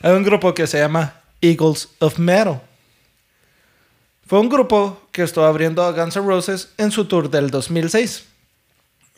Hay 0.01 0.11
un 0.13 0.23
grupo 0.23 0.53
que 0.53 0.67
se 0.67 0.79
llama 0.79 1.15
Eagles 1.41 1.89
of 1.99 2.19
Metal. 2.19 2.61
Fue 4.25 4.39
un 4.39 4.49
grupo 4.49 5.01
que 5.11 5.23
estuvo 5.23 5.45
abriendo 5.45 5.83
a 5.83 5.91
Guns 5.91 6.15
N' 6.15 6.25
Roses 6.25 6.69
en 6.77 6.91
su 6.91 7.05
tour 7.05 7.29
del 7.31 7.49
2006. 7.49 8.25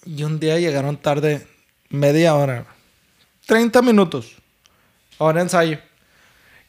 Y 0.06 0.24
un 0.24 0.40
día 0.40 0.58
llegaron 0.60 0.98
tarde 0.98 1.46
media 1.90 2.36
hora. 2.36 2.66
30 3.46 3.82
minutos. 3.82 4.36
Ahora 5.20 5.42
ensayo. 5.42 5.80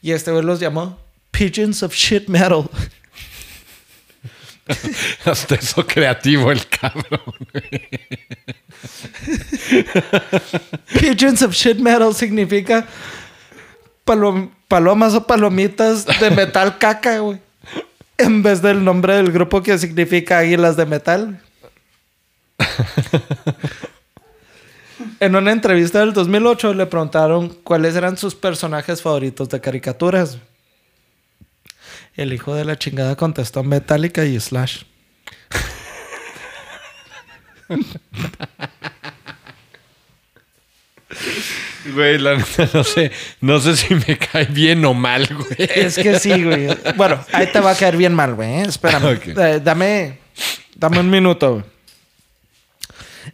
Y 0.02 0.12
este 0.12 0.30
güey 0.32 0.44
los 0.44 0.60
llamó 0.60 0.98
Pigeons 1.30 1.82
of 1.82 1.94
Shit 1.94 2.28
Metal. 2.28 2.68
Hasta 5.24 5.54
eso 5.56 5.86
creativo 5.86 6.50
el 6.52 6.66
cabrón. 6.68 7.20
Pigeons 10.98 11.42
of 11.42 11.52
Shit 11.54 11.78
Metal 11.78 12.14
significa 12.14 12.86
palom- 14.04 14.50
palomas 14.68 15.14
o 15.14 15.26
palomitas 15.26 16.04
de 16.06 16.30
metal 16.30 16.78
caca, 16.78 17.18
güey. 17.18 17.40
En 18.18 18.42
vez 18.42 18.62
del 18.62 18.84
nombre 18.84 19.14
del 19.16 19.32
grupo 19.32 19.62
que 19.62 19.78
significa 19.78 20.38
águilas 20.38 20.76
de 20.76 20.86
metal. 20.86 21.40
En 25.20 25.36
una 25.36 25.52
entrevista 25.52 26.00
del 26.00 26.12
2008 26.12 26.74
le 26.74 26.86
preguntaron 26.86 27.48
cuáles 27.62 27.94
eran 27.96 28.16
sus 28.16 28.34
personajes 28.34 29.02
favoritos 29.02 29.48
de 29.48 29.60
caricaturas. 29.60 30.38
El 32.14 32.32
hijo 32.32 32.54
de 32.54 32.64
la 32.64 32.76
chingada 32.76 33.16
contestó 33.16 33.62
Metallica 33.62 34.24
y 34.24 34.38
Slash. 34.38 34.82
Güey, 41.94 42.18
la 42.18 42.36
neta, 42.36 42.68
no 42.72 42.84
sé, 42.84 43.10
no 43.40 43.60
sé 43.60 43.76
si 43.76 43.94
me 43.94 44.16
cae 44.16 44.46
bien 44.46 44.84
o 44.84 44.94
mal, 44.94 45.26
güey. 45.26 45.56
Es 45.58 45.96
que 45.96 46.18
sí, 46.18 46.42
güey. 46.42 46.68
Bueno, 46.96 47.24
ahí 47.32 47.48
te 47.52 47.60
va 47.60 47.72
a 47.72 47.74
caer 47.74 47.96
bien 47.96 48.14
mal, 48.14 48.34
güey. 48.34 48.48
¿eh? 48.48 48.62
Espérame. 48.62 49.18
Eh, 49.26 49.60
dame, 49.62 50.18
dame 50.74 51.00
un 51.00 51.10
minuto, 51.10 51.54
güey. 51.54 51.64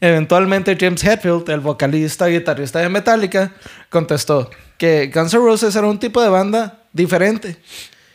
Eventualmente 0.00 0.76
James 0.78 1.02
Hetfield, 1.02 1.48
el 1.50 1.60
vocalista 1.60 2.30
y 2.30 2.34
guitarrista 2.34 2.78
de 2.78 2.88
Metallica, 2.88 3.52
contestó 3.90 4.50
que 4.76 5.10
Guns 5.12 5.34
N' 5.34 5.40
Roses 5.40 5.74
era 5.74 5.86
un 5.86 5.98
tipo 5.98 6.22
de 6.22 6.28
banda 6.28 6.84
diferente. 6.92 7.56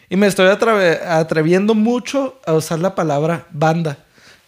Y 0.09 0.15
me 0.15 0.27
estoy 0.27 0.47
atreviendo 0.47 1.73
mucho 1.73 2.39
a 2.45 2.53
usar 2.53 2.79
la 2.79 2.95
palabra 2.95 3.47
banda, 3.51 3.97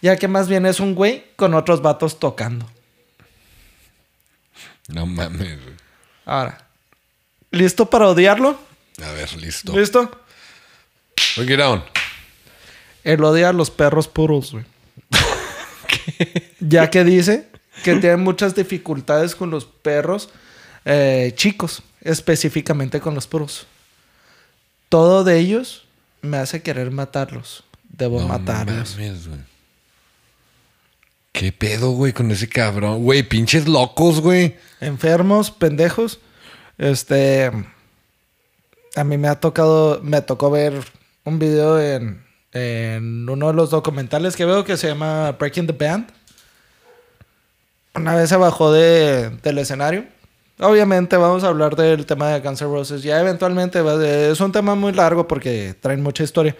ya 0.00 0.16
que 0.16 0.28
más 0.28 0.48
bien 0.48 0.64
es 0.64 0.80
un 0.80 0.94
güey 0.94 1.24
con 1.36 1.54
otros 1.54 1.82
vatos 1.82 2.18
tocando. 2.18 2.66
No 4.88 5.04
mames. 5.04 5.58
Ahora, 6.24 6.58
¿listo 7.50 7.90
para 7.90 8.08
odiarlo? 8.08 8.58
A 9.04 9.10
ver, 9.12 9.34
listo. 9.34 9.76
¿Listo? 9.76 10.10
Bring 11.36 11.50
it 11.50 11.60
on. 11.60 11.84
Él 13.04 13.22
odia 13.22 13.50
a 13.50 13.52
los 13.52 13.70
perros 13.70 14.08
puros, 14.08 14.52
güey. 14.52 14.64
Ya 16.60 16.90
que 16.90 17.04
dice 17.04 17.48
que 17.84 17.96
tiene 17.96 18.16
muchas 18.16 18.54
dificultades 18.54 19.34
con 19.34 19.50
los 19.50 19.64
perros 19.66 20.30
eh, 20.84 21.32
chicos, 21.36 21.82
específicamente 22.00 23.00
con 23.00 23.14
los 23.14 23.26
puros. 23.26 23.66
Todo 24.88 25.24
de 25.24 25.38
ellos 25.38 25.86
me 26.22 26.38
hace 26.38 26.62
querer 26.62 26.90
matarlos. 26.90 27.64
Debo 27.88 28.20
No 28.20 28.28
matarlos. 28.28 28.96
mames. 28.96 29.28
¿Qué 31.32 31.52
pedo, 31.52 31.90
güey, 31.90 32.12
con 32.12 32.30
ese 32.30 32.48
cabrón? 32.48 33.02
Güey, 33.02 33.22
pinches 33.22 33.68
locos, 33.68 34.20
güey. 34.20 34.56
Enfermos, 34.80 35.50
pendejos. 35.50 36.18
Este. 36.78 37.50
A 38.94 39.04
mí 39.04 39.18
me 39.18 39.28
ha 39.28 39.38
tocado. 39.38 40.00
Me 40.02 40.22
tocó 40.22 40.50
ver 40.50 40.82
un 41.24 41.38
video 41.38 41.78
en, 41.80 42.24
en 42.56 43.28
uno 43.28 43.48
de 43.48 43.52
los 43.54 43.70
documentales 43.70 44.34
que 44.36 44.44
veo 44.44 44.64
que 44.64 44.76
se 44.76 44.88
llama 44.88 45.32
Breaking 45.32 45.66
the 45.66 45.72
Band. 45.72 46.10
Una 47.94 48.14
vez 48.14 48.28
se 48.28 48.36
bajó 48.36 48.72
de, 48.72 49.30
del 49.42 49.58
escenario. 49.58 50.04
Obviamente 50.58 51.16
vamos 51.16 51.44
a 51.44 51.48
hablar 51.48 51.76
del 51.76 52.06
tema 52.06 52.28
de 52.30 52.36
N' 52.46 52.56
Roses. 52.60 53.02
Ya 53.02 53.20
eventualmente 53.20 53.80
va 53.80 53.96
de- 53.96 54.30
es 54.30 54.40
un 54.40 54.52
tema 54.52 54.74
muy 54.74 54.92
largo 54.92 55.26
porque 55.28 55.74
traen 55.80 56.02
mucha 56.02 56.22
historia. 56.24 56.56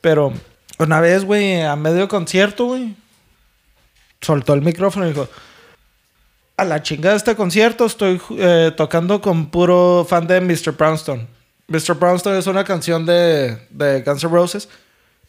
Pero 0.00 0.32
una 0.78 1.00
vez, 1.00 1.24
güey, 1.24 1.60
a 1.62 1.76
medio 1.76 2.08
concierto, 2.08 2.66
güey, 2.66 2.94
soltó 4.20 4.54
el 4.54 4.62
micrófono 4.62 5.06
y 5.06 5.10
dijo: 5.10 5.28
A 6.56 6.64
la 6.64 6.82
chingada 6.82 7.16
este 7.16 7.34
concierto, 7.36 7.86
estoy 7.86 8.20
eh, 8.38 8.72
tocando 8.76 9.20
con 9.20 9.50
puro 9.50 10.06
fan 10.08 10.26
de 10.26 10.40
Mr. 10.40 10.72
Brownstone. 10.76 11.26
Mr. 11.68 11.94
Brownstone 11.94 12.38
es 12.38 12.46
una 12.48 12.64
canción 12.64 13.06
de, 13.06 13.58
de 13.70 14.02
Guns 14.02 14.22
Roses, 14.24 14.68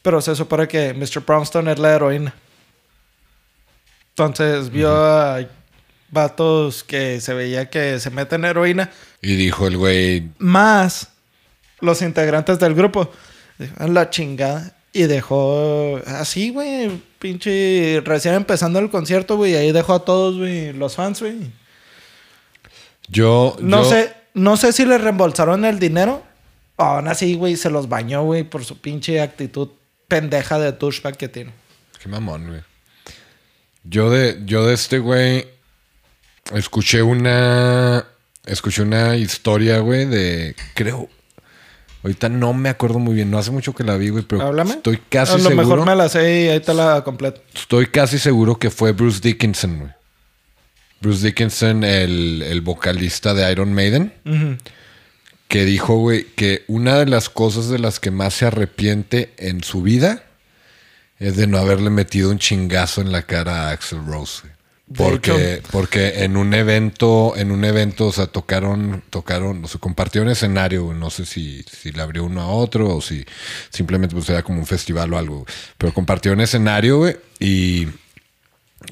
pero 0.01 0.21
se 0.21 0.35
supone 0.35 0.67
que 0.67 0.93
Mr. 0.93 1.21
Brownstone 1.25 1.71
es 1.71 1.79
la 1.79 1.93
heroína. 1.95 2.33
Entonces 4.09 4.69
vio 4.69 4.91
a 4.93 5.39
vatos 6.09 6.83
que 6.83 7.21
se 7.21 7.33
veía 7.33 7.69
que 7.69 7.99
se 7.99 8.09
meten 8.09 8.43
heroína, 8.45 8.89
Y 9.21 9.35
dijo 9.35 9.67
el 9.67 9.77
güey, 9.77 10.29
más 10.39 11.09
los 11.79 12.01
integrantes 12.01 12.59
del 12.59 12.73
grupo. 12.75 13.09
"A 13.77 13.87
la 13.87 14.09
chingada. 14.09 14.75
Y 14.93 15.03
dejó 15.03 16.01
así, 16.05 16.49
güey, 16.49 17.01
pinche 17.17 18.01
recién 18.03 18.33
empezando 18.33 18.79
el 18.79 18.89
concierto, 18.89 19.37
güey, 19.37 19.55
ahí 19.55 19.71
dejó 19.71 19.93
a 19.93 20.03
todos, 20.05 20.37
güey, 20.37 20.73
los 20.73 20.95
fans, 20.95 21.21
güey. 21.21 21.51
yo... 23.07 23.55
No 23.61 23.83
yo- 23.83 23.89
sé, 23.89 24.13
no 24.33 24.57
sé 24.57 24.73
si 24.73 24.85
le 24.85 24.97
reembolsaron 24.97 25.63
el 25.65 25.79
dinero. 25.79 26.23
o 26.75 26.83
Aún 26.83 27.07
así, 27.07 27.35
güey, 27.35 27.55
se 27.55 27.69
los 27.69 27.87
bañó, 27.87 28.23
güey, 28.23 28.43
por 28.43 28.65
su 28.65 28.79
pinche 28.79 29.21
actitud 29.21 29.69
pendeja 30.11 30.59
de 30.59 30.73
douchebag 30.73 31.15
que 31.15 31.29
tiene. 31.29 31.51
Qué 32.03 32.09
mamón, 32.09 32.47
güey. 32.47 32.61
Yo 33.85 34.09
de, 34.11 34.41
yo 34.45 34.67
de 34.67 34.73
este 34.73 34.99
güey 34.99 35.47
escuché 36.53 37.01
una. 37.01 38.05
Escuché 38.45 38.81
una 38.81 39.15
historia, 39.15 39.79
güey, 39.79 40.05
de. 40.05 40.55
Creo. 40.75 41.07
Ahorita 42.03 42.29
no 42.29 42.53
me 42.53 42.69
acuerdo 42.69 42.99
muy 42.99 43.13
bien. 43.15 43.29
No 43.31 43.37
hace 43.37 43.51
mucho 43.51 43.73
que 43.73 43.83
la 43.83 43.95
vi, 43.95 44.09
güey, 44.09 44.23
pero 44.23 44.41
Háblame. 44.41 44.71
estoy 44.71 44.97
casi 45.09 45.33
A 45.33 45.37
lo 45.37 45.43
seguro. 45.43 45.55
mejor 45.55 45.85
me 45.85 45.95
la 45.95 46.09
sé 46.09 46.43
y 46.43 46.47
ahí 46.49 46.59
te 46.59 46.73
la 46.73 47.03
completo. 47.03 47.41
Estoy 47.53 47.85
casi 47.87 48.17
seguro 48.19 48.57
que 48.57 48.69
fue 48.71 48.91
Bruce 48.91 49.19
Dickinson, 49.21 49.79
güey. 49.79 49.91
Bruce 50.99 51.25
Dickinson, 51.25 51.83
el, 51.83 52.41
el 52.43 52.61
vocalista 52.61 53.33
de 53.33 53.51
Iron 53.51 53.73
Maiden, 53.73 54.13
Ujú. 54.25 54.57
Que 55.51 55.65
dijo, 55.65 55.97
güey, 55.97 56.23
que 56.23 56.63
una 56.69 56.97
de 56.97 57.07
las 57.07 57.27
cosas 57.27 57.67
de 57.67 57.77
las 57.77 57.99
que 57.99 58.09
más 58.09 58.35
se 58.35 58.45
arrepiente 58.45 59.33
en 59.35 59.65
su 59.65 59.81
vida 59.81 60.23
es 61.19 61.35
de 61.35 61.45
no 61.45 61.57
haberle 61.57 61.89
metido 61.89 62.31
un 62.31 62.39
chingazo 62.39 63.01
en 63.01 63.11
la 63.11 63.23
cara 63.23 63.67
a 63.67 63.71
Axel 63.71 63.99
Rose. 64.05 64.43
Porque, 64.95 65.61
porque 65.69 66.23
en 66.23 66.37
un 66.37 66.53
evento, 66.53 67.33
en 67.35 67.51
un 67.51 67.65
evento, 67.65 68.07
o 68.07 68.11
sea, 68.13 68.27
tocaron, 68.27 69.03
tocaron, 69.09 69.65
o 69.65 69.67
sea, 69.67 69.81
compartieron 69.81 70.29
escenario, 70.29 70.93
no 70.93 71.09
sé 71.09 71.25
si, 71.25 71.63
si 71.63 71.91
le 71.91 72.01
abrió 72.01 72.23
uno 72.23 72.39
a 72.39 72.47
otro 72.47 72.95
o 72.95 73.01
si 73.01 73.25
simplemente 73.71 74.15
pues, 74.15 74.29
era 74.29 74.43
como 74.43 74.59
un 74.59 74.65
festival 74.65 75.11
o 75.11 75.17
algo, 75.17 75.45
pero 75.77 75.93
compartieron 75.93 76.39
escenario, 76.39 76.99
güey, 76.99 77.17
y 77.41 77.89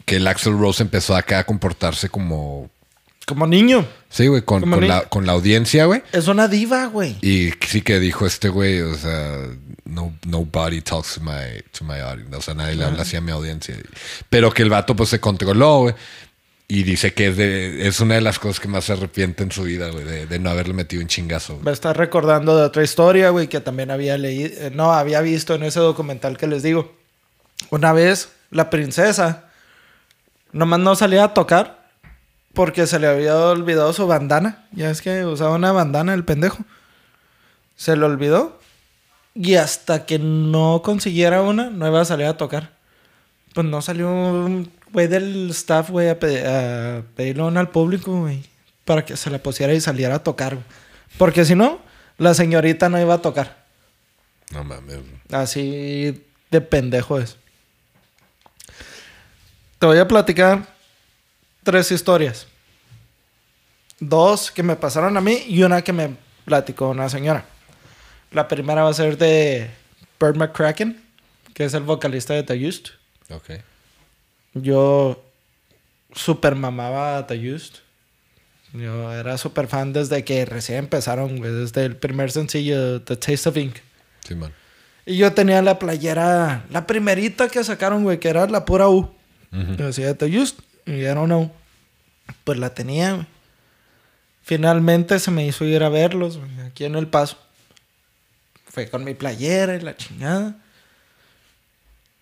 que 0.03 0.18
el 0.18 0.28
Axel 0.28 0.60
Rose 0.60 0.84
empezó 0.84 1.16
acá 1.16 1.39
a 1.39 1.45
comportarse 1.45 2.10
como, 2.10 2.70
Como 3.30 3.45
niño. 3.45 3.86
sí, 4.09 4.25
güey, 4.25 4.41
con, 4.41 4.67
con 4.67 4.88
la, 4.88 5.03
con 5.03 5.27
la 5.27 5.34
audiencia, 5.34 5.86
güey. 5.86 6.01
Es 6.11 6.27
una 6.27 6.47
diva, 6.47 6.88
güey. 6.88 7.15
Y 7.21 7.51
sí 7.67 7.84
que 7.84 7.99
dijo 7.99 8.25
este 8.25 8.49
güey, 8.49 8.82
o 8.82 8.95
sea, 8.95 9.38
no, 9.86 10.15
nobody 10.25 10.82
talks 10.82 11.13
to 11.13 11.21
my, 11.21 11.61
to 11.77 11.86
my 11.86 11.99
audience. 11.99 12.36
O 12.36 12.41
sea, 12.41 12.55
nadie 12.55 12.75
le 12.75 12.86
habla 12.86 13.03
así 13.03 13.15
a 13.17 13.21
mi 13.21 13.32
audiencia. 13.32 13.75
Pero 14.32 14.51
que 14.51 14.63
el 14.63 14.71
vato 14.71 14.95
pues 14.95 15.09
se 15.09 15.19
controló, 15.19 15.82
güey. 15.82 15.95
Y 16.67 16.82
dice 16.82 17.13
que 17.13 17.27
es, 17.27 17.38
de, 17.38 17.88
es 17.88 17.99
una 17.99 18.15
de 18.15 18.21
las 18.21 18.39
cosas 18.39 18.59
que 18.59 18.67
más 18.67 18.86
se 18.86 18.93
arrepiente 18.93 19.43
en 19.43 19.51
su 19.51 19.61
vida, 19.61 19.91
güey, 19.91 20.03
de, 20.05 20.25
de 20.25 20.39
no 20.39 20.49
haberle 20.49 20.73
metido 20.73 21.03
un 21.03 21.07
chingazo. 21.07 21.53
güey. 21.53 21.65
Me 21.65 21.71
está 21.71 21.93
recordando 21.93 22.57
de 22.57 22.63
otra 22.63 22.84
historia, 22.84 23.30
güey, 23.30 23.47
que 23.47 23.59
también 23.59 23.91
había 23.91 24.17
leído, 24.17 24.49
eh, 24.55 24.71
no, 24.73 24.91
había 24.91 25.21
visto 25.21 25.53
en 25.53 25.61
ese 25.63 25.80
documental 25.80 26.36
que 26.36 26.47
les 26.47 26.63
digo. 26.63 26.95
Una 27.69 27.93
vez, 27.93 28.30
la 28.49 28.71
princesa 28.71 29.49
nomás 30.51 30.80
no 30.80 30.95
salía 30.95 31.25
a 31.25 31.34
tocar 31.36 31.78
porque 32.54 32.88
se 32.88 33.00
le 33.00 33.08
había 33.08 33.36
olvidado 33.38 33.93
su 33.93 34.08
bandana. 34.08 34.66
Ya 34.72 34.89
es 34.89 35.02
que 35.02 35.26
usaba 35.26 35.56
una 35.56 35.72
bandana 35.72 36.14
el 36.14 36.26
pendejo. 36.26 36.64
Se 37.76 37.95
le 37.95 38.06
olvidó. 38.06 38.60
Y 39.36 39.56
hasta 39.56 40.06
que 40.06 40.20
no 40.20 40.82
consiguiera 40.84 41.41
una, 41.41 41.70
no 41.70 41.88
iba 41.88 42.02
a 42.02 42.06
salir 42.06 42.26
a 42.26 42.38
tocar. 42.38 42.72
Pues 43.54 43.66
no 43.66 43.82
salió 43.82 44.10
un 44.10 44.72
güey 44.91 45.08
del 45.08 45.50
staff, 45.52 45.89
güey, 45.89 46.10
a, 46.10 46.20
pe- 46.20 46.45
a 46.45 47.04
pedirle 47.16 47.43
una 47.43 47.60
al 47.60 47.70
público, 47.70 48.22
güey. 48.22 48.43
Para 48.86 49.06
que 49.06 49.16
se 49.16 49.30
la 49.30 49.38
pusiera 49.39 49.74
y 49.74 49.80
saliera 49.82 50.16
a 50.16 50.24
tocar, 50.24 50.56
güey. 50.56 50.66
Porque 51.18 51.45
si 51.45 51.56
no, 51.56 51.80
la 52.18 52.34
señorita 52.34 52.89
no 52.89 53.00
iba 53.00 53.14
a 53.14 53.22
tocar. 53.22 53.64
No 54.52 54.64
mames. 54.64 54.97
Así 55.32 56.24
de 56.52 56.62
pendejo 56.62 57.20
es. 57.20 57.38
Te 59.78 59.86
voy 59.86 60.00
a 60.00 60.08
platicar 60.08 60.68
tres 61.64 61.91
historias. 61.91 62.47
Dos 63.99 64.51
que 64.51 64.64
me 64.64 64.76
pasaron 64.76 65.18
a 65.18 65.22
mí 65.22 65.43
y 65.47 65.64
una 65.64 65.82
que 65.82 65.93
me 65.93 66.16
platicó 66.45 66.89
una 66.89 67.10
señora. 67.10 67.45
La 68.32 68.47
primera 68.47 68.84
va 68.84 68.89
a 68.89 68.93
ser 68.93 69.18
de 69.18 69.70
Bert 70.20 70.38
McCracken, 70.38 71.01
que 71.53 71.66
es 71.66 71.74
el 71.74 71.84
vocalista 71.84 72.34
de 72.34 72.43
The 72.43 72.68
Used. 72.68 72.86
Ok. 73.30 73.62
Yo 74.53 75.24
super 76.14 76.55
mamaba 76.55 77.18
a 77.18 77.28
The 77.28 77.53
Used. 77.53 77.76
Yo 78.74 79.12
era 79.12 79.38
super 79.38 79.68
fan 79.68 79.93
desde 79.93 80.24
que 80.24 80.45
recién 80.45 80.80
empezaron, 80.80 81.38
güey. 81.38 81.51
Desde 81.51 81.86
el 81.86 81.95
primer 81.95 82.32
sencillo, 82.32 83.01
The 83.01 83.18
Taste 83.18 83.49
of 83.49 83.57
Ink. 83.57 83.78
Sí, 84.28 84.36
man. 84.36 84.53
Y 85.05 85.18
yo 85.18 85.34
tenía 85.34 85.62
la 85.64 85.80
playera, 85.80 86.66
la 86.70 86.86
primerita 86.86 87.47
que 87.49 87.64
sacaron, 87.64 88.03
güey, 88.03 88.20
que 88.20 88.30
era 88.30 88.45
la 88.47 88.66
pura 88.66 88.89
U. 88.89 89.12
Decía 89.51 90.16
The 90.16 90.26
Used 90.39 90.57
era 90.94 91.22
una 91.22 91.38
U. 91.38 91.52
Pues 92.44 92.58
la 92.58 92.74
tenía, 92.74 93.14
güey. 93.14 93.28
Finalmente 94.44 95.20
se 95.20 95.30
me 95.30 95.46
hizo 95.46 95.64
ir 95.66 95.84
a 95.84 95.90
verlos, 95.90 96.38
güey, 96.38 96.62
aquí 96.62 96.86
en 96.86 96.96
El 96.96 97.08
Paso. 97.08 97.38
Fue 98.68 98.90
con 98.90 99.04
mi 99.04 99.14
playera 99.14 99.76
y 99.76 99.82
la 99.82 99.96
chingada. 99.96 100.56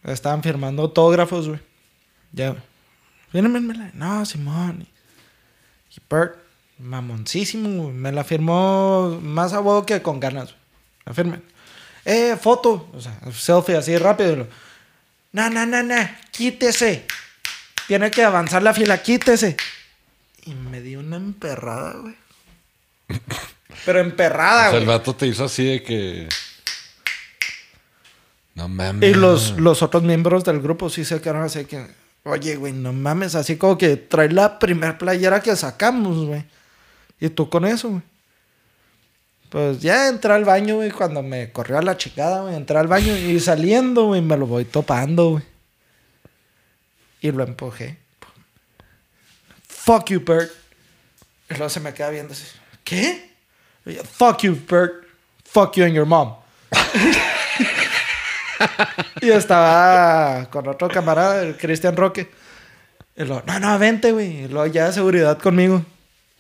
Estaban 0.03 0.43
firmando 0.43 0.83
autógrafos, 0.83 1.47
güey. 1.47 1.59
Ya. 2.31 2.55
Fírmenmela. 3.31 3.91
No, 3.93 4.25
Simón. 4.25 4.87
Y 5.89 6.01
Bert, 6.09 6.37
mamoncísimo, 6.79 7.83
güey. 7.83 7.93
Me 7.93 8.11
la 8.11 8.23
firmó 8.23 9.19
más 9.21 9.53
a 9.53 9.61
que 9.85 10.01
con 10.01 10.19
ganas, 10.19 10.51
güey. 10.51 10.61
La 11.05 11.13
firmen. 11.13 11.43
Eh, 12.05 12.37
foto. 12.39 12.89
O 12.93 13.01
sea, 13.01 13.19
selfie 13.33 13.75
así 13.75 13.97
rápido. 13.97 14.47
No, 15.31 15.49
no, 15.49 15.65
no, 15.65 15.83
no. 15.83 15.95
Quítese. 16.31 17.05
Tiene 17.87 18.11
que 18.11 18.23
avanzar 18.23 18.61
la 18.61 18.73
fila. 18.73 19.01
Quítese. 19.01 19.57
Y 20.45 20.53
me 20.53 20.81
dio 20.81 20.99
una 20.99 21.17
emperrada, 21.17 21.93
güey. 21.93 22.15
Pero 23.85 23.99
emperrada, 23.99 24.67
O 24.67 24.71
sea, 24.71 24.79
el 24.79 24.85
vato 24.85 25.15
te 25.15 25.27
hizo 25.27 25.45
así 25.45 25.65
de 25.65 25.83
que. 25.83 26.27
No 28.55 28.67
mames. 28.67 29.09
Y 29.09 29.13
los, 29.13 29.57
los 29.57 29.81
otros 29.81 30.03
miembros 30.03 30.43
del 30.43 30.61
grupo 30.61 30.89
sí 30.89 31.05
se 31.05 31.21
quedaron 31.21 31.43
así 31.43 31.65
que, 31.65 31.87
oye, 32.23 32.55
güey, 32.55 32.73
no 32.73 32.91
mames, 32.91 33.35
así 33.35 33.55
como 33.55 33.77
que 33.77 33.95
trae 33.95 34.29
la 34.29 34.59
primer 34.59 34.97
playera 34.97 35.41
que 35.41 35.55
sacamos, 35.55 36.25
güey. 36.25 36.43
Y 37.19 37.29
tú 37.29 37.49
con 37.49 37.65
eso, 37.65 37.89
güey. 37.89 38.01
Pues 39.49 39.79
ya 39.79 40.09
entré 40.09 40.33
al 40.33 40.43
baño, 40.43 40.75
güey, 40.75 40.91
cuando 40.91 41.23
me 41.23 41.51
corrió 41.51 41.77
a 41.77 41.81
la 41.81 41.95
chingada, 41.95 42.41
güey. 42.41 42.55
Entré 42.55 42.77
al 42.77 42.87
baño 42.87 43.15
y 43.15 43.39
saliendo, 43.39 44.07
güey, 44.07 44.21
me 44.21 44.35
lo 44.35 44.45
voy 44.47 44.65
topando, 44.65 45.29
güey. 45.31 45.43
Y 47.21 47.31
lo 47.31 47.43
empujé. 47.43 47.97
Fuck 49.67 50.09
you, 50.09 50.21
Bert. 50.25 50.51
Y 51.49 51.53
luego 51.53 51.69
se 51.69 51.79
me 51.79 51.93
queda 51.93 52.09
viendo 52.09 52.33
así. 52.33 52.45
¿Qué? 52.83 53.31
Y 53.85 53.93
Fuck 53.95 54.39
you, 54.41 54.57
Bert. 54.69 55.05
Fuck 55.45 55.75
you 55.75 55.85
and 55.85 55.93
your 55.93 56.05
mom. 56.05 56.35
Y 59.21 59.29
estaba 59.29 60.49
con 60.49 60.67
otro 60.67 60.87
camarada, 60.89 61.41
el 61.43 61.57
Cristian 61.57 61.95
Roque. 61.95 62.29
Y 63.15 63.23
lo, 63.23 63.41
no, 63.45 63.59
no, 63.59 63.77
vente, 63.79 64.11
güey. 64.11 64.43
Y 64.43 64.47
luego 64.47 64.67
ya 64.67 64.91
seguridad 64.91 65.37
conmigo. 65.39 65.83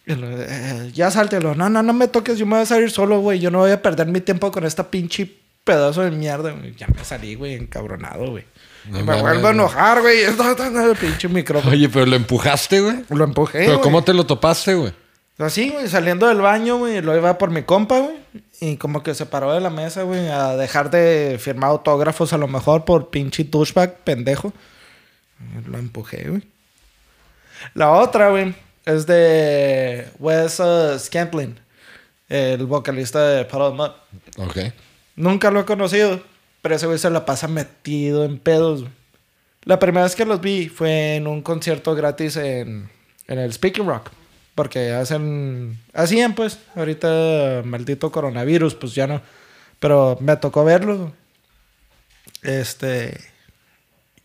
Y 0.05 0.13
"Eh, 0.13 0.91
ya 0.93 1.11
sáltelo. 1.11 1.53
No, 1.55 1.69
no, 1.69 1.83
no 1.83 1.93
me 1.93 2.07
toques. 2.07 2.37
Yo 2.37 2.45
me 2.45 2.53
voy 2.55 2.61
a 2.63 2.65
salir 2.65 2.91
solo, 2.91 3.19
güey. 3.19 3.39
Yo 3.39 3.51
no 3.51 3.59
voy 3.59 3.71
a 3.71 3.81
perder 3.81 4.07
mi 4.07 4.21
tiempo 4.21 4.51
con 4.51 4.63
esta 4.65 4.89
pinche 4.89 5.31
pedazo 5.63 6.01
de 6.01 6.11
mierda. 6.11 6.51
güey". 6.51 6.75
Ya 6.75 6.87
me 6.87 7.03
salí, 7.03 7.35
güey, 7.35 7.55
encabronado, 7.55 8.31
güey. 8.31 8.45
No 8.89 8.99
me 8.99 9.21
vuelvo 9.21 9.27
a 9.27 9.33
güey. 9.51 9.53
enojar, 9.53 10.01
güey. 10.01 10.17
No, 10.37 10.55
no, 10.55 10.69
no, 10.69 10.91
el 10.91 10.95
pinche 10.97 11.27
micrófono. 11.27 11.71
Oye, 11.73 11.89
pero 11.89 12.05
lo 12.05 12.15
empujaste, 12.15 12.79
güey. 12.79 13.03
Lo 13.09 13.23
empujé, 13.23 13.59
Pero 13.59 13.73
güey. 13.73 13.81
¿cómo 13.81 14.03
te 14.03 14.13
lo 14.13 14.25
topaste, 14.25 14.75
güey? 14.75 14.93
Así, 15.37 15.69
güey, 15.69 15.87
saliendo 15.87 16.27
del 16.27 16.41
baño, 16.41 16.77
güey, 16.77 17.01
lo 17.01 17.15
iba 17.15 17.37
por 17.37 17.51
mi 17.51 17.61
compa, 17.61 17.99
güey. 17.99 18.15
Y 18.59 18.77
como 18.77 19.03
que 19.03 19.13
se 19.13 19.27
paró 19.27 19.53
de 19.53 19.59
la 19.61 19.69
mesa, 19.69 20.01
güey, 20.01 20.27
a 20.29 20.55
dejar 20.55 20.89
de 20.89 21.37
firmar 21.39 21.69
autógrafos 21.69 22.33
a 22.33 22.37
lo 22.39 22.47
mejor 22.47 22.85
por 22.85 23.09
pinche 23.11 23.43
douchebag 23.43 23.99
pendejo. 23.99 24.51
Lo 25.67 25.77
empujé, 25.77 26.27
güey. 26.27 26.41
La 27.75 27.91
otra, 27.91 28.29
güey, 28.29 28.55
es 28.85 29.05
de 29.05 30.07
Wes 30.17 30.59
uh, 30.59 30.97
Scantling, 30.97 31.59
el 32.29 32.65
vocalista 32.65 33.21
de 33.27 33.45
Puddle 33.45 33.65
of 33.65 33.75
Mud. 33.75 33.91
Ok. 34.43 34.57
Nunca 35.15 35.51
lo 35.51 35.59
he 35.59 35.65
conocido, 35.65 36.19
pero 36.67 36.75
ese 36.75 36.85
güey 36.85 36.99
se 36.99 37.09
la 37.09 37.25
pasa 37.25 37.47
metido 37.47 38.25
en 38.25 38.39
pedos. 38.39 38.83
La 39.63 39.79
primera 39.79 40.03
vez 40.03 40.17
que 40.17 40.25
los 40.25 40.41
vi 40.41 40.67
fue 40.67 41.15
en 41.15 41.25
un 41.25 41.41
concierto 41.41 41.95
gratis 41.95 42.35
en, 42.35 42.89
en 43.27 43.39
el 43.39 43.53
Speaking 43.53 43.87
Rock. 43.87 44.09
Porque 44.53 44.91
hacen... 44.91 45.79
Hacían, 45.93 46.35
pues. 46.35 46.59
Ahorita, 46.75 47.61
maldito 47.63 48.11
coronavirus, 48.11 48.75
pues 48.75 48.93
ya 48.93 49.07
no. 49.07 49.21
Pero 49.79 50.17
me 50.19 50.35
tocó 50.35 50.65
verlos. 50.65 51.13
Este... 52.41 53.17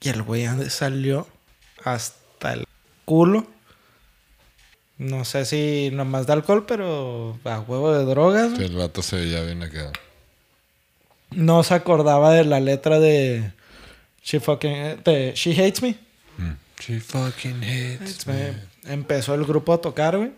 Y 0.00 0.08
el 0.08 0.24
güey 0.24 0.44
salió 0.68 1.28
hasta 1.84 2.54
el 2.54 2.64
culo. 3.04 3.46
No 4.98 5.24
sé 5.24 5.44
si 5.44 5.90
nomás 5.92 6.26
de 6.26 6.32
alcohol, 6.32 6.64
pero 6.66 7.38
a 7.44 7.60
huevo 7.60 7.92
de 7.92 8.04
drogas. 8.04 8.58
el 8.58 8.74
vato 8.74 9.00
se 9.00 9.14
veía 9.14 9.44
bien 9.44 9.62
acá. 9.62 9.92
No 11.34 11.62
se 11.62 11.74
acordaba 11.74 12.32
de 12.32 12.44
la 12.44 12.60
letra 12.60 12.98
de 13.00 13.52
She 14.22 14.40
fucking 14.40 15.02
de 15.04 15.32
She 15.34 15.52
hates 15.52 15.82
me. 15.82 15.96
Mm. 16.38 16.52
She 16.80 17.00
fucking 17.00 17.62
hates 17.62 18.26
me. 18.26 18.48
Eh, 18.48 18.54
Empezó 18.86 19.34
el 19.34 19.44
grupo 19.44 19.72
a 19.72 19.80
tocar, 19.80 20.16
güey. 20.16 20.32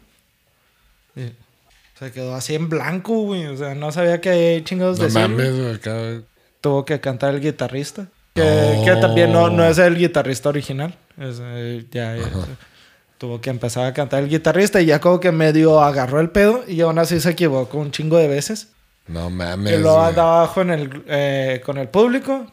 Se 1.98 2.10
quedó 2.12 2.34
así 2.34 2.54
en 2.54 2.68
blanco, 2.68 3.22
güey. 3.22 3.46
O 3.46 3.56
sea, 3.56 3.74
no 3.74 3.92
sabía 3.92 4.20
qué 4.20 4.60
chingados 4.64 4.98
No 4.98 5.04
decir. 5.04 5.20
mames, 5.20 5.76
acá. 5.76 6.20
Tuvo 6.60 6.84
que 6.84 7.00
cantar 7.00 7.34
el 7.34 7.40
guitarrista. 7.40 8.08
Que, 8.34 8.42
Oh. 8.42 8.84
que 8.84 8.96
también 8.96 9.32
no, 9.32 9.48
no 9.48 9.64
es 9.64 9.78
el 9.78 9.96
guitarrista 9.96 10.48
original. 10.48 10.94
Es, 11.16 11.38
eh, 11.40 11.86
ya, 11.92 12.16
ya, 12.16 12.28
tuvo 13.16 13.40
que 13.40 13.50
empezar 13.50 13.86
a 13.86 13.94
cantar 13.94 14.24
el 14.24 14.28
guitarrista 14.28 14.80
y 14.82 14.86
ya 14.86 15.00
como 15.00 15.20
que 15.20 15.30
medio 15.30 15.80
agarró 15.80 16.20
el 16.20 16.30
pedo 16.30 16.64
y 16.66 16.80
aún 16.80 16.98
así 16.98 17.20
se 17.20 17.30
equivocó 17.30 17.78
un 17.78 17.92
chingo 17.92 18.16
de 18.18 18.26
veces. 18.26 18.68
No 19.06 19.28
Y 19.28 19.32
mames. 19.32 19.80
luego 19.80 19.96
güey. 19.96 20.08
andaba 20.08 20.38
abajo 20.38 20.62
en 20.62 20.70
el, 20.70 21.04
eh, 21.08 21.60
con 21.64 21.78
el 21.78 21.88
público. 21.88 22.46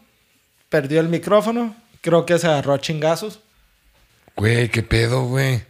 Perdió 0.69 0.99
el 0.99 1.07
micrófono. 1.09 1.75
Creo 2.01 2.25
que 2.25 2.37
se 2.39 2.47
agarró 2.47 2.73
a 2.73 2.79
chingazos. 2.81 3.39
Güey, 4.35 4.69
qué 4.69 4.83
pedo, 4.83 5.23
güey. 5.25 5.63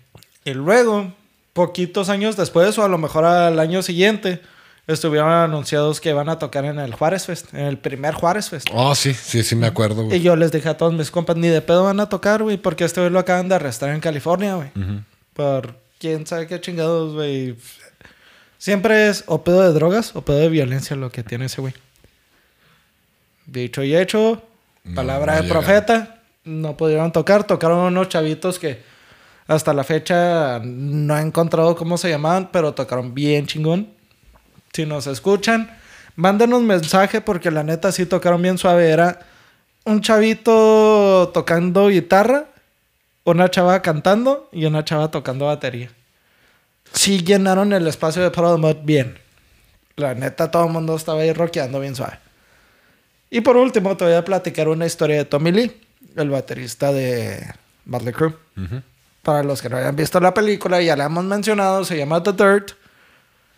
Y 0.46 0.54
luego, 0.54 1.14
poquitos 1.54 2.10
años 2.10 2.38
después, 2.38 2.78
o 2.78 2.84
a 2.84 2.88
lo 2.88 2.98
mejor 2.98 3.26
al 3.26 3.60
año 3.60 3.82
siguiente, 3.84 4.42
estuvieron 4.88 5.30
anunciados 5.32 6.00
que 6.02 6.10
iban 6.10 6.30
a 6.30 6.40
tocar 6.40 6.66
en 6.66 6.80
el 6.80 6.94
Juárez 6.96 7.26
Fest, 7.26 7.54
en 7.54 7.66
el 7.66 7.78
primer 7.78 8.14
Juárez 8.14 8.50
Fest. 8.50 8.68
Oh, 8.74 8.96
sí, 8.96 9.14
sí, 9.14 9.44
sí 9.44 9.56
me 9.56 9.68
acuerdo, 9.68 10.04
Y 10.04 10.06
güey. 10.06 10.22
yo 10.22 10.36
les 10.36 10.52
dije 10.52 10.70
a 10.70 10.78
todos 10.78 10.94
mis 10.94 11.12
compas, 11.12 11.36
ni 11.36 11.48
de 11.48 11.62
pedo 11.62 11.84
van 11.84 12.00
a 12.00 12.10
tocar, 12.10 12.42
güey, 12.44 12.58
porque 12.58 12.86
este 12.86 13.02
güey 13.02 13.12
lo 13.12 13.20
acaban 13.20 13.50
de 13.50 13.56
arrestar 13.56 13.90
en 13.90 14.00
California, 14.00 14.56
güey. 14.56 14.70
Por 15.34 15.76
quién 16.00 16.26
sabe 16.26 16.48
qué 16.48 16.60
chingados, 16.62 17.14
güey. 17.14 17.56
Siempre 18.62 19.10
es 19.10 19.24
o 19.26 19.44
pedo 19.44 19.64
de 19.64 19.74
drogas 19.74 20.16
o 20.16 20.22
pedo 20.22 20.38
de 20.38 20.48
violencia 20.48 20.96
lo 20.96 21.12
que 21.12 21.24
tiene 21.24 21.46
ese 21.46 21.62
güey. 21.62 21.74
Dicho 23.48 23.82
y 23.82 23.96
hecho, 23.96 24.44
No, 24.84 24.94
palabra 24.94 25.32
no 25.34 25.38
de 25.38 25.44
llegaron. 25.48 25.64
profeta, 25.64 26.22
no 26.44 26.78
pudieron 26.78 27.12
tocar. 27.12 27.44
Tocaron 27.44 27.80
unos 27.80 28.10
chavitos 28.10 28.60
que 28.60 28.84
hasta 29.48 29.74
la 29.74 29.84
fecha 29.84 30.60
no 30.64 31.18
he 31.18 31.22
encontrado 31.22 31.76
cómo 31.76 31.98
se 31.98 32.12
llamaban, 32.12 32.52
pero 32.52 32.76
tocaron 32.76 33.16
bien 33.16 33.48
chingón. 33.48 33.90
Si 34.74 34.86
nos 34.86 35.08
escuchan, 35.08 35.76
mándenos 36.16 36.62
mensaje 36.62 37.20
porque 37.20 37.50
la 37.50 37.64
neta 37.64 37.92
sí 37.92 38.06
tocaron 38.06 38.44
bien 38.44 38.60
suave. 38.60 38.92
Era 38.92 39.22
un 39.86 40.02
chavito 40.02 41.32
tocando 41.34 41.88
guitarra, 41.88 42.46
una 43.24 43.50
chava 43.50 43.82
cantando 43.82 44.50
y 44.52 44.66
una 44.66 44.86
chava 44.86 45.10
tocando 45.10 45.48
batería. 45.48 45.90
Sí 46.94 47.24
llenaron 47.24 47.74
el 47.74 47.88
espacio 47.88 48.22
de 48.22 48.28
of 48.28 48.60
Mud 48.60 48.78
bien. 48.84 49.18
La 49.96 50.14
neta, 50.14 50.52
todo 50.52 50.66
el 50.66 50.72
mundo 50.72 50.96
estaba 50.96 51.22
ahí 51.22 51.34
rockeando 51.34 51.80
bien 51.80 51.96
suave. 51.96 52.18
Y 53.30 53.42
por 53.42 53.56
último, 53.58 53.96
te 53.96 54.04
voy 54.06 54.14
a 54.14 54.26
platicar 54.26 54.68
una 54.68 54.86
historia 54.86 55.18
de 55.18 55.26
Tommy 55.26 55.52
Lee, 55.52 55.82
el 56.16 56.30
baterista 56.30 56.92
de 56.92 57.46
Motley 57.86 58.14
Crue. 58.14 58.36
Para 59.22 59.44
los 59.44 59.62
que 59.62 59.70
no 59.70 59.78
hayan 59.78 59.96
visto 59.96 60.20
la 60.20 60.34
película, 60.34 60.82
ya 60.82 60.96
la 60.96 61.06
hemos 61.06 61.24
mencionado, 61.24 61.86
se 61.86 61.98
llama 61.98 62.22
The 62.22 62.34
Dirt. 62.34 62.72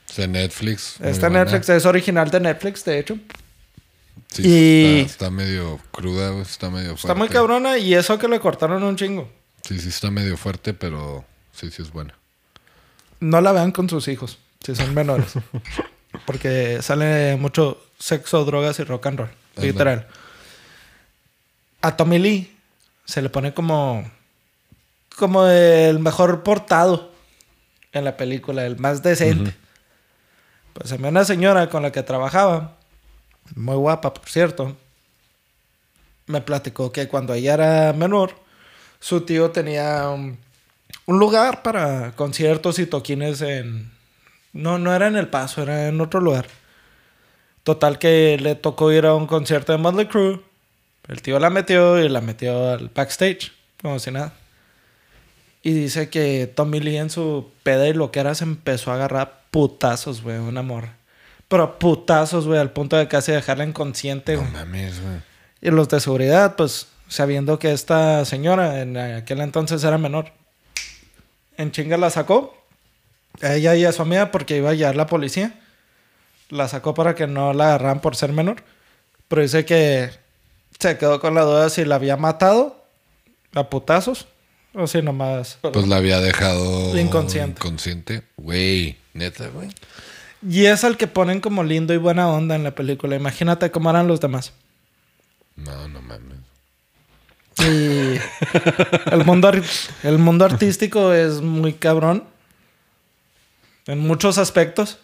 Es 0.10 0.16
de 0.18 0.28
Netflix. 0.28 0.98
buena. 1.00 1.30
Netflix, 1.30 1.70
es 1.70 1.86
original 1.86 2.30
de 2.30 2.40
Netflix, 2.40 2.86
de 2.86 3.00
hecho. 3.00 3.18
Sí, 4.28 4.42
Y- 4.46 5.00
está, 5.02 5.12
está 5.26 5.30
medio 5.32 5.80
cruda. 5.92 6.40
Está 6.42 6.70
medio 6.70 6.90
fuerte. 6.90 7.08
Está 7.08 7.16
muy 7.16 7.30
cabrona 7.30 7.78
y 7.78 7.94
eso 7.96 8.20
que 8.20 8.28
le 8.28 8.40
cortaron 8.40 8.84
un 8.84 8.96
chingo. 8.96 9.32
Sí, 9.68 9.80
sí, 9.80 9.90
está 9.90 10.12
medio 10.12 10.38
fuerte, 10.38 10.74
pero 10.74 11.26
sí, 11.54 11.72
sí 11.72 11.82
es 11.82 11.92
buena. 11.92 12.14
No 13.24 13.40
la 13.40 13.54
vean 13.54 13.72
con 13.72 13.90
sus 13.90 14.10
hijos, 14.10 14.38
si 14.62 14.76
son 14.76 14.94
menores. 14.94 15.36
Porque 16.26 16.82
sale 16.82 17.38
mucho 17.38 17.82
sexo, 17.98 18.44
drogas 18.44 18.80
y 18.80 18.84
rock 18.84 19.06
and 19.06 19.20
roll. 19.20 19.30
Literal. 19.56 20.06
A 21.82 21.96
Tommy 21.96 22.20
Lee 22.20 22.58
se 23.06 23.22
le 23.22 23.30
pone 23.30 23.54
como. 23.54 24.04
como 25.16 25.48
el 25.48 26.00
mejor 26.00 26.44
portado 26.44 27.14
en 27.94 28.04
la 28.04 28.18
película, 28.18 28.66
el 28.66 28.78
más 28.78 29.02
decente. 29.02 29.56
Pues 30.74 30.92
a 30.92 30.98
mí 30.98 31.08
una 31.08 31.24
señora 31.24 31.70
con 31.70 31.82
la 31.82 31.94
que 31.94 32.04
trabajaba, 32.04 32.76
muy 33.56 33.76
guapa, 33.76 34.14
por 34.14 34.28
cierto, 34.28 34.76
me 36.26 36.42
platicó 36.42 36.92
que 36.92 37.08
cuando 37.08 37.34
ella 37.34 37.54
era 37.54 37.94
menor, 37.94 38.36
su 39.00 39.22
tío 39.22 39.52
tenía 39.52 40.10
un, 40.10 40.40
un 41.06 41.20
lugar 41.20 41.62
para 41.64 42.12
conciertos 42.16 42.80
y 42.80 42.86
toquines 42.86 43.42
en... 43.42 43.92
No, 44.54 44.78
no 44.78 44.94
era 44.94 45.08
en 45.08 45.16
El 45.16 45.28
Paso, 45.28 45.64
era 45.64 45.88
en 45.88 46.00
otro 46.00 46.20
lugar. 46.20 46.46
Total 47.64 47.98
que 47.98 48.38
le 48.40 48.56
tocó 48.56 48.92
ir 48.92 49.06
a 49.06 49.16
un 49.16 49.26
concierto 49.28 49.72
de 49.72 49.78
Motley 49.78 50.08
Crue. 50.08 50.42
El 51.08 51.22
tío 51.22 51.40
la 51.40 51.50
metió 51.50 52.00
y 52.00 52.08
la 52.10 52.22
metió 52.22 52.72
al 52.72 52.90
backstage, 52.94 53.52
como 53.82 54.00
si 54.00 54.12
nada. 54.12 54.34
Y 55.62 55.72
dice 55.74 56.10
que 56.10 56.52
Tommy 56.54 56.80
Lee 56.82 56.98
en 56.98 57.10
su 57.10 57.50
peda 57.64 57.88
y 57.88 57.94
lo 57.94 58.12
que 58.12 58.20
era 58.20 58.36
se 58.36 58.44
empezó 58.44 58.92
a 58.92 58.96
agarrar 58.96 59.44
putazos, 59.50 60.22
güey, 60.22 60.38
una 60.38 60.62
morra. 60.62 60.96
Pero 61.48 61.80
putazos, 61.80 62.46
güey, 62.48 62.60
al 62.60 62.72
punto 62.72 62.98
de 62.98 63.08
casi 63.08 63.32
dejarla 63.32 63.64
inconsciente, 63.66 64.36
No 64.36 64.42
güey. 64.42 64.52
mames, 64.52 65.02
güey. 65.02 65.18
Y 65.62 65.70
los 65.72 65.88
de 65.90 66.00
seguridad, 66.02 66.56
pues, 66.58 66.88
sabiendo 67.08 67.60
que 67.60 67.72
esta 67.72 68.26
señora 68.26 68.82
en 68.82 68.98
aquel 68.98 69.40
entonces 69.42 69.84
era 69.84 69.98
menor, 69.98 70.32
en 71.58 71.72
chinga 71.72 71.98
la 71.98 72.10
sacó. 72.10 72.58
A 73.42 73.56
ella 73.56 73.76
y 73.76 73.84
a 73.86 73.92
su 73.92 74.02
amiga 74.02 74.32
porque 74.32 74.58
iba 74.58 74.70
a 74.70 74.74
llegar 74.74 74.96
la 74.96 75.08
policía. 75.08 75.60
La 76.50 76.68
sacó 76.68 76.94
para 76.94 77.16
que 77.16 77.26
no 77.28 77.54
la 77.54 77.70
agarraran 77.70 78.00
por 78.00 78.16
ser 78.16 78.32
menor. 78.32 78.58
Pero 79.28 79.42
dice 79.42 79.66
que 79.66 80.12
se 80.80 80.98
quedó 80.98 81.20
con 81.20 81.34
la 81.34 81.42
duda 81.42 81.70
si 81.70 81.86
la 81.86 81.96
había 81.96 82.18
matado 82.18 82.84
a 83.56 83.70
putazos 83.70 84.28
o 84.74 84.86
si 84.88 85.02
nomás... 85.02 85.58
Pues 85.62 85.88
la 85.88 85.98
había 85.98 86.20
dejado 86.20 86.98
Inconsciente. 86.98 87.60
inconsciente. 87.60 88.24
Güey, 88.38 88.98
neta, 89.14 89.48
güey. 89.48 89.70
Y 90.48 90.66
es 90.66 90.84
al 90.84 90.98
que 90.98 91.08
ponen 91.08 91.40
como 91.40 91.64
lindo 91.64 91.94
y 91.94 91.98
buena 91.98 92.28
onda 92.30 92.56
en 92.56 92.64
la 92.64 92.76
película. 92.76 93.16
Imagínate 93.16 93.72
cómo 93.72 93.90
eran 93.90 94.08
los 94.08 94.20
demás. 94.20 94.54
No, 95.56 95.88
no 95.88 96.02
mames. 96.02 96.38
Y 97.60 98.18
el 99.12 99.26
mundo, 99.26 99.52
el 100.04 100.18
mundo 100.18 100.46
artístico 100.46 101.14
es 101.14 101.42
muy 101.42 101.74
cabrón. 101.74 102.24
En 103.86 104.00
muchos 104.00 104.38
aspectos. 104.38 104.98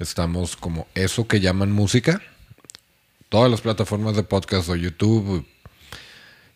Estamos 0.00 0.56
como 0.56 0.88
eso 0.94 1.28
que 1.28 1.38
llaman 1.40 1.70
música. 1.70 2.20
Todas 3.28 3.48
las 3.50 3.60
plataformas 3.60 4.16
de 4.16 4.24
podcast 4.24 4.68
o 4.68 4.74
YouTube. 4.74 5.46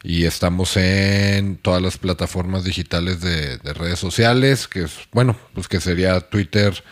Y 0.02 0.24
estamos 0.24 0.76
en 0.76 1.58
todas 1.58 1.80
las 1.80 1.96
plataformas 1.98 2.64
digitales 2.64 3.20
de, 3.20 3.58
de 3.58 3.74
redes 3.74 4.00
sociales, 4.00 4.66
que 4.66 4.82
es, 4.84 4.92
bueno, 5.12 5.36
pues 5.54 5.68
que 5.68 5.78
sería 5.78 6.18
Twitter, 6.20 6.82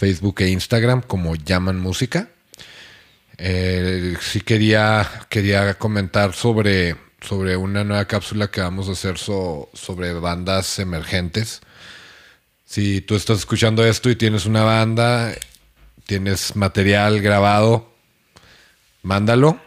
Facebook 0.00 0.40
e 0.40 0.48
Instagram, 0.48 1.02
como 1.02 1.34
llaman 1.36 1.78
música. 1.78 2.30
Eh, 3.36 4.16
sí 4.20 4.40
quería, 4.40 5.06
quería 5.28 5.74
comentar 5.74 6.32
sobre, 6.32 6.96
sobre 7.20 7.54
una 7.56 7.84
nueva 7.84 8.06
cápsula 8.06 8.50
que 8.50 8.62
vamos 8.62 8.88
a 8.88 8.92
hacer 8.92 9.18
so- 9.18 9.68
sobre 9.74 10.14
bandas 10.14 10.78
emergentes. 10.78 11.60
Si 12.64 13.02
tú 13.02 13.14
estás 13.14 13.40
escuchando 13.40 13.84
esto 13.84 14.08
y 14.08 14.16
tienes 14.16 14.46
una 14.46 14.62
banda, 14.62 15.34
tienes 16.06 16.56
material 16.56 17.20
grabado, 17.20 17.92
mándalo. 19.02 19.60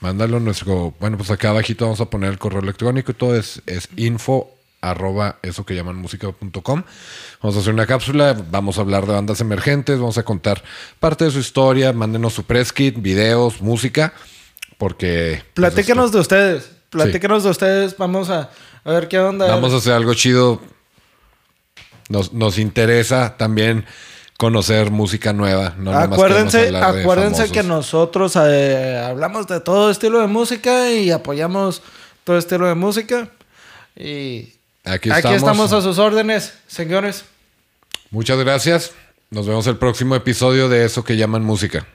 Mándalo 0.00 0.40
nuestro, 0.40 0.94
bueno, 1.00 1.16
pues 1.16 1.30
acá 1.30 1.50
abajito 1.50 1.84
vamos 1.86 2.00
a 2.00 2.10
poner 2.10 2.30
el 2.32 2.38
correo 2.38 2.60
electrónico 2.60 3.12
y 3.12 3.14
todo 3.14 3.36
es, 3.36 3.62
es 3.66 3.88
info 3.96 4.50
arroba 4.80 5.38
eso 5.42 5.64
que 5.64 5.74
llaman 5.74 5.96
música.com. 5.96 6.82
Vamos 7.42 7.56
a 7.56 7.60
hacer 7.60 7.72
una 7.72 7.86
cápsula, 7.86 8.36
vamos 8.50 8.78
a 8.78 8.80
hablar 8.80 9.06
de 9.06 9.12
bandas 9.12 9.40
emergentes, 9.40 9.98
vamos 9.98 10.18
a 10.18 10.22
contar 10.22 10.62
parte 10.98 11.24
de 11.24 11.30
su 11.30 11.38
historia, 11.38 11.92
mándenos 11.92 12.34
su 12.34 12.44
press 12.44 12.72
kit, 12.72 13.00
videos, 13.00 13.60
música, 13.60 14.12
porque... 14.78 15.42
pues, 15.42 15.54
Platíquenos 15.54 16.12
de 16.12 16.20
ustedes. 16.20 16.70
Platíquenos 16.90 17.44
de 17.44 17.50
ustedes. 17.50 17.96
Vamos 17.96 18.30
a, 18.30 18.50
a 18.84 18.92
ver 18.92 19.08
qué 19.08 19.18
onda. 19.18 19.46
Vamos 19.46 19.72
a 19.72 19.76
hacer 19.76 19.92
algo 19.92 20.14
chido. 20.14 20.60
Nos, 22.08 22.32
nos 22.32 22.58
interesa 22.58 23.36
también 23.36 23.86
conocer 24.40 24.90
música 24.90 25.34
nueva. 25.34 25.74
No 25.76 25.92
acuérdense, 25.92 26.74
acuérdense 26.74 27.52
que 27.52 27.62
nosotros 27.62 28.36
eh, 28.42 28.98
hablamos 28.98 29.46
de 29.46 29.60
todo 29.60 29.90
estilo 29.90 30.18
de 30.18 30.26
música 30.28 30.90
y 30.90 31.10
apoyamos 31.10 31.82
todo 32.24 32.38
estilo 32.38 32.66
de 32.66 32.74
música. 32.74 33.28
Y 33.94 34.54
Aquí 34.90 35.10
aquí 35.10 35.18
estamos. 35.18 35.36
estamos 35.36 35.72
a 35.72 35.80
sus 35.82 35.98
órdenes, 35.98 36.54
señores. 36.66 37.24
Muchas 38.10 38.38
gracias. 38.38 38.92
Nos 39.30 39.46
vemos 39.46 39.66
el 39.68 39.76
próximo 39.76 40.16
episodio 40.16 40.68
de 40.68 40.84
eso 40.84 41.04
que 41.04 41.16
llaman 41.16 41.44
música. 41.44 41.86